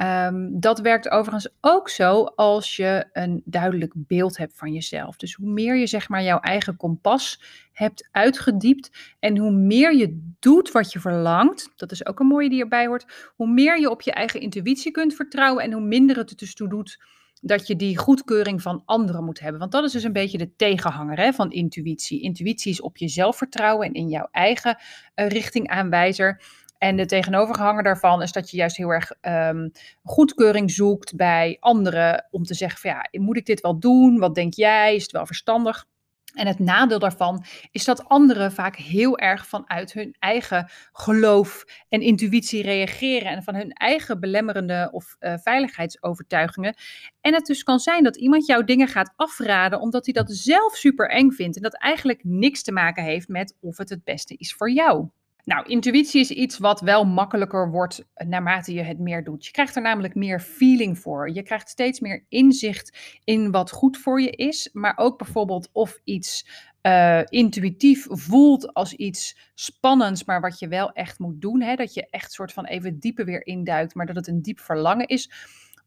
Um, 0.00 0.60
dat 0.60 0.80
werkt 0.80 1.10
overigens 1.10 1.48
ook 1.60 1.88
zo 1.88 2.24
als 2.24 2.76
je 2.76 3.08
een 3.12 3.42
duidelijk 3.44 3.92
beeld 3.96 4.36
hebt 4.36 4.56
van 4.56 4.72
jezelf. 4.72 5.16
Dus 5.16 5.34
hoe 5.34 5.48
meer 5.48 5.76
je 5.76 5.86
zeg 5.86 6.08
maar 6.08 6.22
jouw 6.22 6.40
eigen 6.40 6.76
kompas 6.76 7.42
hebt 7.72 8.08
uitgediept 8.12 9.14
en 9.18 9.38
hoe 9.38 9.50
meer 9.50 9.96
je 9.96 10.34
doet 10.38 10.70
wat 10.70 10.92
je 10.92 11.00
verlangt, 11.00 11.72
dat 11.76 11.92
is 11.92 12.06
ook 12.06 12.20
een 12.20 12.26
mooie 12.26 12.48
die 12.48 12.60
erbij 12.60 12.86
hoort, 12.86 13.32
hoe 13.36 13.48
meer 13.48 13.80
je 13.80 13.90
op 13.90 14.02
je 14.02 14.12
eigen 14.12 14.40
intuïtie 14.40 14.92
kunt 14.92 15.14
vertrouwen 15.14 15.64
en 15.64 15.72
hoe 15.72 15.82
minder 15.82 16.16
het 16.16 16.30
er 16.30 16.36
dus 16.36 16.54
toe 16.54 16.68
doet 16.68 16.98
dat 17.40 17.66
je 17.66 17.76
die 17.76 17.98
goedkeuring 17.98 18.62
van 18.62 18.82
anderen 18.84 19.24
moet 19.24 19.40
hebben. 19.40 19.60
Want 19.60 19.72
dat 19.72 19.84
is 19.84 19.92
dus 19.92 20.02
een 20.02 20.12
beetje 20.12 20.38
de 20.38 20.56
tegenhanger 20.56 21.18
hè, 21.18 21.32
van 21.32 21.50
intuïtie. 21.50 22.22
Intuïtie 22.22 22.72
is 22.72 22.80
op 22.80 22.96
jezelf 22.96 23.36
vertrouwen 23.36 23.86
en 23.86 23.92
in 23.92 24.08
jouw 24.08 24.28
eigen 24.30 24.78
uh, 25.14 25.28
richtingaanwijzer. 25.28 26.42
En 26.84 26.96
de 26.96 27.06
tegenovergehanger 27.06 27.82
daarvan 27.82 28.22
is 28.22 28.32
dat 28.32 28.50
je 28.50 28.56
juist 28.56 28.76
heel 28.76 28.90
erg 28.90 29.12
um, 29.20 29.72
goedkeuring 30.02 30.70
zoekt 30.70 31.16
bij 31.16 31.56
anderen 31.60 32.26
om 32.30 32.42
te 32.42 32.54
zeggen 32.54 32.80
van 32.80 32.90
ja, 32.90 33.20
moet 33.20 33.36
ik 33.36 33.46
dit 33.46 33.60
wel 33.60 33.78
doen? 33.78 34.18
Wat 34.18 34.34
denk 34.34 34.54
jij? 34.54 34.94
Is 34.94 35.02
het 35.02 35.12
wel 35.12 35.26
verstandig? 35.26 35.86
En 36.34 36.46
het 36.46 36.58
nadeel 36.58 36.98
daarvan 36.98 37.44
is 37.70 37.84
dat 37.84 38.08
anderen 38.08 38.52
vaak 38.52 38.76
heel 38.76 39.18
erg 39.18 39.46
vanuit 39.46 39.92
hun 39.92 40.16
eigen 40.18 40.70
geloof 40.92 41.64
en 41.88 42.00
intuïtie 42.00 42.62
reageren 42.62 43.28
en 43.28 43.42
van 43.42 43.54
hun 43.54 43.72
eigen 43.72 44.20
belemmerende 44.20 44.88
of 44.92 45.16
uh, 45.20 45.34
veiligheidsovertuigingen. 45.36 46.74
En 47.20 47.34
het 47.34 47.46
dus 47.46 47.62
kan 47.62 47.78
zijn 47.78 48.04
dat 48.04 48.16
iemand 48.16 48.46
jouw 48.46 48.62
dingen 48.62 48.88
gaat 48.88 49.12
afraden 49.16 49.80
omdat 49.80 50.04
hij 50.04 50.14
dat 50.14 50.30
zelf 50.30 50.76
super 50.76 51.10
eng 51.10 51.30
vindt 51.30 51.56
en 51.56 51.62
dat 51.62 51.78
eigenlijk 51.78 52.20
niks 52.24 52.62
te 52.62 52.72
maken 52.72 53.04
heeft 53.04 53.28
met 53.28 53.56
of 53.60 53.78
het 53.78 53.88
het 53.88 54.04
beste 54.04 54.34
is 54.36 54.54
voor 54.54 54.70
jou. 54.70 55.08
Nou, 55.44 55.66
intuïtie 55.66 56.20
is 56.20 56.30
iets 56.30 56.58
wat 56.58 56.80
wel 56.80 57.04
makkelijker 57.04 57.70
wordt 57.70 58.04
naarmate 58.14 58.72
je 58.72 58.82
het 58.82 58.98
meer 58.98 59.24
doet. 59.24 59.46
Je 59.46 59.50
krijgt 59.50 59.76
er 59.76 59.82
namelijk 59.82 60.14
meer 60.14 60.40
feeling 60.40 60.98
voor. 60.98 61.30
Je 61.30 61.42
krijgt 61.42 61.68
steeds 61.68 62.00
meer 62.00 62.24
inzicht 62.28 63.18
in 63.24 63.50
wat 63.50 63.70
goed 63.70 63.98
voor 63.98 64.20
je 64.20 64.30
is, 64.30 64.68
maar 64.72 64.96
ook 64.96 65.18
bijvoorbeeld 65.18 65.68
of 65.72 66.00
iets 66.04 66.48
uh, 66.82 67.20
intuïtief 67.24 68.06
voelt 68.10 68.74
als 68.74 68.92
iets 68.92 69.50
spannends, 69.54 70.24
maar 70.24 70.40
wat 70.40 70.58
je 70.58 70.68
wel 70.68 70.92
echt 70.92 71.18
moet 71.18 71.40
doen. 71.40 71.62
Hè? 71.62 71.74
Dat 71.74 71.94
je 71.94 72.06
echt 72.10 72.32
soort 72.32 72.52
van 72.52 72.64
even 72.64 72.98
dieper 72.98 73.24
weer 73.24 73.46
induikt, 73.46 73.94
maar 73.94 74.06
dat 74.06 74.16
het 74.16 74.26
een 74.26 74.42
diep 74.42 74.60
verlangen 74.60 75.06
is. 75.06 75.30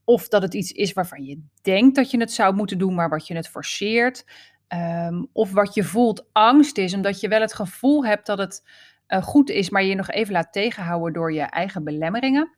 Of 0.03 0.27
dat 0.27 0.41
het 0.41 0.53
iets 0.53 0.71
is 0.71 0.93
waarvan 0.93 1.23
je 1.23 1.41
denkt 1.61 1.95
dat 1.95 2.11
je 2.11 2.19
het 2.19 2.31
zou 2.31 2.55
moeten 2.55 2.77
doen, 2.77 2.95
maar 2.95 3.09
wat 3.09 3.27
je 3.27 3.35
het 3.35 3.47
forceert. 3.47 4.25
Um, 4.73 5.27
of 5.33 5.51
wat 5.51 5.73
je 5.73 5.83
voelt 5.83 6.27
angst 6.31 6.77
is, 6.77 6.93
omdat 6.93 7.19
je 7.19 7.27
wel 7.27 7.41
het 7.41 7.53
gevoel 7.53 8.05
hebt 8.05 8.25
dat 8.25 8.37
het 8.37 8.63
uh, 9.07 9.23
goed 9.23 9.49
is, 9.49 9.69
maar 9.69 9.83
je 9.83 9.95
nog 9.95 10.09
even 10.09 10.33
laat 10.33 10.53
tegenhouden 10.53 11.13
door 11.13 11.33
je 11.33 11.41
eigen 11.41 11.83
belemmeringen. 11.83 12.51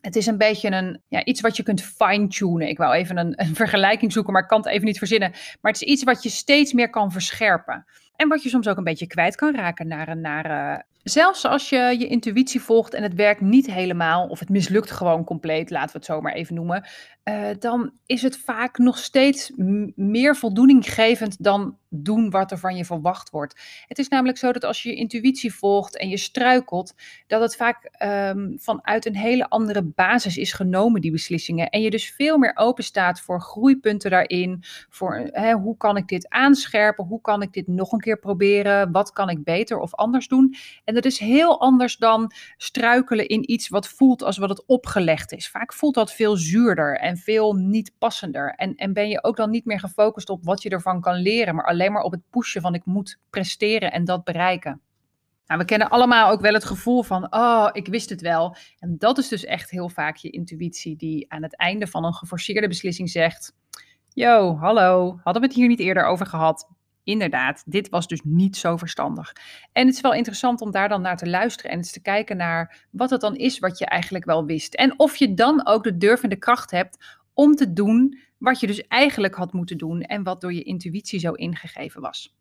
Het 0.00 0.16
is 0.16 0.26
een 0.26 0.38
beetje 0.38 0.70
een, 0.70 1.02
ja, 1.08 1.24
iets 1.24 1.40
wat 1.40 1.56
je 1.56 1.62
kunt 1.62 1.82
fine-tunen. 1.82 2.68
Ik 2.68 2.78
wou 2.78 2.94
even 2.94 3.16
een, 3.16 3.32
een 3.36 3.54
vergelijking 3.54 4.12
zoeken, 4.12 4.32
maar 4.32 4.42
ik 4.42 4.48
kan 4.48 4.58
het 4.58 4.68
even 4.68 4.86
niet 4.86 4.98
verzinnen. 4.98 5.30
Maar 5.30 5.72
het 5.72 5.82
is 5.82 5.88
iets 5.88 6.02
wat 6.02 6.22
je 6.22 6.28
steeds 6.28 6.72
meer 6.72 6.90
kan 6.90 7.12
verscherpen. 7.12 7.84
En 8.16 8.28
wat 8.28 8.42
je 8.42 8.48
soms 8.48 8.68
ook 8.68 8.76
een 8.76 8.84
beetje 8.84 9.06
kwijt 9.06 9.36
kan 9.36 9.54
raken 9.54 9.88
naar 9.88 10.08
een, 10.08 10.20
naar, 10.20 10.86
zelfs 11.02 11.44
als 11.44 11.68
je 11.68 11.96
je 11.98 12.06
intuïtie 12.06 12.60
volgt 12.60 12.94
en 12.94 13.02
het 13.02 13.14
werkt 13.14 13.40
niet 13.40 13.70
helemaal, 13.70 14.26
of 14.26 14.38
het 14.38 14.48
mislukt 14.48 14.90
gewoon 14.90 15.24
compleet, 15.24 15.70
laten 15.70 15.92
we 15.92 15.96
het 15.98 16.06
zo 16.06 16.20
maar 16.20 16.32
even 16.32 16.54
noemen, 16.54 16.84
uh, 17.24 17.48
dan 17.58 17.92
is 18.06 18.22
het 18.22 18.38
vaak 18.38 18.78
nog 18.78 18.98
steeds 18.98 19.52
meer 19.94 20.36
voldoeninggevend 20.36 21.44
dan 21.44 21.78
doen 21.88 22.30
wat 22.30 22.50
er 22.50 22.58
van 22.58 22.76
je 22.76 22.84
verwacht 22.84 23.30
wordt. 23.30 23.60
Het 23.86 23.98
is 23.98 24.08
namelijk 24.08 24.38
zo 24.38 24.52
dat 24.52 24.64
als 24.64 24.82
je 24.82 24.88
je 24.88 24.94
intuïtie 24.94 25.54
volgt 25.54 25.98
en 25.98 26.08
je 26.08 26.16
struikelt, 26.16 26.94
dat 27.26 27.40
het 27.40 27.56
vaak 27.56 27.90
um, 28.02 28.56
vanuit 28.60 29.06
een 29.06 29.16
hele 29.16 29.48
andere 29.48 29.82
basis 29.82 30.36
is 30.36 30.52
genomen, 30.52 31.00
die 31.00 31.10
beslissingen. 31.10 31.68
En 31.68 31.80
je 31.80 31.90
dus 31.90 32.10
veel 32.10 32.38
meer 32.38 32.56
open 32.56 32.84
staat 32.84 33.20
voor 33.20 33.40
groeipunten 33.40 34.10
daarin, 34.10 34.62
voor 34.88 35.30
hoe 35.62 35.76
kan 35.76 35.96
ik 35.96 36.08
dit 36.08 36.28
aanscherpen, 36.28 37.04
hoe 37.04 37.20
kan 37.20 37.42
ik 37.42 37.52
dit 37.52 37.66
nog 37.66 37.92
een 37.92 38.00
keer 38.04 38.18
proberen, 38.18 38.92
wat 38.92 39.12
kan 39.12 39.28
ik 39.28 39.44
beter 39.44 39.78
of 39.78 39.94
anders 39.94 40.28
doen. 40.28 40.54
En 40.84 40.94
dat 40.94 41.04
is 41.04 41.18
heel 41.18 41.60
anders 41.60 41.96
dan 41.96 42.32
struikelen 42.56 43.28
in 43.28 43.50
iets 43.50 43.68
wat 43.68 43.88
voelt 43.88 44.22
als 44.22 44.38
wat 44.38 44.48
het 44.48 44.64
opgelegd 44.66 45.32
is. 45.32 45.48
Vaak 45.48 45.72
voelt 45.72 45.94
dat 45.94 46.12
veel 46.12 46.36
zuurder 46.36 46.98
en 46.98 47.16
veel 47.16 47.54
niet 47.54 47.92
passender. 47.98 48.54
En, 48.56 48.74
en 48.74 48.92
ben 48.92 49.08
je 49.08 49.24
ook 49.24 49.36
dan 49.36 49.50
niet 49.50 49.64
meer 49.64 49.80
gefocust 49.80 50.30
op 50.30 50.44
wat 50.44 50.62
je 50.62 50.68
ervan 50.68 51.00
kan 51.00 51.14
leren, 51.14 51.54
maar 51.54 51.66
alleen 51.66 51.92
maar 51.92 52.02
op 52.02 52.12
het 52.12 52.30
pushen 52.30 52.60
van 52.60 52.74
ik 52.74 52.84
moet 52.84 53.18
presteren 53.30 53.92
en 53.92 54.04
dat 54.04 54.24
bereiken. 54.24 54.80
Nou, 55.46 55.60
we 55.60 55.66
kennen 55.66 55.88
allemaal 55.88 56.30
ook 56.30 56.40
wel 56.40 56.52
het 56.52 56.64
gevoel 56.64 57.02
van, 57.02 57.34
oh, 57.34 57.68
ik 57.72 57.86
wist 57.86 58.10
het 58.10 58.20
wel. 58.20 58.56
En 58.78 58.98
dat 58.98 59.18
is 59.18 59.28
dus 59.28 59.44
echt 59.44 59.70
heel 59.70 59.88
vaak 59.88 60.16
je 60.16 60.30
intuïtie 60.30 60.96
die 60.96 61.32
aan 61.32 61.42
het 61.42 61.56
einde 61.56 61.86
van 61.86 62.04
een 62.04 62.14
geforceerde 62.14 62.68
beslissing 62.68 63.10
zegt, 63.10 63.54
yo, 64.08 64.56
hallo, 64.56 65.20
hadden 65.22 65.42
we 65.42 65.48
het 65.48 65.56
hier 65.56 65.68
niet 65.68 65.80
eerder 65.80 66.04
over 66.04 66.26
gehad? 66.26 66.68
Inderdaad, 67.04 67.62
dit 67.66 67.88
was 67.88 68.08
dus 68.08 68.20
niet 68.24 68.56
zo 68.56 68.76
verstandig. 68.76 69.32
En 69.72 69.86
het 69.86 69.94
is 69.94 70.00
wel 70.00 70.14
interessant 70.14 70.60
om 70.60 70.70
daar 70.70 70.88
dan 70.88 71.02
naar 71.02 71.16
te 71.16 71.28
luisteren 71.28 71.70
en 71.70 71.76
eens 71.76 71.92
te 71.92 72.00
kijken 72.00 72.36
naar 72.36 72.86
wat 72.90 73.10
het 73.10 73.20
dan 73.20 73.36
is 73.36 73.58
wat 73.58 73.78
je 73.78 73.86
eigenlijk 73.86 74.24
wel 74.24 74.44
wist. 74.44 74.74
En 74.74 74.98
of 74.98 75.16
je 75.16 75.34
dan 75.34 75.66
ook 75.66 75.84
de 75.84 75.96
durf 75.96 76.22
en 76.22 76.28
de 76.28 76.36
kracht 76.36 76.70
hebt 76.70 77.20
om 77.34 77.54
te 77.54 77.72
doen 77.72 78.18
wat 78.38 78.60
je 78.60 78.66
dus 78.66 78.86
eigenlijk 78.86 79.34
had 79.34 79.52
moeten 79.52 79.78
doen 79.78 80.02
en 80.02 80.22
wat 80.22 80.40
door 80.40 80.52
je 80.52 80.62
intuïtie 80.62 81.18
zo 81.20 81.32
ingegeven 81.32 82.00
was. 82.00 82.34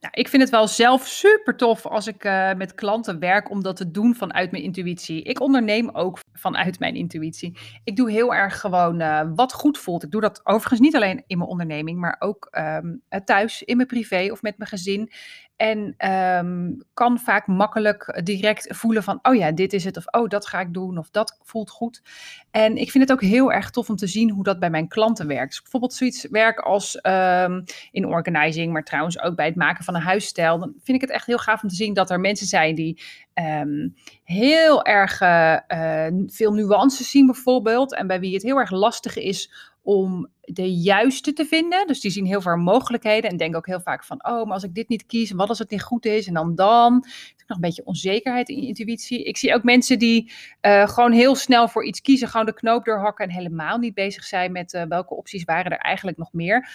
Nou, 0.00 0.14
ik 0.14 0.28
vind 0.28 0.42
het 0.42 0.50
wel 0.50 0.68
zelf 0.68 1.06
super 1.06 1.56
tof 1.56 1.86
als 1.86 2.06
ik 2.06 2.24
uh, 2.24 2.52
met 2.54 2.74
klanten 2.74 3.18
werk 3.18 3.50
om 3.50 3.62
dat 3.62 3.76
te 3.76 3.90
doen 3.90 4.14
vanuit 4.14 4.50
mijn 4.50 4.62
intuïtie. 4.62 5.22
Ik 5.22 5.40
onderneem 5.40 5.88
ook 5.88 6.18
vanuit 6.32 6.78
mijn 6.78 6.94
intuïtie. 6.94 7.58
Ik 7.84 7.96
doe 7.96 8.10
heel 8.10 8.34
erg 8.34 8.60
gewoon 8.60 9.00
uh, 9.00 9.22
wat 9.34 9.52
goed 9.52 9.78
voelt. 9.78 10.02
Ik 10.02 10.10
doe 10.10 10.20
dat 10.20 10.40
overigens 10.44 10.80
niet 10.80 10.94
alleen 10.94 11.24
in 11.26 11.38
mijn 11.38 11.50
onderneming, 11.50 11.98
maar 11.98 12.16
ook 12.18 12.48
um, 12.58 13.02
thuis, 13.24 13.62
in 13.62 13.76
mijn 13.76 13.88
privé 13.88 14.28
of 14.32 14.42
met 14.42 14.58
mijn 14.58 14.70
gezin. 14.70 15.12
En 15.60 15.94
um, 16.10 16.82
kan 16.94 17.18
vaak 17.18 17.46
makkelijk 17.46 18.20
direct 18.24 18.76
voelen 18.76 19.02
van, 19.02 19.18
oh 19.22 19.34
ja, 19.34 19.52
dit 19.52 19.72
is 19.72 19.84
het, 19.84 19.96
of 19.96 20.04
oh, 20.06 20.28
dat 20.28 20.46
ga 20.46 20.60
ik 20.60 20.72
doen, 20.74 20.98
of 20.98 21.10
dat 21.10 21.38
voelt 21.42 21.70
goed. 21.70 22.02
En 22.50 22.76
ik 22.76 22.90
vind 22.90 23.08
het 23.08 23.12
ook 23.12 23.28
heel 23.28 23.52
erg 23.52 23.70
tof 23.70 23.88
om 23.88 23.96
te 23.96 24.06
zien 24.06 24.30
hoe 24.30 24.44
dat 24.44 24.58
bij 24.58 24.70
mijn 24.70 24.88
klanten 24.88 25.26
werkt. 25.26 25.50
Dus 25.50 25.62
bijvoorbeeld 25.62 25.94
zoiets 25.94 26.26
werk 26.30 26.58
als 26.58 26.98
um, 27.02 27.64
in 27.90 28.06
organizing, 28.06 28.72
maar 28.72 28.84
trouwens 28.84 29.20
ook 29.20 29.36
bij 29.36 29.46
het 29.46 29.56
maken 29.56 29.84
van 29.84 29.94
een 29.94 30.00
huisstijl. 30.00 30.58
Dan 30.58 30.74
vind 30.82 31.02
ik 31.02 31.08
het 31.08 31.10
echt 31.10 31.26
heel 31.26 31.38
gaaf 31.38 31.62
om 31.62 31.68
te 31.68 31.74
zien 31.74 31.94
dat 31.94 32.10
er 32.10 32.20
mensen 32.20 32.46
zijn 32.46 32.74
die 32.74 33.02
um, 33.34 33.94
heel 34.24 34.84
erg 34.84 35.20
uh, 35.20 35.56
uh, 35.68 36.24
veel 36.26 36.52
nuances 36.52 37.10
zien 37.10 37.26
bijvoorbeeld. 37.26 37.94
En 37.94 38.06
bij 38.06 38.20
wie 38.20 38.34
het 38.34 38.42
heel 38.42 38.58
erg 38.58 38.70
lastig 38.70 39.16
is 39.16 39.69
om 39.82 40.28
de 40.40 40.72
juiste 40.72 41.32
te 41.32 41.44
vinden. 41.44 41.86
Dus 41.86 42.00
die 42.00 42.10
zien 42.10 42.26
heel 42.26 42.40
veel 42.40 42.56
mogelijkheden 42.56 43.30
en 43.30 43.36
denken 43.36 43.58
ook 43.58 43.66
heel 43.66 43.80
vaak 43.80 44.04
van, 44.04 44.24
oh, 44.24 44.44
maar 44.44 44.52
als 44.52 44.62
ik 44.62 44.74
dit 44.74 44.88
niet 44.88 45.06
kies, 45.06 45.30
wat 45.30 45.48
als 45.48 45.58
het 45.58 45.70
niet 45.70 45.82
goed 45.82 46.06
is 46.06 46.26
en 46.26 46.34
dan 46.34 46.54
dan. 46.54 47.04
is 47.06 47.44
nog 47.46 47.56
een 47.56 47.60
beetje 47.60 47.84
onzekerheid 47.84 48.48
in 48.48 48.60
je 48.60 48.66
intuïtie. 48.66 49.24
Ik 49.24 49.36
zie 49.36 49.54
ook 49.54 49.62
mensen 49.62 49.98
die 49.98 50.32
uh, 50.62 50.88
gewoon 50.88 51.12
heel 51.12 51.34
snel 51.34 51.68
voor 51.68 51.84
iets 51.84 52.00
kiezen, 52.00 52.28
gewoon 52.28 52.46
de 52.46 52.54
knoop 52.54 52.84
doorhakken 52.84 53.24
en 53.24 53.34
helemaal 53.34 53.78
niet 53.78 53.94
bezig 53.94 54.24
zijn 54.24 54.52
met 54.52 54.72
uh, 54.72 54.82
welke 54.88 55.14
opties 55.14 55.44
waren 55.44 55.72
er 55.72 55.78
eigenlijk 55.78 56.16
nog 56.16 56.32
meer. 56.32 56.68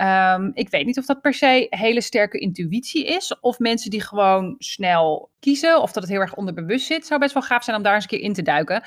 Um, 0.00 0.50
ik 0.54 0.68
weet 0.68 0.86
niet 0.86 0.98
of 0.98 1.06
dat 1.06 1.20
per 1.20 1.34
se 1.34 1.66
hele 1.70 2.00
sterke 2.00 2.38
intuïtie 2.38 3.06
is. 3.06 3.40
Of 3.40 3.58
mensen 3.58 3.90
die 3.90 4.02
gewoon 4.02 4.54
snel 4.58 5.30
kiezen. 5.40 5.82
Of 5.82 5.92
dat 5.92 6.02
het 6.02 6.12
heel 6.12 6.20
erg 6.20 6.34
onderbewust 6.34 6.86
zit. 6.86 7.06
Zou 7.06 7.20
best 7.20 7.34
wel 7.34 7.42
gaaf 7.42 7.64
zijn 7.64 7.76
om 7.76 7.82
daar 7.82 7.94
eens 7.94 8.02
een 8.02 8.10
keer 8.10 8.20
in 8.20 8.32
te 8.32 8.42
duiken. 8.42 8.82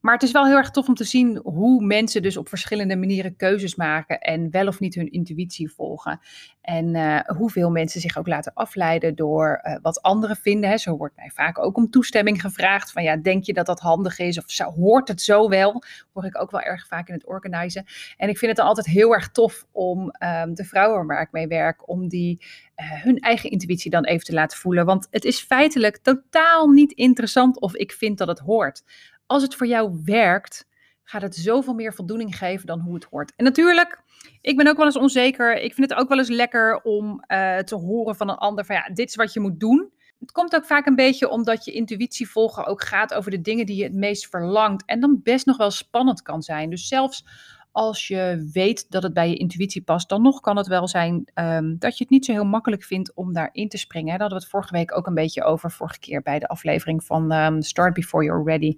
Maar 0.00 0.14
het 0.14 0.22
is 0.22 0.30
wel 0.30 0.46
heel 0.46 0.56
erg 0.56 0.70
tof 0.70 0.88
om 0.88 0.94
te 0.94 1.04
zien 1.04 1.40
hoe 1.42 1.84
mensen 1.84 2.22
dus 2.22 2.36
op 2.36 2.48
verschillende 2.48 2.96
manieren 2.96 3.36
keuzes 3.36 3.74
maken 3.74 4.20
en 4.20 4.50
wel 4.50 4.66
of 4.66 4.80
niet 4.80 4.94
hun 4.94 5.10
intuïtie 5.10 5.72
volgen. 5.72 6.20
En 6.60 6.94
uh, 6.94 7.20
hoeveel 7.20 7.70
mensen 7.70 8.00
zich 8.00 8.18
ook 8.18 8.26
laten 8.26 8.52
afleiden 8.54 9.14
door 9.14 9.60
uh, 9.62 9.76
wat 9.82 10.02
anderen 10.02 10.36
vinden. 10.36 10.70
Hè. 10.70 10.78
Zo 10.78 10.96
wordt 10.96 11.16
mij 11.16 11.30
vaak 11.34 11.58
ook 11.58 11.76
om 11.76 11.90
toestemming 11.90 12.40
gevraagd. 12.40 12.92
Van 12.92 13.02
ja, 13.02 13.16
denk 13.16 13.44
je 13.44 13.52
dat 13.52 13.66
dat 13.66 13.80
handig 13.80 14.18
is? 14.18 14.38
Of 14.38 14.44
zo, 14.46 14.64
hoort 14.64 15.08
het 15.08 15.22
zo 15.22 15.48
wel? 15.48 15.82
Hoor 16.12 16.24
ik 16.24 16.40
ook 16.40 16.50
wel 16.50 16.60
erg 16.60 16.86
vaak 16.86 17.08
in 17.08 17.14
het 17.14 17.26
organizen. 17.26 17.84
En 18.16 18.28
ik 18.28 18.38
vind 18.38 18.50
het 18.50 18.60
dan 18.60 18.66
altijd 18.66 18.86
heel 18.86 19.12
erg 19.12 19.30
tof 19.30 19.66
om 19.72 19.98
um, 19.98 20.54
de 20.54 20.64
vrouwen 20.64 21.06
waar 21.06 21.22
ik 21.22 21.32
mee 21.32 21.46
werk, 21.46 21.88
om 21.88 22.08
die 22.08 22.44
uh, 22.76 23.02
hun 23.02 23.18
eigen 23.18 23.50
intuïtie 23.50 23.90
dan 23.90 24.04
even 24.04 24.24
te 24.24 24.32
laten 24.32 24.58
voelen. 24.58 24.84
Want 24.84 25.06
het 25.10 25.24
is 25.24 25.40
feitelijk 25.40 25.96
totaal 25.96 26.68
niet 26.68 26.92
interessant 26.92 27.60
of 27.60 27.74
ik 27.74 27.92
vind 27.92 28.18
dat 28.18 28.28
het 28.28 28.38
hoort 28.38 28.82
als 29.30 29.42
het 29.42 29.54
voor 29.54 29.66
jou 29.66 30.00
werkt, 30.04 30.68
gaat 31.02 31.22
het 31.22 31.34
zoveel 31.34 31.74
meer 31.74 31.94
voldoening 31.94 32.36
geven 32.36 32.66
dan 32.66 32.80
hoe 32.80 32.94
het 32.94 33.04
hoort. 33.04 33.32
En 33.36 33.44
natuurlijk, 33.44 34.02
ik 34.40 34.56
ben 34.56 34.66
ook 34.66 34.76
wel 34.76 34.86
eens 34.86 34.96
onzeker. 34.96 35.56
Ik 35.56 35.74
vind 35.74 35.90
het 35.90 35.98
ook 35.98 36.08
wel 36.08 36.18
eens 36.18 36.28
lekker 36.28 36.80
om 36.82 37.24
uh, 37.28 37.58
te 37.58 37.74
horen 37.74 38.16
van 38.16 38.28
een 38.28 38.36
ander 38.36 38.64
van 38.64 38.76
ja, 38.76 38.88
dit 38.94 39.08
is 39.08 39.14
wat 39.14 39.32
je 39.32 39.40
moet 39.40 39.60
doen. 39.60 39.92
Het 40.18 40.32
komt 40.32 40.54
ook 40.54 40.64
vaak 40.64 40.86
een 40.86 40.94
beetje 40.94 41.28
omdat 41.28 41.64
je 41.64 41.72
intuïtie 41.72 42.30
volgen 42.30 42.66
ook 42.66 42.82
gaat 42.82 43.14
over 43.14 43.30
de 43.30 43.40
dingen 43.40 43.66
die 43.66 43.76
je 43.76 43.82
het 43.82 43.94
meest 43.94 44.28
verlangt. 44.28 44.84
En 44.86 45.00
dan 45.00 45.20
best 45.22 45.46
nog 45.46 45.56
wel 45.56 45.70
spannend 45.70 46.22
kan 46.22 46.42
zijn. 46.42 46.70
Dus 46.70 46.88
zelfs 46.88 47.24
als 47.72 48.08
je 48.08 48.48
weet 48.52 48.90
dat 48.90 49.02
het 49.02 49.14
bij 49.14 49.28
je 49.28 49.36
intuïtie 49.36 49.82
past, 49.82 50.08
dan 50.08 50.22
nog 50.22 50.40
kan 50.40 50.56
het 50.56 50.66
wel 50.66 50.88
zijn 50.88 51.30
um, 51.34 51.78
dat 51.78 51.98
je 51.98 52.04
het 52.04 52.12
niet 52.12 52.24
zo 52.24 52.32
heel 52.32 52.44
makkelijk 52.44 52.82
vindt 52.82 53.14
om 53.14 53.32
daarin 53.32 53.68
te 53.68 53.78
springen. 53.78 54.10
Daar 54.10 54.20
hadden 54.20 54.38
we 54.38 54.44
het 54.44 54.52
vorige 54.52 54.72
week 54.72 54.96
ook 54.96 55.06
een 55.06 55.14
beetje 55.14 55.44
over, 55.44 55.70
vorige 55.70 55.98
keer 55.98 56.22
bij 56.22 56.38
de 56.38 56.48
aflevering 56.48 57.04
van 57.04 57.32
um, 57.32 57.62
Start 57.62 57.94
Before 57.94 58.24
You're 58.24 58.44
Ready. 58.44 58.76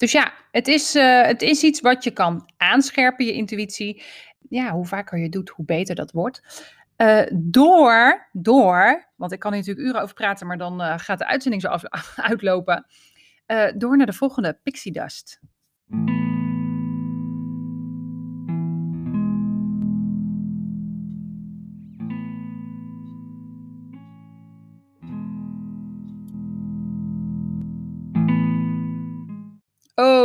Dus 0.00 0.12
ja, 0.12 0.32
het 0.50 0.68
is, 0.68 0.96
uh, 0.96 1.22
het 1.22 1.42
is 1.42 1.62
iets 1.62 1.80
wat 1.80 2.04
je 2.04 2.10
kan 2.10 2.50
aanscherpen, 2.56 3.26
je 3.26 3.32
intuïtie. 3.32 4.02
Ja, 4.48 4.70
hoe 4.70 4.86
vaker 4.86 5.18
je 5.18 5.28
doet, 5.28 5.48
hoe 5.48 5.64
beter 5.64 5.94
dat 5.94 6.12
wordt. 6.12 6.42
Uh, 6.96 7.22
door, 7.32 8.28
door, 8.32 9.08
want 9.16 9.32
ik 9.32 9.38
kan 9.38 9.52
hier 9.52 9.60
natuurlijk 9.60 9.86
uren 9.86 10.02
over 10.02 10.14
praten, 10.14 10.46
maar 10.46 10.58
dan 10.58 10.80
uh, 10.80 10.98
gaat 10.98 11.18
de 11.18 11.26
uitzending 11.26 11.62
zo 11.62 11.68
af, 11.68 11.84
uitlopen. 12.30 12.86
door 13.76 13.96
naar 13.96 14.06
de 14.06 14.12
volgende 14.12 14.58
Pixie 14.62 14.92
Dust. 14.92 15.40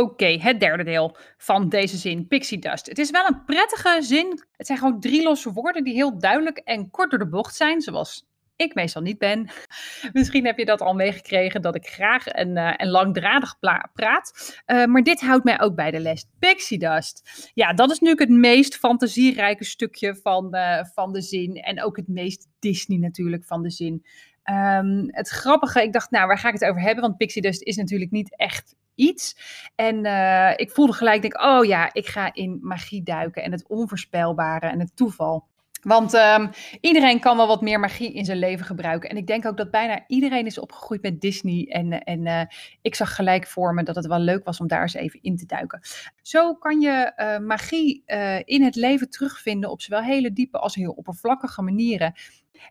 Okay, 0.00 0.38
het 0.38 0.60
derde 0.60 0.84
deel 0.84 1.16
van 1.36 1.68
deze 1.68 1.96
zin, 1.96 2.26
pixie 2.26 2.58
dust. 2.58 2.86
Het 2.86 2.98
is 2.98 3.10
wel 3.10 3.26
een 3.26 3.44
prettige 3.44 3.96
zin. 4.00 4.42
Het 4.52 4.66
zijn 4.66 4.78
gewoon 4.78 5.00
drie 5.00 5.22
losse 5.22 5.52
woorden 5.52 5.84
die 5.84 5.94
heel 5.94 6.18
duidelijk 6.18 6.58
en 6.58 6.90
kort 6.90 7.10
door 7.10 7.18
de 7.18 7.28
bocht 7.28 7.54
zijn, 7.54 7.80
zoals 7.80 8.26
ik 8.56 8.74
meestal 8.74 9.02
niet 9.02 9.18
ben. 9.18 9.48
Misschien 10.12 10.46
heb 10.46 10.58
je 10.58 10.64
dat 10.64 10.80
al 10.80 10.94
meegekregen 10.94 11.62
dat 11.62 11.74
ik 11.74 11.86
graag 11.86 12.26
en, 12.26 12.48
uh, 12.48 12.72
en 12.76 12.88
langdradig 12.88 13.58
praat. 13.92 14.62
Uh, 14.66 14.84
maar 14.84 15.02
dit 15.02 15.20
houdt 15.20 15.44
mij 15.44 15.60
ook 15.60 15.74
bij 15.74 15.90
de 15.90 16.00
les. 16.00 16.26
Pixie 16.38 16.78
dust. 16.78 17.50
Ja, 17.54 17.72
dat 17.72 17.90
is 17.90 17.98
nu 17.98 18.12
het 18.14 18.28
meest 18.28 18.76
fantasierijke 18.76 19.64
stukje 19.64 20.16
van, 20.22 20.56
uh, 20.56 20.84
van 20.84 21.12
de 21.12 21.22
zin. 21.22 21.54
En 21.54 21.82
ook 21.82 21.96
het 21.96 22.08
meest 22.08 22.48
Disney 22.58 22.98
natuurlijk 22.98 23.44
van 23.44 23.62
de 23.62 23.70
zin. 23.70 24.04
Um, 24.50 25.08
het 25.10 25.28
grappige, 25.28 25.82
ik 25.82 25.92
dacht, 25.92 26.10
nou, 26.10 26.26
waar 26.26 26.38
ga 26.38 26.48
ik 26.48 26.54
het 26.54 26.64
over 26.64 26.80
hebben? 26.80 27.02
Want 27.02 27.16
pixie 27.16 27.42
dust 27.42 27.62
is 27.62 27.76
natuurlijk 27.76 28.10
niet 28.10 28.36
echt 28.36 28.74
iets. 28.96 29.36
En 29.74 30.04
uh, 30.04 30.52
ik 30.56 30.70
voelde 30.70 30.92
gelijk, 30.92 31.22
denk, 31.22 31.42
oh 31.42 31.64
ja, 31.64 31.92
ik 31.92 32.06
ga 32.06 32.34
in 32.34 32.58
magie 32.62 33.02
duiken 33.02 33.42
en 33.42 33.52
het 33.52 33.68
onvoorspelbare 33.68 34.66
en 34.66 34.80
het 34.80 34.96
toeval. 34.96 35.46
Want 35.82 36.14
um, 36.14 36.50
iedereen 36.80 37.20
kan 37.20 37.36
wel 37.36 37.46
wat 37.46 37.60
meer 37.60 37.80
magie 37.80 38.12
in 38.12 38.24
zijn 38.24 38.38
leven 38.38 38.66
gebruiken. 38.66 39.10
En 39.10 39.16
ik 39.16 39.26
denk 39.26 39.46
ook 39.46 39.56
dat 39.56 39.70
bijna 39.70 40.04
iedereen 40.06 40.46
is 40.46 40.58
opgegroeid 40.58 41.02
met 41.02 41.20
Disney. 41.20 41.66
En, 41.68 42.02
en 42.02 42.26
uh, 42.26 42.40
ik 42.82 42.94
zag 42.94 43.14
gelijk 43.14 43.46
voor 43.46 43.74
me 43.74 43.82
dat 43.82 43.94
het 43.94 44.06
wel 44.06 44.18
leuk 44.18 44.44
was 44.44 44.60
om 44.60 44.66
daar 44.66 44.82
eens 44.82 44.94
even 44.94 45.22
in 45.22 45.36
te 45.36 45.46
duiken. 45.46 45.80
Zo 46.22 46.54
kan 46.54 46.80
je 46.80 47.12
uh, 47.16 47.46
magie 47.46 48.02
in 48.44 48.62
het 48.62 48.74
leven 48.74 49.10
terugvinden 49.10 49.70
op 49.70 49.80
zowel 49.80 50.02
hele 50.02 50.32
diepe 50.32 50.58
als 50.58 50.74
heel 50.74 50.92
oppervlakkige 50.92 51.62
manieren. 51.62 52.14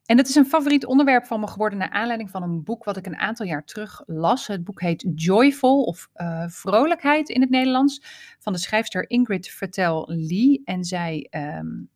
En 0.06 0.17
dat 0.17 0.28
is 0.28 0.36
een 0.36 0.45
favoriet 0.45 0.86
onderwerp 0.86 1.26
van 1.26 1.39
me 1.39 1.48
geworden 1.48 1.80
naar 1.80 1.89
aanleiding 1.89 2.30
van 2.30 2.43
een 2.43 2.63
boek 2.63 2.84
wat 2.84 2.98
ik 2.98 3.06
een 3.06 3.17
aantal 3.17 3.45
jaar 3.45 3.63
terug 3.63 4.04
las. 4.06 4.48
Het 4.48 4.63
boek 4.63 4.82
heet 4.82 5.06
Joyful 5.15 5.84
of 5.84 6.10
uh, 6.15 6.43
Vrolijkheid 6.48 7.30
in 7.30 7.41
het 7.41 7.50
Nederlands 7.50 8.02
van 8.39 8.54
de 8.54 8.60
schrijfster 8.60 9.10
Ingrid 9.10 9.48
Vertel 9.48 10.06
Lee. 10.08 10.62
En 10.63 10.84
zij 10.84 11.28
um, 11.32 11.89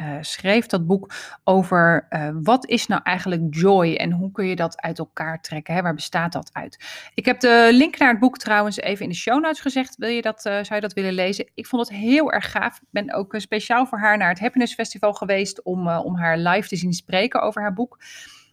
uh, 0.00 0.16
schreef 0.20 0.66
dat 0.66 0.86
boek 0.86 1.12
over 1.44 2.06
uh, 2.10 2.28
wat 2.42 2.66
is 2.66 2.86
nou 2.86 3.00
eigenlijk 3.04 3.54
joy 3.54 3.94
en 3.94 4.12
hoe 4.12 4.30
kun 4.30 4.46
je 4.46 4.56
dat 4.56 4.80
uit 4.80 4.98
elkaar 4.98 5.40
trekken? 5.40 5.74
Hè? 5.74 5.82
Waar 5.82 5.94
bestaat 5.94 6.32
dat 6.32 6.50
uit? 6.52 6.84
Ik 7.14 7.24
heb 7.24 7.40
de 7.40 7.68
link 7.72 7.98
naar 7.98 8.10
het 8.10 8.18
boek 8.18 8.38
trouwens 8.38 8.76
even 8.76 9.04
in 9.04 9.10
de 9.10 9.16
show 9.16 9.42
notes 9.42 9.60
gezegd. 9.60 9.96
Wil 9.96 10.08
je 10.08 10.22
dat, 10.22 10.46
uh, 10.46 10.52
zou 10.52 10.74
je 10.74 10.80
dat 10.80 10.92
willen 10.92 11.12
lezen? 11.12 11.50
Ik 11.54 11.66
vond 11.66 11.88
het 11.88 11.96
heel 11.98 12.32
erg 12.32 12.50
gaaf. 12.50 12.76
Ik 12.76 12.88
ben 12.90 13.14
ook 13.14 13.34
speciaal 13.36 13.86
voor 13.86 13.98
haar 13.98 14.18
naar 14.18 14.28
het 14.28 14.40
Happiness 14.40 14.74
Festival 14.74 15.12
geweest 15.12 15.62
om, 15.62 15.88
om 15.88 16.16
haar 16.16 16.38
live 16.38 16.68
te 16.68 16.76
zien 16.76 16.92
spreken 16.92 17.42
over 17.42 17.62
haar 17.62 17.74
boek. 17.74 17.98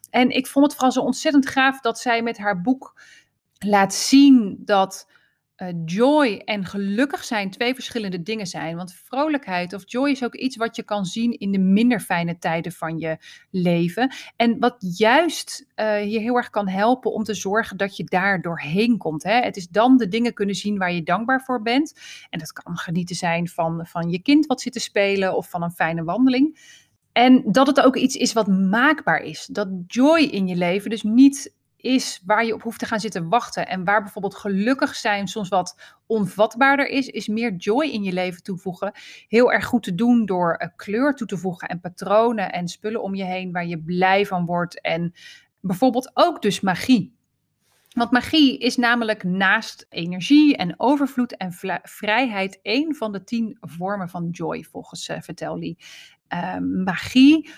En 0.10 0.30
ik 0.30 0.48
vond 0.48 0.66
het 0.66 0.74
vooral 0.74 0.92
zo 0.92 1.02
ontzettend 1.02 1.48
gaaf 1.48 1.82
dat 1.82 2.00
zij 2.00 2.22
met 2.22 2.38
haar 2.38 2.62
boek 2.62 3.02
laat 3.60 3.94
zien 3.94 4.62
dat 4.66 5.08
uh, 5.58 5.68
joy 5.86 6.42
en 6.46 6.66
gelukkig 6.66 7.24
zijn 7.24 7.52
twee 7.52 7.74
verschillende 7.74 8.22
dingen 8.22 8.48
zijn. 8.48 8.76
Want 8.76 8.94
vrolijkheid 8.94 9.74
of 9.74 9.84
joy 9.86 10.10
is 10.10 10.24
ook 10.24 10.36
iets 10.36 10.56
wat 10.56 10.76
je 10.76 10.84
kan 10.84 11.06
zien 11.06 11.40
in 11.40 11.52
de 11.52 11.60
minder 11.60 12.00
fijne 12.00 12.38
tijden 12.38 12.72
van 12.72 13.00
je 13.00 13.18
leven. 13.52 14.14
En 14.36 14.60
wat 14.60 14.76
juist 14.98 15.66
uh, 15.76 16.12
je 16.12 16.20
heel 16.20 16.36
erg 16.36 16.50
kan 16.50 16.68
helpen 16.68 17.14
om 17.14 17.24
te 17.24 17.34
zorgen 17.34 17.78
dat 17.78 17.98
je 17.98 18.04
daar 18.04 18.42
doorheen 18.42 18.98
komt. 18.98 19.24
Hè? 19.24 19.40
Het 19.40 19.58
is 19.58 19.68
dan 19.68 19.98
de 19.98 20.08
dingen 20.08 20.34
kunnen 20.34 20.56
zien 20.56 20.78
waar 20.78 20.94
je 20.94 21.04
dankbaar 21.04 21.42
voor 21.42 21.62
bent. 21.62 21.94
En 22.30 22.40
dat 22.40 22.54
kan 22.54 22.78
genieten 22.78 23.16
zijn 23.16 23.48
van, 23.48 23.86
van 23.88 24.10
je 24.10 24.22
kind 24.22 24.46
wat 24.46 24.62
zit 24.62 24.74
te 24.74 24.80
spelen 24.80 25.36
of 25.36 25.50
van 25.50 25.64
een 25.64 25.72
fijne 25.72 26.04
wandeling. 26.04 26.74
En 27.12 27.44
dat 27.52 27.68
het 27.68 27.82
ook 27.82 27.96
iets 27.96 28.16
is 28.16 28.34
wat 28.34 28.48
maakbaar 28.48 29.20
is. 29.22 29.46
Dat 29.46 29.70
joy 29.88 30.22
in 30.22 30.48
je 30.48 30.56
leven 30.56 30.90
dus 30.90 31.04
niet 31.04 31.54
is 31.86 32.22
waar 32.26 32.46
je 32.46 32.54
op 32.54 32.62
hoeft 32.62 32.80
te 32.80 32.86
gaan 32.86 33.00
zitten 33.00 33.30
wachten. 33.30 33.68
En 33.68 33.84
waar 33.84 34.02
bijvoorbeeld 34.02 34.36
gelukkig 34.36 34.96
zijn 34.96 35.28
soms 35.28 35.50
wat 35.50 35.96
onvatbaarder 36.06 36.88
is, 36.88 37.08
is 37.08 37.28
meer 37.28 37.56
joy 37.56 37.86
in 37.86 38.04
je 38.04 38.14
leven 38.14 38.44
toevoegen. 38.44 38.92
Heel 39.28 39.52
erg 39.52 39.66
goed 39.66 39.84
te 39.84 39.96
doen 39.96 40.26
door 40.26 40.62
uh, 40.62 40.68
kleur 40.76 41.14
toe 41.16 41.28
te 41.28 41.38
voegen 41.38 41.68
en 41.68 41.80
patronen 41.80 42.52
en 42.52 42.68
spullen 42.68 43.02
om 43.02 43.16
je 43.16 43.24
heen 43.24 43.52
waar 43.52 43.66
je 43.66 43.80
blij 43.80 44.26
van 44.26 44.46
wordt. 44.46 44.82
En 44.82 45.14
bijvoorbeeld 45.60 46.12
ook 46.14 46.42
dus 46.42 46.60
magie. 46.60 47.14
Want 47.90 48.12
magie 48.12 48.58
is 48.58 48.76
namelijk 48.76 49.24
naast 49.24 49.86
energie 49.90 50.58
en 50.58 50.74
overvloed 50.78 51.38
en 51.38 51.54
vrijheid 51.84 52.60
een 52.62 52.96
van 52.96 53.12
de 53.12 53.24
tien 53.24 53.58
vormen 53.62 54.10
van 54.10 54.30
joy, 54.30 54.64
volgens 54.64 55.10
uh, 55.10 55.18
Lee. 55.38 55.78
Uh, 56.34 56.58
magie 56.84 57.50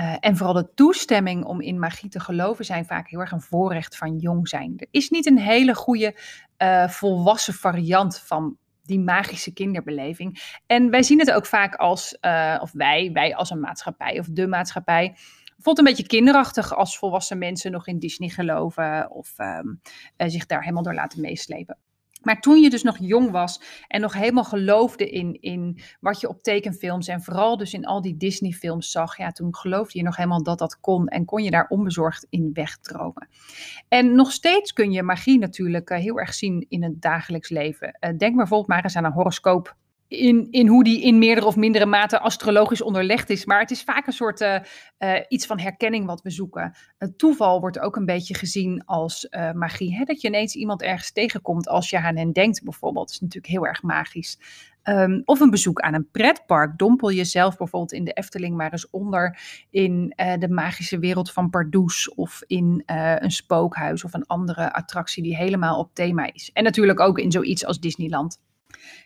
uh, 0.00 0.16
en 0.20 0.36
vooral 0.36 0.54
de 0.54 0.74
toestemming 0.74 1.44
om 1.44 1.60
in 1.60 1.78
magie 1.78 2.10
te 2.10 2.20
geloven 2.20 2.64
zijn 2.64 2.84
vaak 2.84 3.08
heel 3.08 3.20
erg 3.20 3.32
een 3.32 3.40
voorrecht 3.40 3.96
van 3.96 4.16
jong 4.16 4.48
zijn. 4.48 4.72
Er 4.76 4.88
is 4.90 5.10
niet 5.10 5.26
een 5.26 5.38
hele 5.38 5.74
goede 5.74 6.16
uh, 6.58 6.88
volwassen 6.88 7.54
variant 7.54 8.18
van 8.18 8.56
die 8.82 9.00
magische 9.00 9.52
kinderbeleving. 9.52 10.58
En 10.66 10.90
wij 10.90 11.02
zien 11.02 11.18
het 11.18 11.30
ook 11.30 11.46
vaak 11.46 11.74
als, 11.74 12.18
uh, 12.20 12.58
of 12.60 12.72
wij, 12.72 13.10
wij 13.12 13.34
als 13.34 13.50
een 13.50 13.60
maatschappij 13.60 14.18
of 14.18 14.26
de 14.30 14.46
maatschappij, 14.46 15.16
voelt 15.58 15.78
een 15.78 15.84
beetje 15.84 16.06
kinderachtig 16.06 16.74
als 16.74 16.98
volwassen 16.98 17.38
mensen 17.38 17.70
nog 17.70 17.86
in 17.86 17.98
Disney 17.98 18.28
geloven 18.28 19.10
of 19.10 19.34
um, 19.38 19.80
zich 20.16 20.46
daar 20.46 20.60
helemaal 20.60 20.82
door 20.82 20.94
laten 20.94 21.20
meeslepen. 21.20 21.78
Maar 22.28 22.40
toen 22.40 22.60
je 22.60 22.70
dus 22.70 22.82
nog 22.82 22.96
jong 23.00 23.30
was 23.30 23.62
en 23.86 24.00
nog 24.00 24.12
helemaal 24.12 24.44
geloofde 24.44 25.10
in, 25.10 25.40
in 25.40 25.78
wat 26.00 26.20
je 26.20 26.28
op 26.28 26.42
tekenfilms 26.42 27.08
en 27.08 27.22
vooral 27.22 27.56
dus 27.56 27.74
in 27.74 27.86
al 27.86 28.02
die 28.02 28.16
Disney-films 28.16 28.90
zag, 28.90 29.16
ja, 29.16 29.30
toen 29.30 29.56
geloofde 29.56 29.98
je 29.98 30.04
nog 30.04 30.16
helemaal 30.16 30.42
dat 30.42 30.58
dat 30.58 30.80
kon 30.80 31.06
en 31.08 31.24
kon 31.24 31.42
je 31.42 31.50
daar 31.50 31.66
onbezorgd 31.68 32.26
in 32.30 32.50
wegdromen. 32.52 33.28
En 33.88 34.14
nog 34.14 34.32
steeds 34.32 34.72
kun 34.72 34.92
je 34.92 35.02
magie 35.02 35.38
natuurlijk 35.38 35.90
uh, 35.90 35.98
heel 35.98 36.18
erg 36.18 36.34
zien 36.34 36.66
in 36.68 36.82
het 36.82 37.02
dagelijks 37.02 37.48
leven. 37.48 37.98
Uh, 38.00 38.16
denk 38.16 38.36
bijvoorbeeld 38.36 38.68
maar 38.68 38.84
eens 38.84 38.96
aan 38.96 39.04
een 39.04 39.12
horoscoop 39.12 39.76
in, 40.08 40.46
in 40.50 40.66
hoe 40.66 40.84
die 40.84 41.02
in 41.02 41.18
meerdere 41.18 41.46
of 41.46 41.56
mindere 41.56 41.86
mate 41.86 42.20
astrologisch 42.20 42.82
onderlegd 42.82 43.30
is. 43.30 43.44
Maar 43.44 43.60
het 43.60 43.70
is 43.70 43.82
vaak 43.82 44.06
een 44.06 44.12
soort 44.12 44.40
uh, 44.40 44.58
uh, 44.98 45.14
iets 45.28 45.46
van 45.46 45.58
herkenning 45.58 46.06
wat 46.06 46.22
we 46.22 46.30
zoeken. 46.30 46.76
Het 46.98 47.18
toeval 47.18 47.60
wordt 47.60 47.78
ook 47.78 47.96
een 47.96 48.06
beetje 48.06 48.34
gezien 48.34 48.84
als 48.84 49.26
uh, 49.30 49.52
magie. 49.52 49.96
Hè? 49.96 50.04
Dat 50.04 50.20
je 50.20 50.28
ineens 50.28 50.54
iemand 50.54 50.82
ergens 50.82 51.12
tegenkomt 51.12 51.68
als 51.68 51.90
je 51.90 52.00
aan 52.00 52.16
hen 52.16 52.32
denkt 52.32 52.62
bijvoorbeeld. 52.64 53.06
Dat 53.06 53.14
is 53.14 53.20
natuurlijk 53.20 53.52
heel 53.52 53.66
erg 53.66 53.82
magisch. 53.82 54.38
Um, 54.84 55.22
of 55.24 55.40
een 55.40 55.50
bezoek 55.50 55.80
aan 55.80 55.94
een 55.94 56.10
pretpark. 56.10 56.78
Dompel 56.78 57.12
jezelf 57.12 57.56
bijvoorbeeld 57.56 57.92
in 57.92 58.04
de 58.04 58.12
Efteling 58.12 58.56
maar 58.56 58.72
eens 58.72 58.90
onder 58.90 59.38
in 59.70 60.12
de 60.38 60.48
magische 60.48 60.98
wereld 60.98 61.32
van 61.32 61.50
Pardoes. 61.50 62.14
Of 62.14 62.42
in 62.46 62.82
een 62.86 63.30
spookhuis 63.30 64.04
of 64.04 64.14
een 64.14 64.26
andere 64.26 64.72
attractie 64.72 65.22
die 65.22 65.36
helemaal 65.36 65.78
op 65.78 65.94
thema 65.94 66.32
is. 66.32 66.50
En 66.52 66.64
natuurlijk 66.64 67.00
ook 67.00 67.18
in 67.18 67.30
zoiets 67.30 67.64
als 67.64 67.80
Disneyland. 67.80 68.40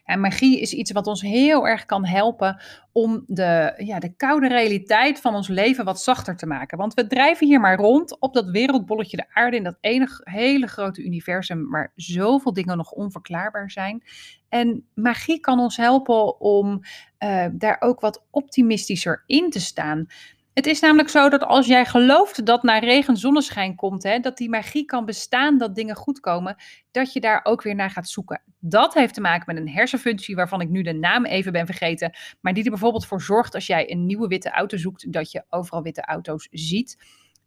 En 0.04 0.20
magie 0.20 0.60
is 0.60 0.72
iets 0.72 0.92
wat 0.92 1.06
ons 1.06 1.22
heel 1.22 1.66
erg 1.66 1.84
kan 1.84 2.06
helpen 2.06 2.62
om 2.92 3.24
de, 3.26 3.74
ja, 3.76 3.98
de 3.98 4.16
koude 4.16 4.48
realiteit 4.48 5.20
van 5.20 5.34
ons 5.34 5.48
leven 5.48 5.84
wat 5.84 6.00
zachter 6.00 6.36
te 6.36 6.46
maken. 6.46 6.78
Want 6.78 6.94
we 6.94 7.06
drijven 7.06 7.46
hier 7.46 7.60
maar 7.60 7.76
rond 7.76 8.20
op 8.20 8.34
dat 8.34 8.50
wereldbolletje 8.50 9.16
de 9.16 9.26
aarde 9.32 9.56
in 9.56 9.62
dat 9.62 9.78
ene 9.80 10.20
hele 10.24 10.66
grote 10.66 11.02
universum 11.02 11.70
waar 11.70 11.92
zoveel 11.96 12.52
dingen 12.52 12.76
nog 12.76 12.90
onverklaarbaar 12.90 13.70
zijn. 13.70 14.02
En 14.48 14.86
magie 14.94 15.40
kan 15.40 15.58
ons 15.58 15.76
helpen 15.76 16.40
om 16.40 16.80
uh, 17.18 17.46
daar 17.52 17.76
ook 17.80 18.00
wat 18.00 18.24
optimistischer 18.30 19.22
in 19.26 19.50
te 19.50 19.60
staan. 19.60 20.06
Het 20.54 20.66
is 20.66 20.80
namelijk 20.80 21.08
zo 21.08 21.28
dat 21.28 21.44
als 21.44 21.66
jij 21.66 21.84
gelooft 21.84 22.46
dat 22.46 22.62
na 22.62 22.78
regen 22.78 23.16
zonneschijn 23.16 23.74
komt, 23.74 24.02
hè, 24.02 24.18
dat 24.18 24.36
die 24.36 24.48
magie 24.48 24.84
kan 24.84 25.04
bestaan, 25.04 25.58
dat 25.58 25.74
dingen 25.74 25.96
goed 25.96 26.20
komen, 26.20 26.56
dat 26.90 27.12
je 27.12 27.20
daar 27.20 27.40
ook 27.42 27.62
weer 27.62 27.74
naar 27.74 27.90
gaat 27.90 28.08
zoeken. 28.08 28.42
Dat 28.58 28.94
heeft 28.94 29.14
te 29.14 29.20
maken 29.20 29.54
met 29.54 29.62
een 29.62 29.72
hersenfunctie 29.72 30.34
waarvan 30.34 30.60
ik 30.60 30.68
nu 30.68 30.82
de 30.82 30.92
naam 30.92 31.24
even 31.24 31.52
ben 31.52 31.66
vergeten, 31.66 32.12
maar 32.40 32.54
die 32.54 32.64
er 32.64 32.70
bijvoorbeeld 32.70 33.06
voor 33.06 33.22
zorgt 33.22 33.54
als 33.54 33.66
jij 33.66 33.90
een 33.90 34.06
nieuwe 34.06 34.28
witte 34.28 34.50
auto 34.50 34.76
zoekt, 34.76 35.12
dat 35.12 35.30
je 35.30 35.44
overal 35.48 35.82
witte 35.82 36.02
auto's 36.02 36.48
ziet. 36.50 36.96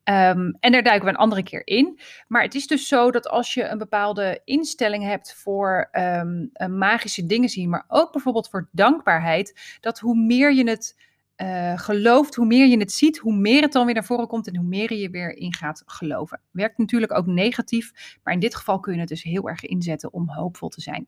Um, 0.10 0.58
en 0.60 0.72
daar 0.72 0.84
duiken 0.84 1.06
we 1.06 1.10
een 1.10 1.20
andere 1.20 1.44
keer 1.44 1.68
in. 1.68 2.00
Maar 2.28 2.42
het 2.42 2.56
is 2.56 2.68
dus 2.68 2.88
zo 2.88 3.12
dat 3.12 3.28
als 3.28 3.54
je 3.54 3.64
een 3.64 3.78
bepaalde 3.78 4.42
instelling 4.44 5.04
hebt 5.04 5.36
voor 5.36 5.90
um, 5.92 6.52
magische 6.78 7.26
dingen 7.26 7.50
zien, 7.50 7.70
maar 7.70 7.86
ook 7.88 8.12
bijvoorbeeld 8.12 8.50
voor 8.50 8.70
dankbaarheid, 8.72 9.78
dat 9.82 10.00
hoe 10.00 10.16
meer 10.16 10.54
je 10.54 10.70
het 10.70 10.96
uh, 11.38 11.78
gelooft, 11.78 12.36
hoe 12.36 12.46
meer 12.46 12.68
je 12.68 12.78
het 12.78 12.92
ziet, 12.92 13.18
hoe 13.18 13.36
meer 13.36 13.62
het 13.62 13.72
dan 13.72 13.86
weer 13.86 13.94
naar 13.94 14.06
voren 14.06 14.28
komt 14.28 14.48
en 14.48 14.56
hoe 14.56 14.68
meer 14.68 14.94
je 14.94 15.10
weer 15.10 15.38
in 15.38 15.54
gaat 15.54 15.84
geloven. 15.86 16.42
Werkt 16.52 16.78
natuurlijk 16.78 17.14
ook 17.14 17.26
negatief, 17.26 18.18
maar 18.24 18.34
in 18.34 18.40
dit 18.40 18.56
geval 18.56 18.80
kun 18.80 18.94
je 18.94 19.00
het 19.00 19.10
dus 19.10 19.24
heel 19.24 19.50
erg 19.50 19.66
inzetten 19.66 20.14
om 20.14 20.30
hoopvol 20.30 20.70
te 20.70 20.82
zijn. 20.82 21.08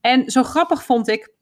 En 0.00 0.30
zo 0.30 0.42
grappig 0.42 0.84
vond 0.84 1.08
ik 1.08 1.32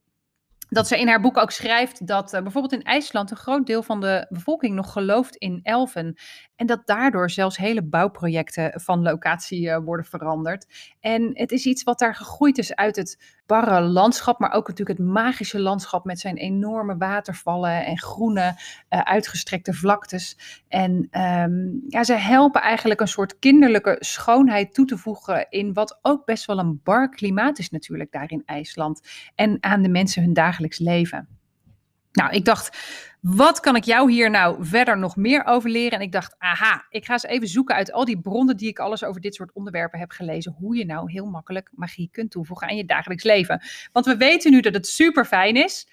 dat 0.73 0.89
ze 0.89 0.99
in 0.99 1.09
haar 1.09 1.21
boek 1.21 1.37
ook 1.37 1.51
schrijft 1.51 2.07
dat 2.07 2.35
uh, 2.35 2.43
bijvoorbeeld 2.43 2.73
in 2.73 2.83
IJsland 2.83 3.31
een 3.31 3.37
groot 3.37 3.67
deel 3.67 3.83
van 3.83 4.01
de 4.01 4.27
bevolking 4.29 4.75
nog 4.75 4.93
gelooft 4.93 5.37
in 5.37 5.61
elfen. 5.63 6.17
En 6.57 6.67
dat 6.67 6.87
daardoor 6.87 7.31
zelfs 7.31 7.57
hele 7.57 7.83
bouwprojecten 7.83 8.81
van 8.81 9.03
locatie 9.03 9.67
uh, 9.67 9.79
worden 9.85 10.07
veranderd. 10.07 10.67
En 11.01 11.31
het 11.33 11.53
is 11.53 11.67
iets 11.67 11.83
wat 11.83 11.99
daar 11.99 12.15
gegroeid 12.15 12.59
is 12.59 12.75
uit 12.75 12.97
het 12.97 13.42
barre 13.53 13.81
landschap, 13.81 14.39
maar 14.39 14.53
ook 14.53 14.69
natuurlijk 14.69 14.99
het 14.99 15.09
magische 15.09 15.61
landschap 15.61 16.05
met 16.05 16.21
zijn 16.21 16.37
enorme 16.37 16.97
watervallen 16.97 17.85
en 17.85 17.99
groene 17.99 18.41
uh, 18.41 19.01
uitgestrekte 19.01 19.73
vlaktes. 19.73 20.37
En 20.69 20.93
um, 20.93 21.83
ja, 21.89 22.05
ze 22.05 22.15
helpen 22.15 22.61
eigenlijk 22.61 23.01
een 23.01 23.09
soort 23.09 23.39
kinderlijke 23.39 23.97
schoonheid 23.99 24.75
toe 24.75 24.87
te 24.87 24.99
voegen 24.99 25.47
in 25.51 25.73
wat 25.73 25.99
ook 26.03 26.25
best 26.25 26.45
wel 26.45 26.59
een 26.59 26.81
bar 26.83 27.09
klimaat 27.09 27.59
is 27.59 27.71
natuurlijk 27.71 28.13
daar 28.13 28.31
in 28.31 28.43
IJsland. 28.47 29.01
En 29.35 29.57
aan 29.61 29.83
de 29.83 29.89
mensen 29.89 30.23
hun 30.23 30.33
dagelijks 30.33 30.79
leven. 30.79 31.29
Nou, 32.13 32.33
ik 32.33 32.45
dacht, 32.45 32.77
wat 33.21 33.61
kan 33.61 33.77
ik 33.77 33.85
jou 33.85 34.11
hier 34.11 34.31
nou 34.31 34.65
verder 34.65 34.99
nog 34.99 35.17
meer 35.17 35.45
over 35.45 35.71
leren? 35.71 35.99
En 35.99 36.05
ik 36.05 36.13
dacht, 36.13 36.35
aha, 36.39 36.87
ik 36.91 37.05
ga 37.05 37.13
eens 37.13 37.23
even 37.23 37.49
zoeken 37.49 37.75
uit 37.75 37.93
al 37.93 38.05
die 38.05 38.21
bronnen 38.21 38.57
die 38.57 38.69
ik 38.69 38.79
alles 38.79 39.05
over 39.05 39.21
dit 39.21 39.35
soort 39.35 39.53
onderwerpen 39.53 39.99
heb 39.99 40.11
gelezen. 40.11 40.57
Hoe 40.59 40.77
je 40.77 40.85
nou 40.85 41.13
heel 41.13 41.27
makkelijk 41.27 41.71
magie 41.73 42.09
kunt 42.13 42.31
toevoegen 42.31 42.69
aan 42.69 42.77
je 42.77 42.85
dagelijks 42.85 43.25
leven. 43.25 43.63
Want 43.93 44.07
we 44.07 44.17
weten 44.17 44.51
nu 44.51 44.61
dat 44.61 44.75
het 44.75 44.87
super 44.87 45.25
fijn 45.25 45.57
is 45.57 45.89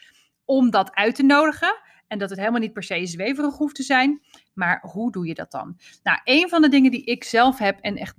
om 0.46 0.70
dat 0.70 0.96
uit 0.96 1.16
te 1.16 1.24
nodigen. 1.24 1.76
En 2.10 2.18
dat 2.20 2.30
het 2.30 2.40
helemaal 2.40 2.60
niet 2.60 2.74
per 2.74 2.84
se 2.84 3.06
zweverig 3.06 3.58
hoeft 3.58 3.76
te 3.76 3.84
zijn. 3.84 4.22
Maar 4.54 4.80
hoe 4.92 5.12
doe 5.12 5.28
je 5.28 5.34
dat 5.34 5.52
dan? 5.52 5.78
Nou, 6.04 6.20
een 6.24 6.50
van 6.50 6.62
de 6.62 6.70
dingen 6.70 6.92
die 6.92 7.04
ik 7.04 7.24
zelf 7.24 7.60
heb 7.60 7.80
en 7.80 7.96
echt 7.96 8.18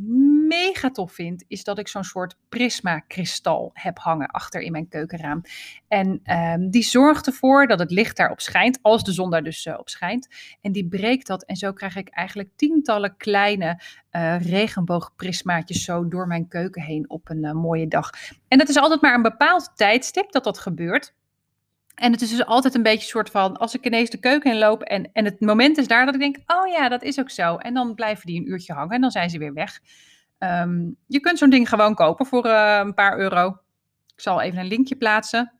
mega 0.48 0.90
tof 0.90 1.12
vind, 1.12 1.44
is 1.48 1.64
dat 1.64 1.78
ik 1.78 1.88
zo'n 1.88 2.04
soort 2.04 2.36
prisma-kristal 2.48 3.70
heb 3.72 3.98
hangen 3.98 4.26
achter 4.26 4.60
in 4.60 4.72
mijn 4.72 4.88
keukenraam. 4.88 5.42
En 5.88 6.20
um, 6.24 6.70
die 6.70 6.82
zorgt 6.82 7.26
ervoor 7.26 7.66
dat 7.66 7.78
het 7.78 7.90
licht 7.90 8.16
daarop 8.16 8.40
schijnt, 8.40 8.78
als 8.82 9.04
de 9.04 9.12
zon 9.12 9.30
daar 9.30 9.42
dus 9.42 9.66
uh, 9.66 9.78
op 9.78 9.88
schijnt. 9.88 10.28
En 10.60 10.72
die 10.72 10.88
breekt 10.88 11.26
dat. 11.26 11.44
En 11.44 11.56
zo 11.56 11.72
krijg 11.72 11.96
ik 11.96 12.08
eigenlijk 12.08 12.48
tientallen 12.56 13.16
kleine 13.16 13.80
uh, 14.12 14.40
regenboogprismaatjes 14.40 15.84
zo 15.84 16.08
door 16.08 16.26
mijn 16.26 16.48
keuken 16.48 16.82
heen 16.82 17.10
op 17.10 17.30
een 17.30 17.44
uh, 17.44 17.52
mooie 17.52 17.88
dag. 17.88 18.10
En 18.48 18.58
dat 18.58 18.68
is 18.68 18.76
altijd 18.76 19.00
maar 19.00 19.14
een 19.14 19.22
bepaald 19.22 19.70
tijdstip 19.74 20.32
dat 20.32 20.44
dat 20.44 20.58
gebeurt. 20.58 21.14
En 22.00 22.12
het 22.12 22.20
is 22.20 22.30
dus 22.30 22.46
altijd 22.46 22.74
een 22.74 22.82
beetje 22.82 23.02
een 23.02 23.08
soort 23.08 23.30
van, 23.30 23.56
als 23.56 23.74
ik 23.74 23.86
ineens 23.86 24.10
de 24.10 24.18
keuken 24.18 24.52
in 24.52 24.58
loop 24.58 24.82
en, 24.82 25.10
en 25.12 25.24
het 25.24 25.40
moment 25.40 25.78
is 25.78 25.86
daar 25.86 26.04
dat 26.04 26.14
ik 26.14 26.20
denk, 26.20 26.36
oh 26.46 26.66
ja, 26.66 26.88
dat 26.88 27.02
is 27.02 27.20
ook 27.20 27.30
zo. 27.30 27.56
En 27.56 27.74
dan 27.74 27.94
blijven 27.94 28.26
die 28.26 28.40
een 28.40 28.48
uurtje 28.48 28.72
hangen 28.72 28.94
en 28.94 29.00
dan 29.00 29.10
zijn 29.10 29.30
ze 29.30 29.38
weer 29.38 29.52
weg. 29.52 29.80
Ehm, 30.38 30.90
je 31.06 31.20
kunt 31.20 31.38
zo'n 31.38 31.50
ding 31.50 31.68
gewoon 31.68 31.94
kopen 31.94 32.26
voor 32.26 32.46
uh, 32.46 32.80
een 32.84 32.94
paar 32.94 33.18
euro. 33.18 33.48
Ik 34.14 34.20
zal 34.20 34.40
even 34.40 34.58
een 34.58 34.66
linkje 34.66 34.96
plaatsen. 34.96 35.52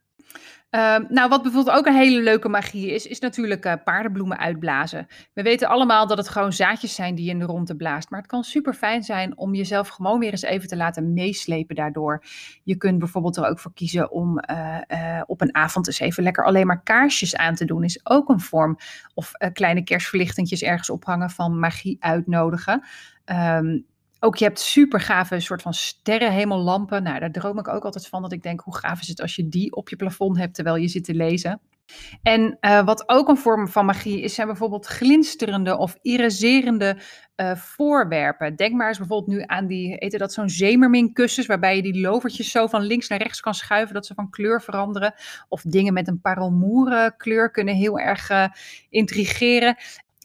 Ehm, 0.71 1.05
nou, 1.09 1.29
wat 1.29 1.43
bijvoorbeeld 1.43 1.77
ook 1.77 1.87
een 1.87 1.95
hele 1.95 2.23
leuke 2.23 2.49
magie 2.49 2.91
is, 2.95 3.07
is 3.07 3.19
natuurlijk 3.19 3.67
uh, 3.67 3.73
paardenbloemen 3.85 4.39
uitblazen. 4.39 5.07
We 5.33 5.43
weten 5.43 5.69
allemaal 5.69 6.07
dat 6.07 6.19
het 6.19 6.29
gewoon 6.29 6.53
zaadjes 6.53 6.95
zijn 6.95 7.15
die 7.15 7.25
je 7.25 7.31
in 7.31 7.39
de 7.39 7.45
ronde 7.45 7.77
blaast. 7.77 8.11
Maar 8.11 8.21
het 8.21 8.29
kan 8.29 8.45
super 8.45 8.75
fijn 8.75 9.03
zijn 9.03 9.39
om 9.39 9.55
jezelf 9.55 9.89
gewoon 9.89 10.19
weer 10.19 10.31
eens 10.31 10.43
even 10.43 10.69
te 10.69 10.77
laten 10.77 11.13
meeslepen 11.13 11.75
daardoor. 11.75 12.25
Je 12.65 12.77
kunt 12.77 12.99
bijvoorbeeld 12.99 13.37
er 13.37 13.47
ook 13.47 13.59
voor 13.59 13.75
kiezen 13.75 14.11
om 14.11 14.41
uh, 14.51 14.79
uh, 14.89 15.23
op 15.27 15.41
een 15.41 15.55
avond 15.55 15.87
eens 15.87 16.01
even 16.01 16.23
lekker 16.23 16.45
alleen 16.45 16.67
maar 16.67 16.83
kaarsjes 16.83 17.37
aan 17.37 17.55
te 17.55 17.65
doen. 17.65 17.85
Is 17.85 18.07
ook 18.07 18.29
een 18.29 18.41
vorm. 18.41 18.77
Of 19.15 19.33
kleine 19.53 19.83
kerstverlichtingjes 19.83 20.63
ergens 20.63 20.91
ophangen 20.91 21.31
van 21.31 21.59
magie 21.59 21.97
uitnodigen. 22.01 22.85
Um, 23.25 23.87
ook 24.21 24.37
je 24.37 24.45
hebt 24.45 24.61
super 24.61 25.01
gave 25.01 25.41
soort 25.41 25.63
van 25.63 25.75
sterrenhemellampen. 25.75 27.03
Nou, 27.03 27.19
daar 27.19 27.33
droom 27.33 27.59
ik 27.59 27.69
ook 27.69 27.85
altijd 27.85 28.09
van. 28.09 28.23
Dat 28.23 28.33
ik 28.33 28.43
denk, 28.43 28.61
hoe 28.61 28.77
gaaf 28.77 29.01
is 29.01 29.09
het 29.09 29.21
als 29.21 29.37
je 29.37 29.49
die 29.49 29.75
op 29.75 29.89
je 29.89 29.97
plafond 29.97 30.39
hebt 30.39 30.55
terwijl 30.55 30.77
je 30.77 30.89
zit 30.89 31.05
te 31.05 31.15
lezen. 31.15 31.61
En 32.23 32.59
uh, 32.61 32.85
wat 32.85 33.09
ook 33.09 33.29
een 33.29 33.37
vorm 33.37 33.69
van 33.69 33.85
magie 33.85 34.21
is, 34.21 34.35
zijn 34.35 34.47
bijvoorbeeld 34.47 34.87
glinsterende 34.87 35.77
of 35.77 35.97
iriserende 36.03 36.97
uh, 37.37 37.57
voorwerpen. 37.57 38.57
Denk 38.57 38.75
maar 38.75 38.89
eens 38.89 38.99
bijvoorbeeld 38.99 39.39
nu 39.39 39.43
aan 39.47 39.67
die, 39.67 39.97
heette 39.99 40.19
dat 40.19 40.33
zo'n 40.33 40.49
zeemerminkussens, 40.49 41.47
waarbij 41.47 41.77
je 41.77 41.83
die 41.83 42.01
lovertjes 42.01 42.51
zo 42.51 42.67
van 42.67 42.83
links 42.83 43.09
naar 43.09 43.19
rechts 43.19 43.41
kan 43.41 43.55
schuiven, 43.55 43.95
dat 43.95 44.07
ze 44.07 44.15
van 44.15 44.31
kleur 44.31 44.63
veranderen. 44.63 45.15
Of 45.49 45.63
dingen 45.63 45.93
met 45.93 46.09
een 46.09 46.21
parelmoeren 46.21 47.17
kleur 47.17 47.51
kunnen 47.51 47.75
heel 47.75 47.99
erg 47.99 48.31
uh, 48.31 48.47
intrigeren. 48.89 49.77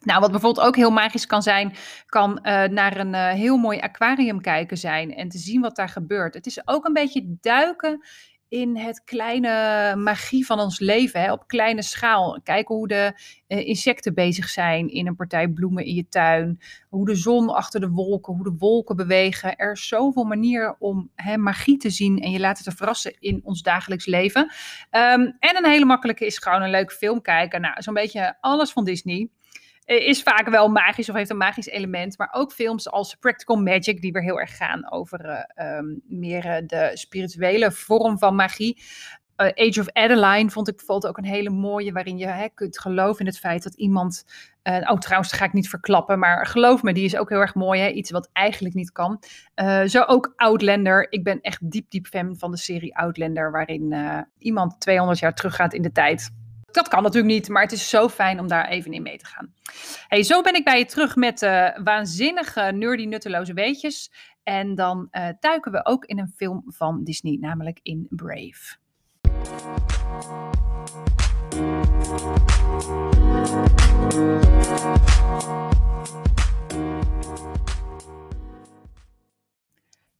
Nou, 0.06 0.20
wat 0.20 0.32
bijvoorbeeld 0.32 0.68
ook 0.68 0.76
heel 0.76 0.92
magisch 0.92 1.26
kan 1.26 1.42
zijn, 1.42 1.74
kan 2.06 2.40
uh, 2.44 2.64
naar 2.64 2.98
een 2.98 3.14
uh, 3.14 3.30
heel 3.30 3.58
mooi 3.58 3.80
aquarium 3.80 4.42
kijken 4.42 4.78
zijn 4.78 5.16
en 5.16 5.30
te 5.30 5.38
zien 5.38 5.62
wat 5.62 5.76
daar 5.76 5.90
gebeurt. 5.90 6.34
Het 6.34 6.46
is 6.46 6.68
ook 6.68 6.86
een 6.86 6.94
beetje 6.94 7.38
duiken 7.42 8.06
in 8.48 8.78
het 8.78 9.04
kleine 9.04 9.96
magie 9.96 10.46
van 10.46 10.60
ons 10.60 10.80
leven, 10.80 11.22
hè, 11.22 11.32
op 11.32 11.48
kleine 11.48 11.82
schaal. 11.82 12.40
Kijken 12.44 12.76
hoe 12.76 12.88
de 12.88 13.12
uh, 13.48 13.68
insecten 13.68 14.14
bezig 14.14 14.50
zijn 14.50 14.90
in 14.90 15.08
een 15.08 15.16
partij 15.16 15.48
bloemen 15.48 15.86
in 15.86 15.94
je 15.94 16.08
tuin, 16.08 16.60
hoe 16.90 17.06
de 17.06 17.16
zon 17.16 17.50
achter 17.50 17.80
de 17.80 17.90
wolken, 17.90 18.34
hoe 18.34 18.44
de 18.44 18.56
wolken 18.58 18.96
bewegen. 18.96 19.56
Er 19.56 19.72
is 19.72 19.88
zoveel 19.88 20.24
manieren 20.24 20.76
om 20.80 21.12
hè, 21.16 21.38
magie 21.38 21.78
te 21.78 21.90
zien 21.90 22.20
en 22.20 22.32
je 22.32 22.40
laten 22.40 22.64
te 22.64 22.72
verrassen 22.72 23.16
in 23.20 23.42
ons 23.44 23.62
dagelijks 23.62 24.06
leven. 24.06 24.42
Um, 24.42 25.36
en 25.40 25.58
een 25.58 25.66
hele 25.66 25.86
makkelijke 25.86 26.26
is 26.26 26.38
gewoon 26.38 26.62
een 26.62 26.70
leuk 26.70 26.92
film 26.92 27.22
kijken. 27.22 27.62
Nou, 27.62 27.82
zo'n 27.82 27.94
beetje 27.94 28.38
alles 28.42 28.72
van 28.72 28.84
Disney. 28.84 29.30
Eh, 29.86 30.08
is 30.08 30.24
vaak 30.24 30.50
wel 30.50 30.70
magisch 30.70 31.10
of 31.10 31.16
heeft 31.16 31.30
een 31.30 31.38
magisch 31.38 31.68
element. 31.68 32.18
Maar 32.18 32.30
ook 32.32 32.52
films 32.52 32.90
als 32.90 33.16
Practical 33.16 33.56
Magic, 33.56 34.02
die 34.02 34.12
weer 34.12 34.24
heel 34.24 34.40
erg 34.40 34.58
gaan 34.58 34.92
over 34.92 35.26
uh, 35.58 35.78
um, 35.78 36.02
meer 36.08 36.46
uh, 36.46 36.56
de 36.66 36.92
spirituele 36.94 37.72
vorm 37.72 38.18
van 38.18 38.36
magie. 38.36 38.82
Age 39.38 39.80
of 39.80 39.92
Adeline 39.92 40.50
vond 40.50 40.68
ik 40.68 40.76
bijvoorbeeld 40.76 41.12
ook 41.12 41.18
een 41.18 41.32
hele 41.32 41.50
mooie, 41.50 41.92
waarin 41.92 42.18
je 42.18 42.26
hè, 42.26 42.48
kunt 42.54 42.80
geloven 42.80 43.20
in 43.20 43.26
het 43.26 43.40
feit 43.40 43.64
dat 43.64 43.74
iemand. 43.74 44.26
Oh, 44.64 44.98
trouwens, 44.98 45.30
dat 45.30 45.40
ga 45.40 45.46
ik 45.46 45.54
niet 45.54 45.70
verklappen, 45.70 46.20
maar 46.20 46.46
geloof 46.46 46.84
me, 46.84 46.94
die 46.94 47.06
is 47.06 47.16
ook 47.16 47.30
heel 47.30 47.40
erg 47.40 47.56
mooi. 47.56 47.82
Hè? 47.82 47.90
Iets 47.90 48.12
wat 48.12 48.30
eigenlijk 48.34 48.76
niet 48.76 48.92
kan. 48.92 49.24
Zo 49.86 50.02
ook 50.02 50.34
Outlander. 50.36 51.12
Ik 51.12 51.24
ben 51.24 51.42
echt 51.42 51.72
diep, 51.72 51.90
diep 51.90 52.08
fan 52.08 52.36
van 52.38 52.52
de 52.52 52.58
serie 52.58 52.98
Outlander, 52.98 53.52
waarin 53.52 53.96
iemand 54.38 54.80
200 54.80 55.20
jaar 55.20 55.34
teruggaat 55.34 55.74
in 55.74 55.82
de 55.82 55.92
tijd 55.92 56.32
dat 56.76 56.88
kan 56.88 57.04
natuurlijk 57.04 57.34
niet, 57.34 57.50
maar 57.50 57.62
het 57.62 57.72
is 57.72 57.90
zo 57.90 58.10
fijn 58.10 58.40
om 58.40 58.48
daar 58.48 58.68
even 58.68 58.92
in 58.92 59.02
mee 59.02 59.18
te 59.18 59.26
gaan. 59.26 59.54
Hey, 60.08 60.24
zo 60.24 60.42
ben 60.42 60.56
ik 60.56 60.64
bij 60.64 60.78
je 60.78 60.86
terug 60.86 61.16
met 61.16 61.42
uh, 61.42 61.78
waanzinnige, 61.84 62.62
nerdy, 62.62 63.06
nutteloze 63.06 63.54
weetjes. 63.54 64.12
En 64.44 64.76
dan 64.76 65.08
uh, 65.12 65.28
duiken 65.40 65.72
we 65.72 65.86
ook 65.86 66.06
in 66.06 66.20
een 66.20 66.34
film 66.36 66.64
van 66.68 67.04
Disney, 67.04 67.38
namelijk 67.40 67.80
in 67.82 68.08
Brave. 68.10 68.76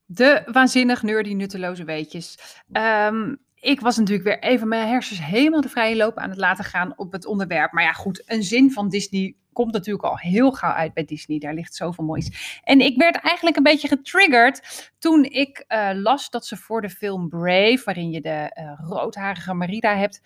De 0.04 0.42
waanzinnig 0.52 1.02
nerdy 1.02 1.34
nutteloze 1.34 1.84
weetjes. 1.84 2.38
Um, 2.72 3.44
ik 3.66 3.80
was 3.80 3.96
natuurlijk 3.96 4.28
weer 4.28 4.50
even 4.50 4.68
mijn 4.68 4.88
hersens 4.88 5.24
helemaal 5.24 5.60
de 5.60 5.68
vrije 5.68 5.96
loop 5.96 6.16
aan 6.16 6.30
het 6.30 6.38
laten 6.38 6.64
gaan 6.64 6.92
op 6.96 7.12
het 7.12 7.26
onderwerp. 7.26 7.72
Maar 7.72 7.84
ja, 7.84 7.92
goed, 7.92 8.22
een 8.26 8.42
zin 8.42 8.72
van 8.72 8.88
Disney 8.88 9.36
komt 9.52 9.72
natuurlijk 9.72 10.04
al 10.04 10.18
heel 10.18 10.52
gauw 10.52 10.72
uit 10.72 10.94
bij 10.94 11.04
Disney. 11.04 11.38
Daar 11.38 11.54
ligt 11.54 11.74
zoveel 11.74 12.04
moois. 12.04 12.60
En 12.62 12.80
ik 12.80 12.96
werd 12.96 13.16
eigenlijk 13.16 13.56
een 13.56 13.62
beetje 13.62 13.88
getriggerd 13.88 14.92
toen 14.98 15.24
ik 15.24 15.64
uh, 15.68 15.90
las 15.92 16.30
dat 16.30 16.46
ze 16.46 16.56
voor 16.56 16.80
de 16.80 16.90
film 16.90 17.28
Brave, 17.28 17.82
waarin 17.84 18.10
je 18.10 18.20
de 18.20 18.56
uh, 18.60 18.88
roodharige 18.88 19.54
Merida 19.54 19.96
hebt, 19.96 20.20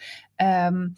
um, 0.67 0.95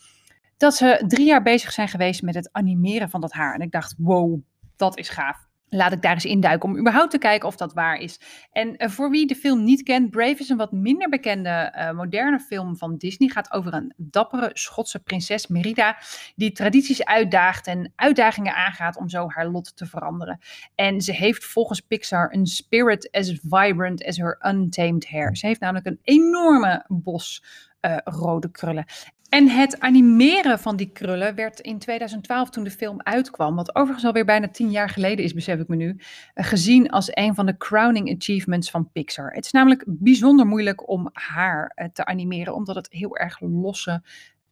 dat 0.57 0.75
ze 0.75 1.05
drie 1.07 1.27
jaar 1.27 1.43
bezig 1.43 1.73
zijn 1.73 1.89
geweest 1.89 2.23
met 2.23 2.35
het 2.35 2.49
animeren 2.53 3.11
van 3.11 3.21
dat 3.21 3.33
haar. 3.33 3.55
En 3.55 3.61
ik 3.61 3.71
dacht, 3.71 3.95
wow, 3.99 4.41
dat 4.77 4.99
is 4.99 5.09
gaaf 5.09 5.51
laat 5.75 5.93
ik 5.93 6.03
daar 6.03 6.13
eens 6.13 6.25
induiken 6.25 6.69
om 6.69 6.79
überhaupt 6.79 7.11
te 7.11 7.19
kijken 7.19 7.49
of 7.49 7.57
dat 7.57 7.73
waar 7.73 7.97
is. 7.97 8.21
En 8.53 8.75
uh, 8.83 8.89
voor 8.89 9.11
wie 9.11 9.27
de 9.27 9.35
film 9.35 9.65
niet 9.65 9.83
kent, 9.83 10.11
Brave 10.11 10.37
is 10.39 10.49
een 10.49 10.57
wat 10.57 10.73
minder 10.73 11.09
bekende 11.09 11.75
uh, 11.77 11.91
moderne 11.91 12.41
film 12.41 12.77
van 12.77 12.97
Disney. 12.97 13.29
Gaat 13.29 13.53
over 13.53 13.75
een 13.75 13.93
dappere 13.97 14.51
Schotse 14.53 14.99
prinses 14.99 15.47
Merida 15.47 15.97
die 16.37 16.53
tradities 16.53 17.05
uitdaagt 17.05 17.67
en 17.67 17.93
uitdagingen 17.97 18.55
aangaat 18.55 18.97
om 18.97 19.09
zo 19.09 19.25
haar 19.29 19.49
lot 19.49 19.77
te 19.77 19.87
veranderen. 19.87 20.39
En 20.75 21.01
ze 21.01 21.13
heeft 21.13 21.45
volgens 21.45 21.81
Pixar 21.81 22.35
een 22.35 22.47
spirit 22.47 23.11
as 23.11 23.39
vibrant 23.43 24.05
as 24.05 24.17
her 24.17 24.39
untamed 24.47 25.09
hair. 25.09 25.37
Ze 25.37 25.47
heeft 25.47 25.61
namelijk 25.61 25.87
een 25.87 26.01
enorme 26.03 26.85
bos 26.89 27.45
uh, 27.81 27.97
rode 28.05 28.51
krullen. 28.51 28.85
En 29.33 29.49
het 29.49 29.81
animeren 29.81 30.59
van 30.59 30.77
die 30.77 30.91
krullen 30.93 31.35
werd 31.35 31.61
in 31.61 31.79
2012, 31.79 32.51
toen 32.51 32.65
de 32.65 32.71
film 32.71 33.01
uitkwam, 33.03 33.55
wat 33.55 33.75
overigens 33.75 34.05
alweer 34.05 34.25
bijna 34.25 34.49
tien 34.49 34.71
jaar 34.71 34.89
geleden 34.89 35.25
is, 35.25 35.35
besef 35.35 35.61
ik 35.61 35.69
me 35.69 35.77
nu, 35.77 35.89
uh, 35.89 36.45
gezien 36.45 36.91
als 36.91 37.11
een 37.11 37.35
van 37.35 37.47
de 37.47 37.57
crowning 37.57 38.17
achievements 38.17 38.71
van 38.71 38.91
Pixar. 38.93 39.31
Het 39.31 39.45
is 39.45 39.53
namelijk 39.53 39.85
bijzonder 39.87 40.47
moeilijk 40.47 40.89
om 40.89 41.11
haar 41.13 41.73
uh, 41.77 41.87
te 41.93 42.05
animeren, 42.05 42.55
omdat 42.55 42.75
het 42.75 42.87
heel 42.91 43.17
erg 43.17 43.41
losse 43.41 44.03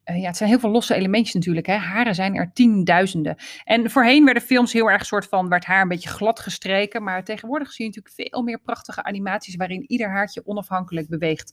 uh, 0.05 0.21
ja, 0.21 0.27
het 0.27 0.37
zijn 0.37 0.49
heel 0.49 0.59
veel 0.59 0.71
losse 0.71 0.95
elementjes 0.95 1.35
natuurlijk. 1.35 1.67
Hè. 1.67 1.75
Haren 1.75 2.15
zijn 2.15 2.35
er 2.35 2.53
tienduizenden. 2.53 3.37
En 3.65 3.91
voorheen 3.91 4.25
werden 4.25 4.43
films 4.43 4.73
heel 4.73 4.91
erg 4.91 5.07
soort 5.07 5.27
van, 5.27 5.49
werd 5.49 5.65
haar 5.65 5.83
een 5.83 5.89
beetje 5.89 6.09
glad 6.09 6.41
gestreken. 6.41 7.03
Maar 7.03 7.25
tegenwoordig 7.25 7.73
zie 7.73 7.85
je 7.85 7.91
natuurlijk 7.91 8.31
veel 8.31 8.43
meer 8.43 8.61
prachtige 8.61 9.03
animaties 9.03 9.57
waarin 9.57 9.85
ieder 9.91 10.11
haartje 10.11 10.47
onafhankelijk 10.47 11.09
beweegt. 11.09 11.53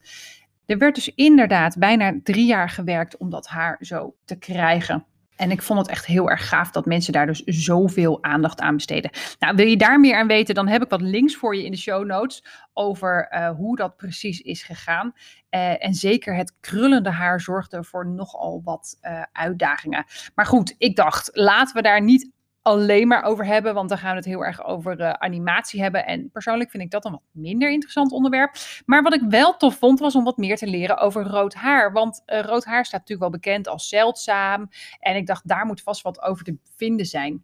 Er 0.68 0.78
werd 0.78 0.96
dus 0.96 1.12
inderdaad 1.16 1.78
bijna 1.78 2.14
drie 2.24 2.46
jaar 2.46 2.70
gewerkt 2.70 3.18
om 3.18 3.30
dat 3.30 3.48
haar 3.48 3.78
zo 3.80 4.16
te 4.26 4.36
krijgen. 4.36 5.06
En 5.36 5.52
ik 5.52 5.62
vond 5.62 5.80
het 5.80 5.88
echt 5.88 6.06
heel 6.06 6.30
erg 6.30 6.50
gaaf 6.50 6.72
dat 6.72 6.86
mensen 6.86 7.14
daar 7.14 7.26
dus 7.26 7.44
zoveel 7.44 8.24
aandacht 8.24 8.60
aan 8.60 8.76
besteden. 8.76 9.12
Nou, 9.40 9.56
wil 9.56 9.68
je 9.68 9.78
daar 9.78 10.00
meer 10.00 10.16
aan 10.18 10.28
weten, 10.28 10.56
dan 10.56 10.68
heb 10.68 10.84
ik 10.84 10.90
wat 10.90 11.02
links 11.02 11.36
voor 11.36 11.56
je 11.56 11.66
in 11.66 11.72
de 11.72 11.78
show 11.78 12.06
notes 12.06 12.44
over 12.74 13.32
uh, 13.32 13.50
hoe 13.50 13.76
dat 13.76 13.98
precies 13.98 14.42
is 14.42 14.64
gegaan. 14.64 15.14
Uh, 15.52 15.86
en 15.86 15.94
zeker 15.94 16.36
het 16.36 16.54
krullende 16.60 17.12
haar 17.12 17.42
zorgde 17.42 17.84
voor 17.84 18.08
nogal 18.08 18.62
wat 18.64 18.98
uh, 19.02 19.22
uitdagingen. 19.32 20.06
Maar 20.36 20.46
goed, 20.46 20.76
ik 20.78 20.96
dacht, 20.96 21.30
laten 21.34 21.76
we 21.76 21.82
daar 21.82 22.02
niet 22.02 22.32
alleen 22.68 23.08
maar 23.08 23.24
over 23.24 23.46
hebben, 23.46 23.74
want 23.74 23.90
dan 23.90 23.98
gaan 23.98 24.10
we 24.10 24.16
het 24.16 24.26
heel 24.26 24.46
erg 24.46 24.66
over 24.66 25.00
uh, 25.00 25.10
animatie 25.10 25.82
hebben. 25.82 26.06
En 26.06 26.30
persoonlijk 26.32 26.70
vind 26.70 26.84
ik 26.84 26.92
dat 26.92 27.06
een 27.06 27.12
wat 27.12 27.22
minder 27.32 27.72
interessant 27.72 28.12
onderwerp. 28.12 28.56
Maar 28.86 29.04
wat 29.04 29.14
ik 29.14 29.22
wel 29.30 29.58
tof 29.58 29.78
vond, 29.78 30.00
was 30.00 30.16
om 30.16 30.24
wat 30.24 30.38
meer 30.38 30.58
te 30.58 30.68
leren 30.68 30.98
over 30.98 31.24
rood 31.24 31.54
haar. 31.54 31.92
Want 31.92 32.24
uh, 32.26 32.40
rood 32.40 32.66
haar 32.66 32.86
staat 32.86 33.00
natuurlijk 33.00 33.32
wel 33.32 33.40
bekend 33.40 33.68
als 33.68 33.90
zeldzaam. 33.90 34.70
En 35.00 35.16
ik 35.16 35.26
dacht, 35.26 35.48
daar 35.48 35.66
moet 35.66 35.82
vast 35.82 36.02
wat 36.02 36.22
over 36.22 36.44
te 36.44 36.58
vinden 36.76 37.06
zijn. 37.06 37.44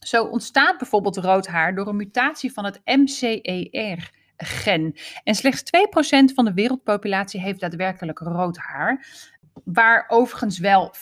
Zo 0.00 0.24
ontstaat 0.24 0.78
bijvoorbeeld 0.78 1.16
rood 1.16 1.46
haar 1.46 1.74
door 1.74 1.88
een 1.88 1.96
mutatie 1.96 2.52
van 2.52 2.64
het 2.64 2.80
MCER 2.84 4.10
gen. 4.36 4.94
En 5.24 5.34
slechts 5.34 5.62
2% 6.30 6.34
van 6.34 6.44
de 6.44 6.52
wereldpopulatie 6.54 7.40
heeft 7.40 7.60
daadwerkelijk 7.60 8.18
rood 8.18 8.56
haar. 8.56 9.06
Waar 9.64 10.04
overigens 10.08 10.58
wel 10.58 10.94
40% 10.96 11.00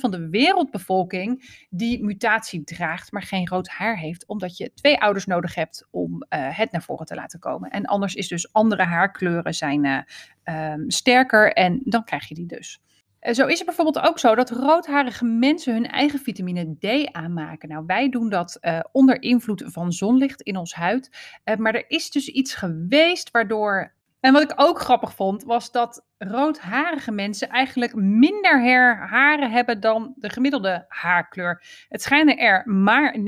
van 0.00 0.10
de 0.10 0.28
wereldbevolking 0.28 1.64
die 1.70 2.04
mutatie 2.04 2.64
draagt, 2.64 3.12
maar 3.12 3.22
geen 3.22 3.48
rood 3.48 3.68
haar 3.68 3.96
heeft, 3.96 4.26
omdat 4.26 4.56
je 4.56 4.72
twee 4.74 5.00
ouders 5.00 5.26
nodig 5.26 5.54
hebt 5.54 5.86
om 5.90 6.12
uh, 6.12 6.58
het 6.58 6.72
naar 6.72 6.82
voren 6.82 7.06
te 7.06 7.14
laten 7.14 7.38
komen. 7.38 7.70
En 7.70 7.84
anders 7.84 8.14
is 8.14 8.28
dus 8.28 8.52
andere 8.52 8.82
haarkleuren 8.84 9.54
zijn 9.54 9.84
uh, 9.84 10.72
um, 10.72 10.90
sterker 10.90 11.52
en 11.52 11.80
dan 11.84 12.04
krijg 12.04 12.28
je 12.28 12.34
die 12.34 12.46
dus. 12.46 12.80
Uh, 13.20 13.32
zo 13.34 13.46
is 13.46 13.58
het 13.58 13.66
bijvoorbeeld 13.66 14.06
ook 14.06 14.18
zo 14.18 14.34
dat 14.34 14.50
roodharige 14.50 15.24
mensen 15.24 15.72
hun 15.72 15.86
eigen 15.86 16.18
vitamine 16.18 16.76
D 16.78 17.12
aanmaken. 17.12 17.68
Nou, 17.68 17.84
wij 17.86 18.08
doen 18.08 18.28
dat 18.28 18.60
onder 18.92 19.22
invloed 19.22 19.62
van 19.66 19.92
zonlicht 19.92 20.42
in 20.42 20.56
ons 20.56 20.74
huid. 20.74 21.10
Maar 21.56 21.74
er 21.74 21.84
is 21.88 22.10
dus 22.10 22.28
iets 22.28 22.54
geweest 22.54 23.30
waardoor 23.30 23.96
En 24.20 24.32
wat 24.32 24.42
ik 24.42 24.52
ook 24.56 24.80
grappig 24.80 25.14
vond, 25.14 25.44
was 25.44 25.72
dat 25.72 26.06
roodharige 26.18 27.10
mensen 27.10 27.48
eigenlijk 27.48 27.94
minder 27.94 28.60
haren 29.08 29.50
hebben 29.50 29.80
dan 29.80 30.14
de 30.16 30.30
gemiddelde 30.30 30.84
haarkleur. 30.88 31.64
Het 31.88 32.02
schijnen 32.02 32.38
er 32.38 32.68
maar 32.68 33.16
90.000 33.18 33.24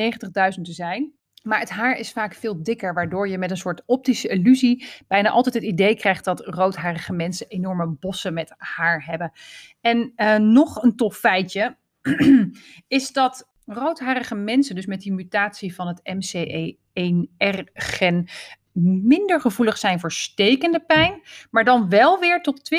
te 0.63 0.73
zijn. 0.73 1.13
Maar 1.43 1.61
het 1.61 1.71
haar 1.71 1.97
is 1.97 2.13
vaak 2.13 2.35
veel 2.35 2.63
dikker, 2.63 2.95
waardoor 2.95 3.29
je 3.29 3.39
met 3.39 3.51
een 3.51 3.57
soort 3.57 3.83
optische 3.87 4.29
illusie 4.29 4.87
bijna 5.09 5.31
altijd 5.31 5.55
het 5.55 5.65
idee 5.65 5.97
krijgt 5.97 6.25
dat 6.25 6.47
roodharige 6.47 7.13
mensen 7.13 7.49
enorme 7.49 7.87
bossen 7.87 8.35
met 8.35 8.55
haar 8.57 9.05
hebben. 9.05 9.33
En 9.81 10.13
uh, 10.17 10.37
nog 10.37 10.83
een 10.83 10.97
tof 10.97 11.17
feitje 11.17 11.77
is 12.89 13.13
dat 13.13 13.49
roodharige 13.65 14.35
mensen, 14.35 14.75
dus 14.75 14.87
met 14.87 15.01
die 15.01 15.13
mutatie 15.13 15.75
van 15.75 15.87
het 15.87 16.01
MCE1R-gen, 16.01 18.29
minder 18.73 19.41
gevoelig 19.41 19.79
zijn 19.79 20.01
voor 20.01 20.13
stekende 20.13 20.81
pijn, 20.81 21.23
maar 21.51 21.65
dan 21.65 21.89
wel 21.89 22.19
weer 22.19 22.43
tot 22.43 22.71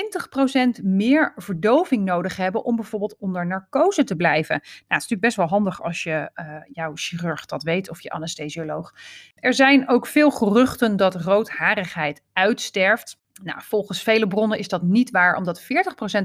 20% 0.80 0.84
meer 0.84 1.34
verdoving 1.36 2.06
nodig 2.06 2.38
hebben 2.38 2.64
om 2.64 2.76
bijvoorbeeld 2.76 3.18
onder 3.18 3.48
narcose 3.48 4.04
te 4.04 4.16
blijven. 4.16 4.56
Nou, 4.56 4.68
het 4.68 4.84
is 4.88 4.88
natuurlijk 4.88 5.22
best 5.22 5.36
wel 5.36 5.48
handig 5.48 5.84
als 5.84 6.04
je 6.04 6.30
uh, 6.36 6.56
jouw 6.72 6.92
chirurg 6.96 7.46
dat 7.46 7.64
weet 7.64 7.90
of 7.90 8.02
je 8.02 8.10
anesthesioloog. 8.10 8.94
Er 9.36 9.54
zijn 9.54 9.90
ook 9.90 10.08
veel 10.08 10.32
geruchten 10.32 10.98
dat 10.98 11.16
roodharigheid 11.16 12.24
uitsterft. 12.34 13.20
Nou, 13.44 13.62
volgens 13.62 14.04
vele 14.04 14.28
bronnen 14.28 14.60
is 14.60 14.68
dat 14.68 14.82
niet 14.82 15.12
waar, 15.12 15.36
omdat 15.36 15.62
40% 15.62 15.66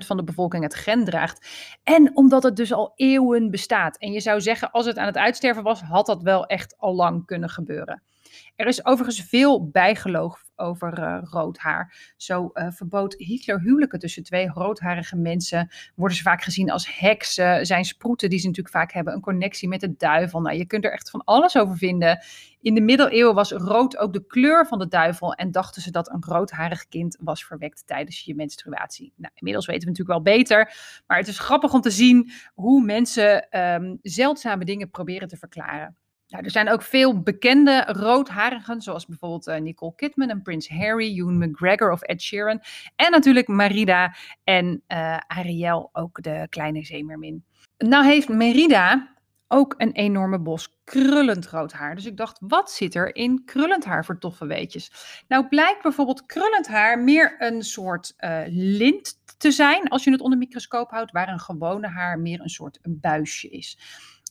van 0.07 0.17
de 0.17 0.25
bevolking 0.25 0.63
het 0.63 0.75
gen 0.75 1.05
draagt. 1.05 1.49
En 1.85 2.17
omdat 2.17 2.43
het 2.43 2.57
dus 2.57 2.73
al 2.73 2.93
eeuwen 2.97 3.51
bestaat. 3.51 3.99
En 3.99 4.13
je 4.13 4.21
zou 4.21 4.41
zeggen, 4.41 4.71
als 4.71 4.87
het 4.87 4.99
aan 4.99 5.07
het 5.07 5.17
uitsterven 5.17 5.63
was, 5.63 5.81
had 5.81 6.07
dat 6.07 6.23
wel 6.23 6.47
echt 6.47 6.75
al 6.79 6.95
lang 6.95 7.27
kunnen 7.27 7.49
gebeuren. 7.49 8.03
Er 8.57 8.67
is 8.67 8.85
overigens 8.85 9.21
veel 9.21 9.69
bijgeloof 9.71 10.45
over 10.57 10.99
uh, 10.99 11.19
rood 11.23 11.59
haar. 11.59 12.15
Zo 12.17 12.51
uh, 12.55 12.67
verbood 12.71 13.15
Hitler 13.19 13.61
huwelijken 13.61 13.99
tussen 13.99 14.23
twee 14.23 14.49
roodharige 14.49 15.17
mensen. 15.17 15.71
Worden 15.95 16.17
ze 16.17 16.23
vaak 16.23 16.43
gezien 16.43 16.71
als 16.71 16.99
heksen. 16.99 17.67
Zijn 17.67 17.85
sproeten 17.85 18.31
die 18.31 18.39
ze 18.39 18.47
natuurlijk 18.47 18.75
vaak 18.75 18.93
hebben 18.93 19.15
een 19.15 19.21
connectie 19.21 19.69
met 19.69 19.81
de 19.81 19.97
duivel. 19.97 20.41
Nou, 20.41 20.57
je 20.57 20.67
kunt 20.67 20.85
er 20.85 20.93
echt 20.93 21.11
van 21.11 21.25
alles 21.25 21.57
over 21.57 21.77
vinden. 21.77 22.25
In 22.61 22.75
de 22.75 22.81
middeleeuwen 22.81 23.35
was 23.35 23.53
rood 23.53 23.97
ook 23.97 24.13
de 24.13 24.27
kleur 24.27 24.67
van 24.67 24.79
de 24.79 24.89
duivel. 24.89 25.33
En 25.35 25.51
dachten 25.51 25.83
ze 25.83 25.91
dat 25.91 26.11
een 26.11 26.23
roodharig 26.23 26.89
kind 26.89 27.19
was 27.21 27.45
verwekt 27.45 27.87
tijdens 27.87 28.21
je 28.21 28.35
menstruatie. 28.35 29.13
Nou, 29.17 29.33
inmiddels 29.35 29.67
weten 29.67 29.83
we 29.83 29.89
natuurlijk 29.89 30.25
wel 30.25 30.35
beter. 30.35 30.75
Maar 31.07 31.19
het 31.19 31.29
is 31.29 31.39
grappig 31.39 31.73
om 31.73 31.81
te 31.81 31.91
zien 31.91 32.31
hoe 32.55 32.85
mensen 32.85 33.61
um, 33.61 33.99
zeldzame 34.03 34.65
dingen 34.65 34.91
proberen 34.91 35.29
te 35.29 35.37
verklaren. 35.37 35.97
Nou, 36.29 36.45
er 36.45 36.51
zijn 36.51 36.71
ook 36.71 36.83
veel 36.83 37.23
bekende 37.23 37.85
roodharigen, 37.87 38.81
zoals 38.81 39.07
bijvoorbeeld 39.07 39.47
uh, 39.47 39.57
Nicole 39.57 39.95
Kidman 39.95 40.31
en 40.31 40.43
Prince 40.43 40.75
Harry, 40.75 41.19
Ewan 41.19 41.39
McGregor 41.39 41.93
of 41.93 42.03
Ed 42.03 42.23
Sheeran. 42.23 42.63
En 42.97 43.11
natuurlijk 43.11 43.49
Merida 43.49 44.15
en 44.45 44.83
uh, 44.89 45.17
Ariel, 45.27 45.91
ook 45.93 46.23
de 46.23 46.47
kleine 46.49 46.85
zeemermin. 46.85 47.45
Nou 47.79 48.05
heeft 48.05 48.29
Merida 48.29 49.15
ook 49.49 49.75
een 49.79 49.93
enorme 49.93 50.39
bos 50.39 50.79
krullend 50.85 51.47
rood 51.47 51.73
haar. 51.73 51.95
Dus 51.95 52.07
ik 52.07 52.17
dacht, 52.17 52.39
wat 52.41 52.71
zit 52.71 52.95
er 52.95 53.17
in 53.17 53.45
krullend 53.45 53.85
haar 53.85 54.05
voor 54.05 54.19
toffe 54.19 54.47
weetjes? 54.47 54.91
Nou 55.29 55.49
blijkt 55.49 55.83
bijvoorbeeld 55.83 56.27
krullend 56.27 56.69
haar 56.69 56.99
meer 56.99 57.35
een 57.39 57.63
soort 57.63 58.15
uh, 58.19 58.41
lint 58.49 59.21
te 59.39 59.51
zijn 59.51 59.89
als 59.89 60.05
je 60.05 60.11
het 60.11 60.21
onder 60.21 60.39
microscoop 60.39 60.91
houdt, 60.91 61.13
waar 61.13 61.29
een 61.29 61.41
gewone 61.41 61.89
haar 61.89 62.19
meer 62.19 62.41
een 62.41 62.49
soort 62.49 62.79
een 62.83 63.01
buisje 63.01 63.49
is. 63.49 63.79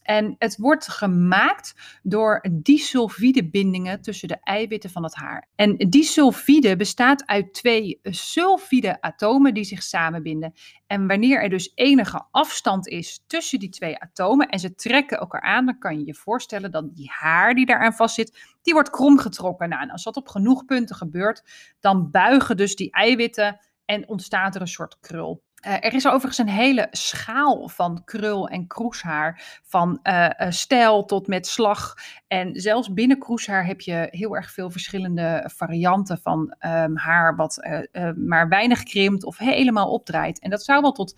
En 0.06 0.36
het 0.38 0.58
wordt 0.58 0.88
gemaakt 0.88 2.00
door 2.04 2.46
disulfide 2.52 3.50
bindingen 3.50 4.02
tussen 4.02 4.28
de 4.28 4.38
eiwitten 4.44 4.90
van 4.90 5.04
het 5.04 5.16
haar. 5.16 5.48
En 5.56 5.78
disulfide 5.78 6.76
bestaat 6.76 7.26
uit 7.26 7.54
twee 7.54 8.00
sulfide 8.04 9.02
atomen 9.02 9.54
die 9.54 9.64
zich 9.64 9.84
samenbinden. 9.84 10.54
En 10.88 11.08
wanneer 11.08 11.44
er 11.44 11.50
dus 11.50 11.72
enige 11.76 12.26
afstand 12.32 12.88
is 12.88 13.24
tussen 13.28 13.60
die 13.60 13.70
twee 13.70 14.00
atomen 14.00 14.50
en 14.50 14.60
ze 14.60 14.76
trekken 14.76 15.18
elkaar 15.18 15.42
aan, 15.42 15.66
dan 15.66 15.80
kan 15.80 16.00
je 16.00 16.06
je 16.06 16.14
voorstellen 16.14 16.72
dat 16.72 16.96
die 16.96 17.12
haar 17.14 17.54
die 17.54 17.66
daaraan 17.66 17.94
vastzit, 17.94 18.58
die 18.62 18.74
wordt 18.74 18.90
kromgetrokken. 18.90 19.70
Nou, 19.70 19.82
en 19.82 19.90
als 19.90 20.04
dat 20.04 20.16
op 20.16 20.28
genoeg 20.28 20.66
punten 20.66 20.96
gebeurt, 20.96 21.44
dan 21.80 22.12
buigen 22.12 22.58
dus 22.58 22.76
die 22.76 22.92
eiwitten 22.92 23.60
en 23.86 24.08
ontstaat 24.08 24.56
er 24.56 24.62
een 24.62 24.68
soort 24.68 25.00
krul. 25.00 25.44
Uh, 25.66 25.74
er 25.74 25.94
is 25.94 26.08
overigens 26.08 26.38
een 26.38 26.54
hele 26.54 26.88
schaal 26.92 27.70
van 27.70 28.04
krul- 28.04 28.48
en 28.48 28.68
kroeshaar. 28.68 29.60
Van 29.64 30.00
uh, 30.04 30.30
uh, 30.40 30.50
stijl 30.50 31.06
tot 31.06 31.28
met 31.28 31.48
slag. 31.48 31.94
En 32.28 32.56
zelfs 32.56 32.94
binnen 32.94 33.20
kroeshaar 33.20 33.66
heb 33.66 33.82
je 33.82 34.08
heel 34.12 34.36
erg 34.36 34.52
veel 34.52 34.70
verschillende 34.70 35.50
varianten 35.56 36.20
van 36.22 36.56
um, 36.60 36.98
haar. 36.98 37.36
Wat 37.36 37.68
maar 38.16 38.50
weinig 38.50 38.84
krimpt 38.84 39.24
of 39.24 39.38
helemaal 39.38 39.92
opdraait. 39.92 40.40
En 40.40 40.50
dat 40.50 40.64
zou 40.64 40.82
wel 40.82 40.92
tot 40.92 41.16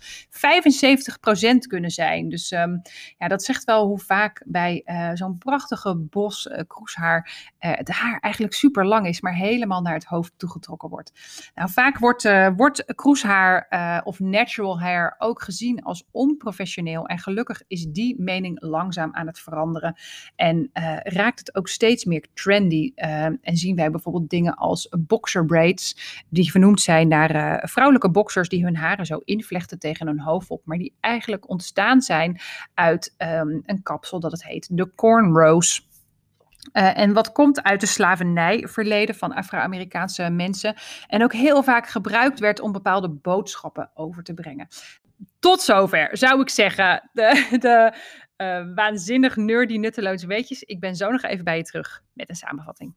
kunnen 1.68 1.90
zijn. 1.90 2.28
Dus 2.28 2.50
um, 2.50 2.82
ja, 3.18 3.28
dat 3.28 3.42
zegt 3.42 3.64
wel 3.64 3.86
hoe 3.86 3.98
vaak 3.98 4.42
bij 4.46 4.82
zo'n 5.14 5.38
prachtige 5.38 5.96
bos 5.96 6.50
kroeshaar 6.66 7.32
het 7.58 7.88
haar 7.88 8.18
eigenlijk 8.20 8.54
super 8.54 8.86
lang 8.86 9.06
is. 9.06 9.20
Maar 9.20 9.34
helemaal 9.34 9.82
naar 9.82 9.94
het 9.94 10.04
hoofd 10.04 10.32
toegetrokken 10.36 10.88
wordt. 10.88 11.12
Nou, 11.54 11.70
vaak 11.70 11.98
wordt, 11.98 12.28
wordt 12.56 12.94
kroeshaar 12.94 13.66
of 14.04 14.20
natural 14.30 14.80
hair 14.80 15.14
ook 15.18 15.42
gezien 15.42 15.82
als 15.82 16.08
onprofessioneel. 16.10 17.06
En 17.06 17.18
gelukkig 17.18 17.62
is 17.66 17.86
die 17.86 18.20
mening 18.20 18.62
langzaam 18.62 19.14
aan 19.14 19.26
het 19.26 19.38
veranderen. 19.38 19.96
En 20.36 20.70
uh, 20.74 20.96
raakt 21.02 21.38
het 21.38 21.54
ook 21.54 21.68
steeds 21.68 22.04
meer 22.04 22.26
trendy. 22.34 22.92
Uh, 22.96 23.24
en 23.24 23.56
zien 23.56 23.76
wij 23.76 23.90
bijvoorbeeld 23.90 24.30
dingen 24.30 24.54
als 24.54 24.88
boxer 24.98 25.44
braids, 25.44 25.96
die 26.28 26.50
vernoemd 26.50 26.80
zijn 26.80 27.08
naar 27.08 27.34
uh, 27.34 27.68
vrouwelijke 27.68 28.10
boxers 28.10 28.48
die 28.48 28.64
hun 28.64 28.76
haren 28.76 29.06
zo 29.06 29.20
invlechten 29.24 29.78
tegen 29.78 30.06
hun 30.06 30.20
hoofd 30.20 30.50
op. 30.50 30.62
Maar 30.64 30.78
die 30.78 30.94
eigenlijk 31.00 31.48
ontstaan 31.48 32.00
zijn 32.00 32.40
uit 32.74 33.14
um, 33.18 33.62
een 33.66 33.82
kapsel 33.82 34.20
dat 34.20 34.32
het 34.32 34.44
heet 34.44 34.68
de 34.72 34.94
cornrows. 34.94 35.87
Uh, 36.72 36.98
en 36.98 37.12
wat 37.12 37.32
komt 37.32 37.62
uit 37.62 37.80
de 37.80 37.86
slavernijverleden 37.86 39.14
van 39.14 39.34
Afro-Amerikaanse 39.34 40.30
mensen. 40.30 40.74
En 41.06 41.22
ook 41.22 41.32
heel 41.32 41.62
vaak 41.62 41.88
gebruikt 41.88 42.38
werd 42.38 42.60
om 42.60 42.72
bepaalde 42.72 43.08
boodschappen 43.08 43.90
over 43.94 44.22
te 44.22 44.34
brengen. 44.34 44.68
Tot 45.38 45.60
zover 45.60 46.08
zou 46.16 46.40
ik 46.40 46.48
zeggen. 46.48 47.10
De, 47.12 47.46
de 47.60 47.92
uh, 48.36 48.74
waanzinnig 48.74 49.36
nerdy 49.36 49.76
nutteloze 49.76 50.26
weetjes. 50.26 50.62
Ik 50.62 50.80
ben 50.80 50.96
zo 50.96 51.10
nog 51.10 51.22
even 51.22 51.44
bij 51.44 51.56
je 51.56 51.62
terug 51.62 52.02
met 52.12 52.28
een 52.28 52.34
samenvatting. 52.34 52.94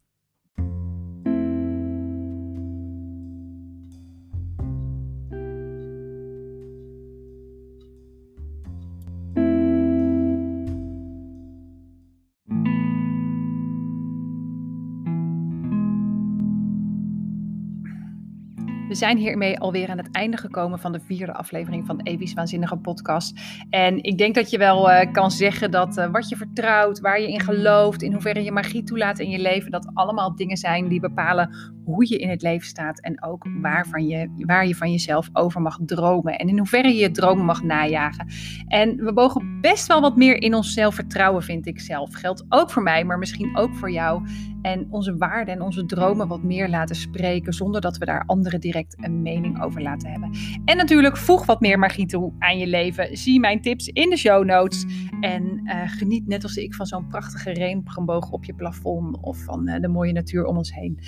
We 18.91 18.97
zijn 18.97 19.17
hiermee 19.17 19.59
alweer 19.59 19.89
aan 19.89 19.97
het 19.97 20.11
einde 20.11 20.37
gekomen 20.37 20.79
van 20.79 20.91
de 20.91 20.99
vierde 20.99 21.33
aflevering 21.33 21.85
van 21.85 22.01
Evi's 22.01 22.33
Waanzinnige 22.33 22.77
Podcast. 22.77 23.39
En 23.69 24.03
ik 24.03 24.17
denk 24.17 24.35
dat 24.35 24.49
je 24.49 24.57
wel 24.57 24.89
uh, 24.89 25.11
kan 25.11 25.31
zeggen 25.31 25.71
dat 25.71 25.97
uh, 25.97 26.11
wat 26.11 26.29
je 26.29 26.35
vertrouwt, 26.35 26.99
waar 26.99 27.21
je 27.21 27.31
in 27.31 27.39
gelooft, 27.39 28.01
in 28.01 28.11
hoeverre 28.11 28.43
je 28.43 28.51
magie 28.51 28.83
toelaat 28.83 29.19
in 29.19 29.29
je 29.29 29.39
leven, 29.39 29.71
dat 29.71 29.89
allemaal 29.93 30.35
dingen 30.35 30.57
zijn 30.57 30.87
die 30.87 30.99
bepalen 30.99 31.55
hoe 31.91 32.09
je 32.09 32.17
in 32.17 32.29
het 32.29 32.41
leven 32.41 32.67
staat 32.67 32.99
en 32.99 33.23
ook 33.23 33.45
waarvan 33.61 34.07
je, 34.07 34.29
waar 34.37 34.67
je 34.67 34.75
van 34.75 34.91
jezelf 34.91 35.29
over 35.33 35.61
mag 35.61 35.77
dromen 35.85 36.37
en 36.37 36.47
in 36.47 36.57
hoeverre 36.57 36.87
je 36.87 36.99
je 36.99 37.11
dromen 37.11 37.45
mag 37.45 37.63
najagen. 37.63 38.27
En 38.67 38.95
we 38.95 39.11
mogen 39.11 39.61
best 39.61 39.87
wel 39.87 40.01
wat 40.01 40.15
meer 40.15 40.41
in 40.41 40.55
onszelf 40.55 40.95
vertrouwen, 40.95 41.43
vind 41.43 41.67
ik 41.67 41.79
zelf. 41.79 42.13
Geldt 42.13 42.45
ook 42.49 42.71
voor 42.71 42.83
mij, 42.83 43.03
maar 43.03 43.17
misschien 43.17 43.57
ook 43.57 43.75
voor 43.75 43.91
jou. 43.91 44.23
En 44.61 44.87
onze 44.89 45.17
waarden 45.17 45.53
en 45.53 45.61
onze 45.61 45.85
dromen 45.85 46.27
wat 46.27 46.43
meer 46.43 46.69
laten 46.69 46.95
spreken, 46.95 47.53
zonder 47.53 47.81
dat 47.81 47.97
we 47.97 48.05
daar 48.05 48.23
anderen 48.25 48.59
direct 48.59 48.95
een 48.99 49.21
mening 49.21 49.63
over 49.63 49.81
laten 49.81 50.11
hebben. 50.11 50.31
En 50.65 50.77
natuurlijk, 50.77 51.17
voeg 51.17 51.45
wat 51.45 51.61
meer 51.61 51.79
magie 51.79 52.05
toe 52.05 52.33
aan 52.39 52.57
je 52.57 52.67
leven. 52.67 53.17
Zie 53.17 53.39
mijn 53.39 53.61
tips 53.61 53.87
in 53.87 54.09
de 54.09 54.17
show 54.17 54.45
notes. 54.45 54.85
En 55.19 55.61
uh, 55.63 55.81
geniet 55.85 56.27
net 56.27 56.43
als 56.43 56.55
ik 56.55 56.73
van 56.73 56.85
zo'n 56.85 57.07
prachtige 57.07 57.51
regenboog 57.51 58.31
op 58.31 58.45
je 58.45 58.53
plafond 58.53 59.17
of 59.21 59.37
van 59.37 59.69
uh, 59.69 59.79
de 59.79 59.87
mooie 59.87 60.13
natuur 60.13 60.45
om 60.45 60.57
ons 60.57 60.73
heen. 60.73 60.99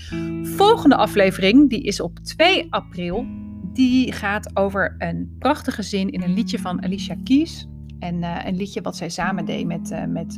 Volgende 0.73 0.97
aflevering, 0.97 1.69
die 1.69 1.81
is 1.81 1.99
op 1.99 2.19
2 2.19 2.67
april. 2.69 3.25
Die 3.73 4.11
gaat 4.11 4.57
over 4.57 4.95
een 4.97 5.35
prachtige 5.39 5.83
zin 5.83 6.09
in 6.09 6.21
een 6.21 6.33
liedje 6.33 6.59
van 6.59 6.83
Alicia 6.83 7.15
Keys. 7.23 7.67
En 7.99 8.15
uh, 8.15 8.37
een 8.45 8.55
liedje 8.55 8.81
wat 8.81 8.97
zij 8.97 9.09
samen 9.09 9.45
deed 9.45 9.65
met, 9.65 10.05
met 10.07 10.37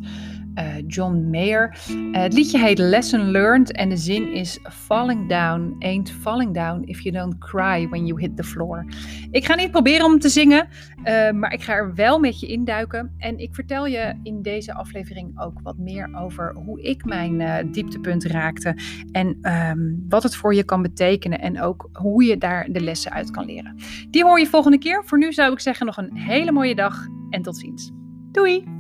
uh, 0.56 0.66
John 0.88 1.30
Mayer. 1.32 1.78
Uh, 1.90 2.22
het 2.22 2.34
liedje 2.34 2.60
heet 2.60 2.78
Lesson 2.78 3.32
Learned 3.32 3.72
en 3.72 3.90
de 3.90 3.98
zin 3.98 4.34
is 4.34 4.60
Falling 4.64 5.30
down 5.30 5.76
ain't 5.80 6.12
falling 6.12 6.54
down 6.54 6.84
if 6.86 7.00
you 7.00 7.16
don't 7.16 7.38
cry 7.38 7.88
when 7.90 8.06
you 8.06 8.22
hit 8.22 8.38
the 8.38 8.44
floor. 8.44 8.86
Ik 9.32 9.46
ga 9.46 9.56
niet 9.56 9.72
proberen 9.72 10.06
om 10.06 10.20
te 10.20 10.30
zingen, 10.30 10.68
uh, 10.98 11.32
maar 11.32 11.54
ik 11.54 11.62
ga 11.62 11.74
er 11.74 11.94
wel 11.94 12.20
met 12.20 12.40
je 12.40 12.48
induiken. 12.48 13.14
En 13.18 13.38
ik 13.38 13.56
vertel 13.56 13.88
je 13.88 14.20
in 14.24 14.42
deze 14.42 14.74
aflevering 14.74 15.42
ook 15.42 15.60
wat 15.64 15.78
meer 15.78 16.10
over 16.16 16.56
hoe 16.66 16.82
ik 16.82 17.06
mijn 17.06 17.72
dieptepunt 17.72 18.24
raakte. 18.24 18.78
En 19.12 19.38
um, 19.42 20.06
wat 20.10 20.24
het 20.24 20.36
voor 20.36 20.54
je 20.54 20.64
kan 20.64 20.82
betekenen 20.82 21.40
en 21.40 21.62
ook 21.62 21.90
hoe 21.94 22.24
je 22.24 22.38
daar 22.38 22.68
de 22.72 22.82
lessen 22.82 23.12
uit 23.12 23.32
kan 23.32 23.46
leren. 23.46 23.76
Die 24.10 24.24
hoor 24.24 24.40
je 24.40 24.48
volgende 24.48 24.78
keer. 24.78 25.06
Voor 25.06 25.18
nu 25.18 25.34
zou 25.34 25.54
ik 25.54 25.60
zeggen 25.60 25.86
nog 25.86 25.98
een 25.98 26.18
hele 26.18 26.52
mooie 26.52 26.76
dag 26.76 27.08
en 27.30 27.42
tot 27.42 27.58
ziens. 27.58 27.92
Doei! 28.32 28.75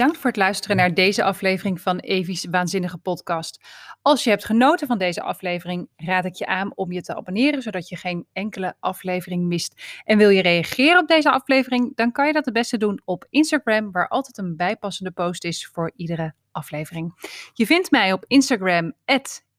Bedankt 0.00 0.20
voor 0.20 0.30
het 0.30 0.38
luisteren 0.38 0.76
naar 0.76 0.94
deze 0.94 1.24
aflevering 1.24 1.80
van 1.80 1.98
Evie's 1.98 2.46
Waanzinnige 2.50 2.98
Podcast. 2.98 3.64
Als 4.02 4.24
je 4.24 4.30
hebt 4.30 4.44
genoten 4.44 4.86
van 4.86 4.98
deze 4.98 5.22
aflevering, 5.22 5.88
raad 5.96 6.24
ik 6.24 6.34
je 6.34 6.46
aan 6.46 6.72
om 6.74 6.92
je 6.92 7.02
te 7.02 7.16
abonneren, 7.16 7.62
zodat 7.62 7.88
je 7.88 7.96
geen 7.96 8.26
enkele 8.32 8.74
aflevering 8.78 9.46
mist. 9.46 10.00
En 10.04 10.18
wil 10.18 10.28
je 10.28 10.42
reageren 10.42 10.98
op 11.00 11.08
deze 11.08 11.30
aflevering, 11.30 11.96
dan 11.96 12.12
kan 12.12 12.26
je 12.26 12.32
dat 12.32 12.44
het 12.44 12.54
beste 12.54 12.76
doen 12.76 13.00
op 13.04 13.26
Instagram, 13.30 13.92
waar 13.92 14.08
altijd 14.08 14.38
een 14.38 14.56
bijpassende 14.56 15.10
post 15.10 15.44
is 15.44 15.66
voor 15.66 15.92
iedere 15.96 16.34
aflevering. 16.52 17.12
Je 17.52 17.66
vindt 17.66 17.90
mij 17.90 18.12
op 18.12 18.24
Instagram, 18.26 18.92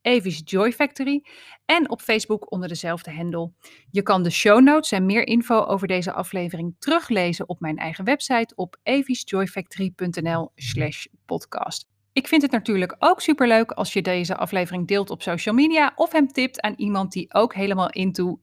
Avis 0.02 0.42
Joy 0.46 0.72
Factory 0.72 1.24
en 1.66 1.90
op 1.90 2.02
Facebook 2.02 2.52
onder 2.52 2.68
dezelfde 2.68 3.12
hendel. 3.12 3.54
Je 3.92 4.02
kan 4.02 4.24
de 4.24 4.30
show 4.30 4.62
notes 4.62 4.92
en 4.92 5.06
meer 5.06 5.28
info 5.28 5.64
over 5.64 5.88
deze 5.88 6.14
aflevering 6.14 6.76
teruglezen 6.80 7.50
op 7.50 7.60
mijn 7.60 7.78
eigen 7.78 8.06
website 8.06 8.56
op 8.56 8.78
avisjoyfactory.nl 8.84 10.52
slash 10.56 11.06
podcast. 11.26 11.90
Ik 12.14 12.28
vind 12.28 12.42
het 12.42 12.52
natuurlijk 12.52 12.96
ook 13.00 13.22
superleuk 13.22 13.72
als 13.72 13.94
je 13.94 14.02
deze 14.02 14.36
aflevering 14.38 14.88
deelt 14.88 15.10
op 15.10 15.22
social 15.22 15.56
media 15.56 15.92
of 15.96 16.12
hem 16.12 16.28
tipt 16.28 16.62
aan 16.62 16.74
iemand 16.76 17.12
die 17.12 17.34
ook 17.34 17.54
helemaal 17.54 17.90
into 17.90 18.40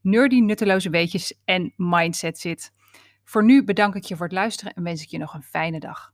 nerdy 0.00 0.40
nutteloze 0.40 0.90
weetjes 0.90 1.40
en 1.44 1.72
mindset 1.76 2.38
zit. 2.38 2.72
Voor 3.24 3.44
nu 3.44 3.64
bedank 3.64 3.94
ik 3.94 4.04
je 4.04 4.16
voor 4.16 4.26
het 4.26 4.34
luisteren 4.34 4.74
en 4.74 4.82
wens 4.82 5.02
ik 5.02 5.08
je 5.08 5.18
nog 5.18 5.34
een 5.34 5.42
fijne 5.42 5.78
dag. 5.78 6.12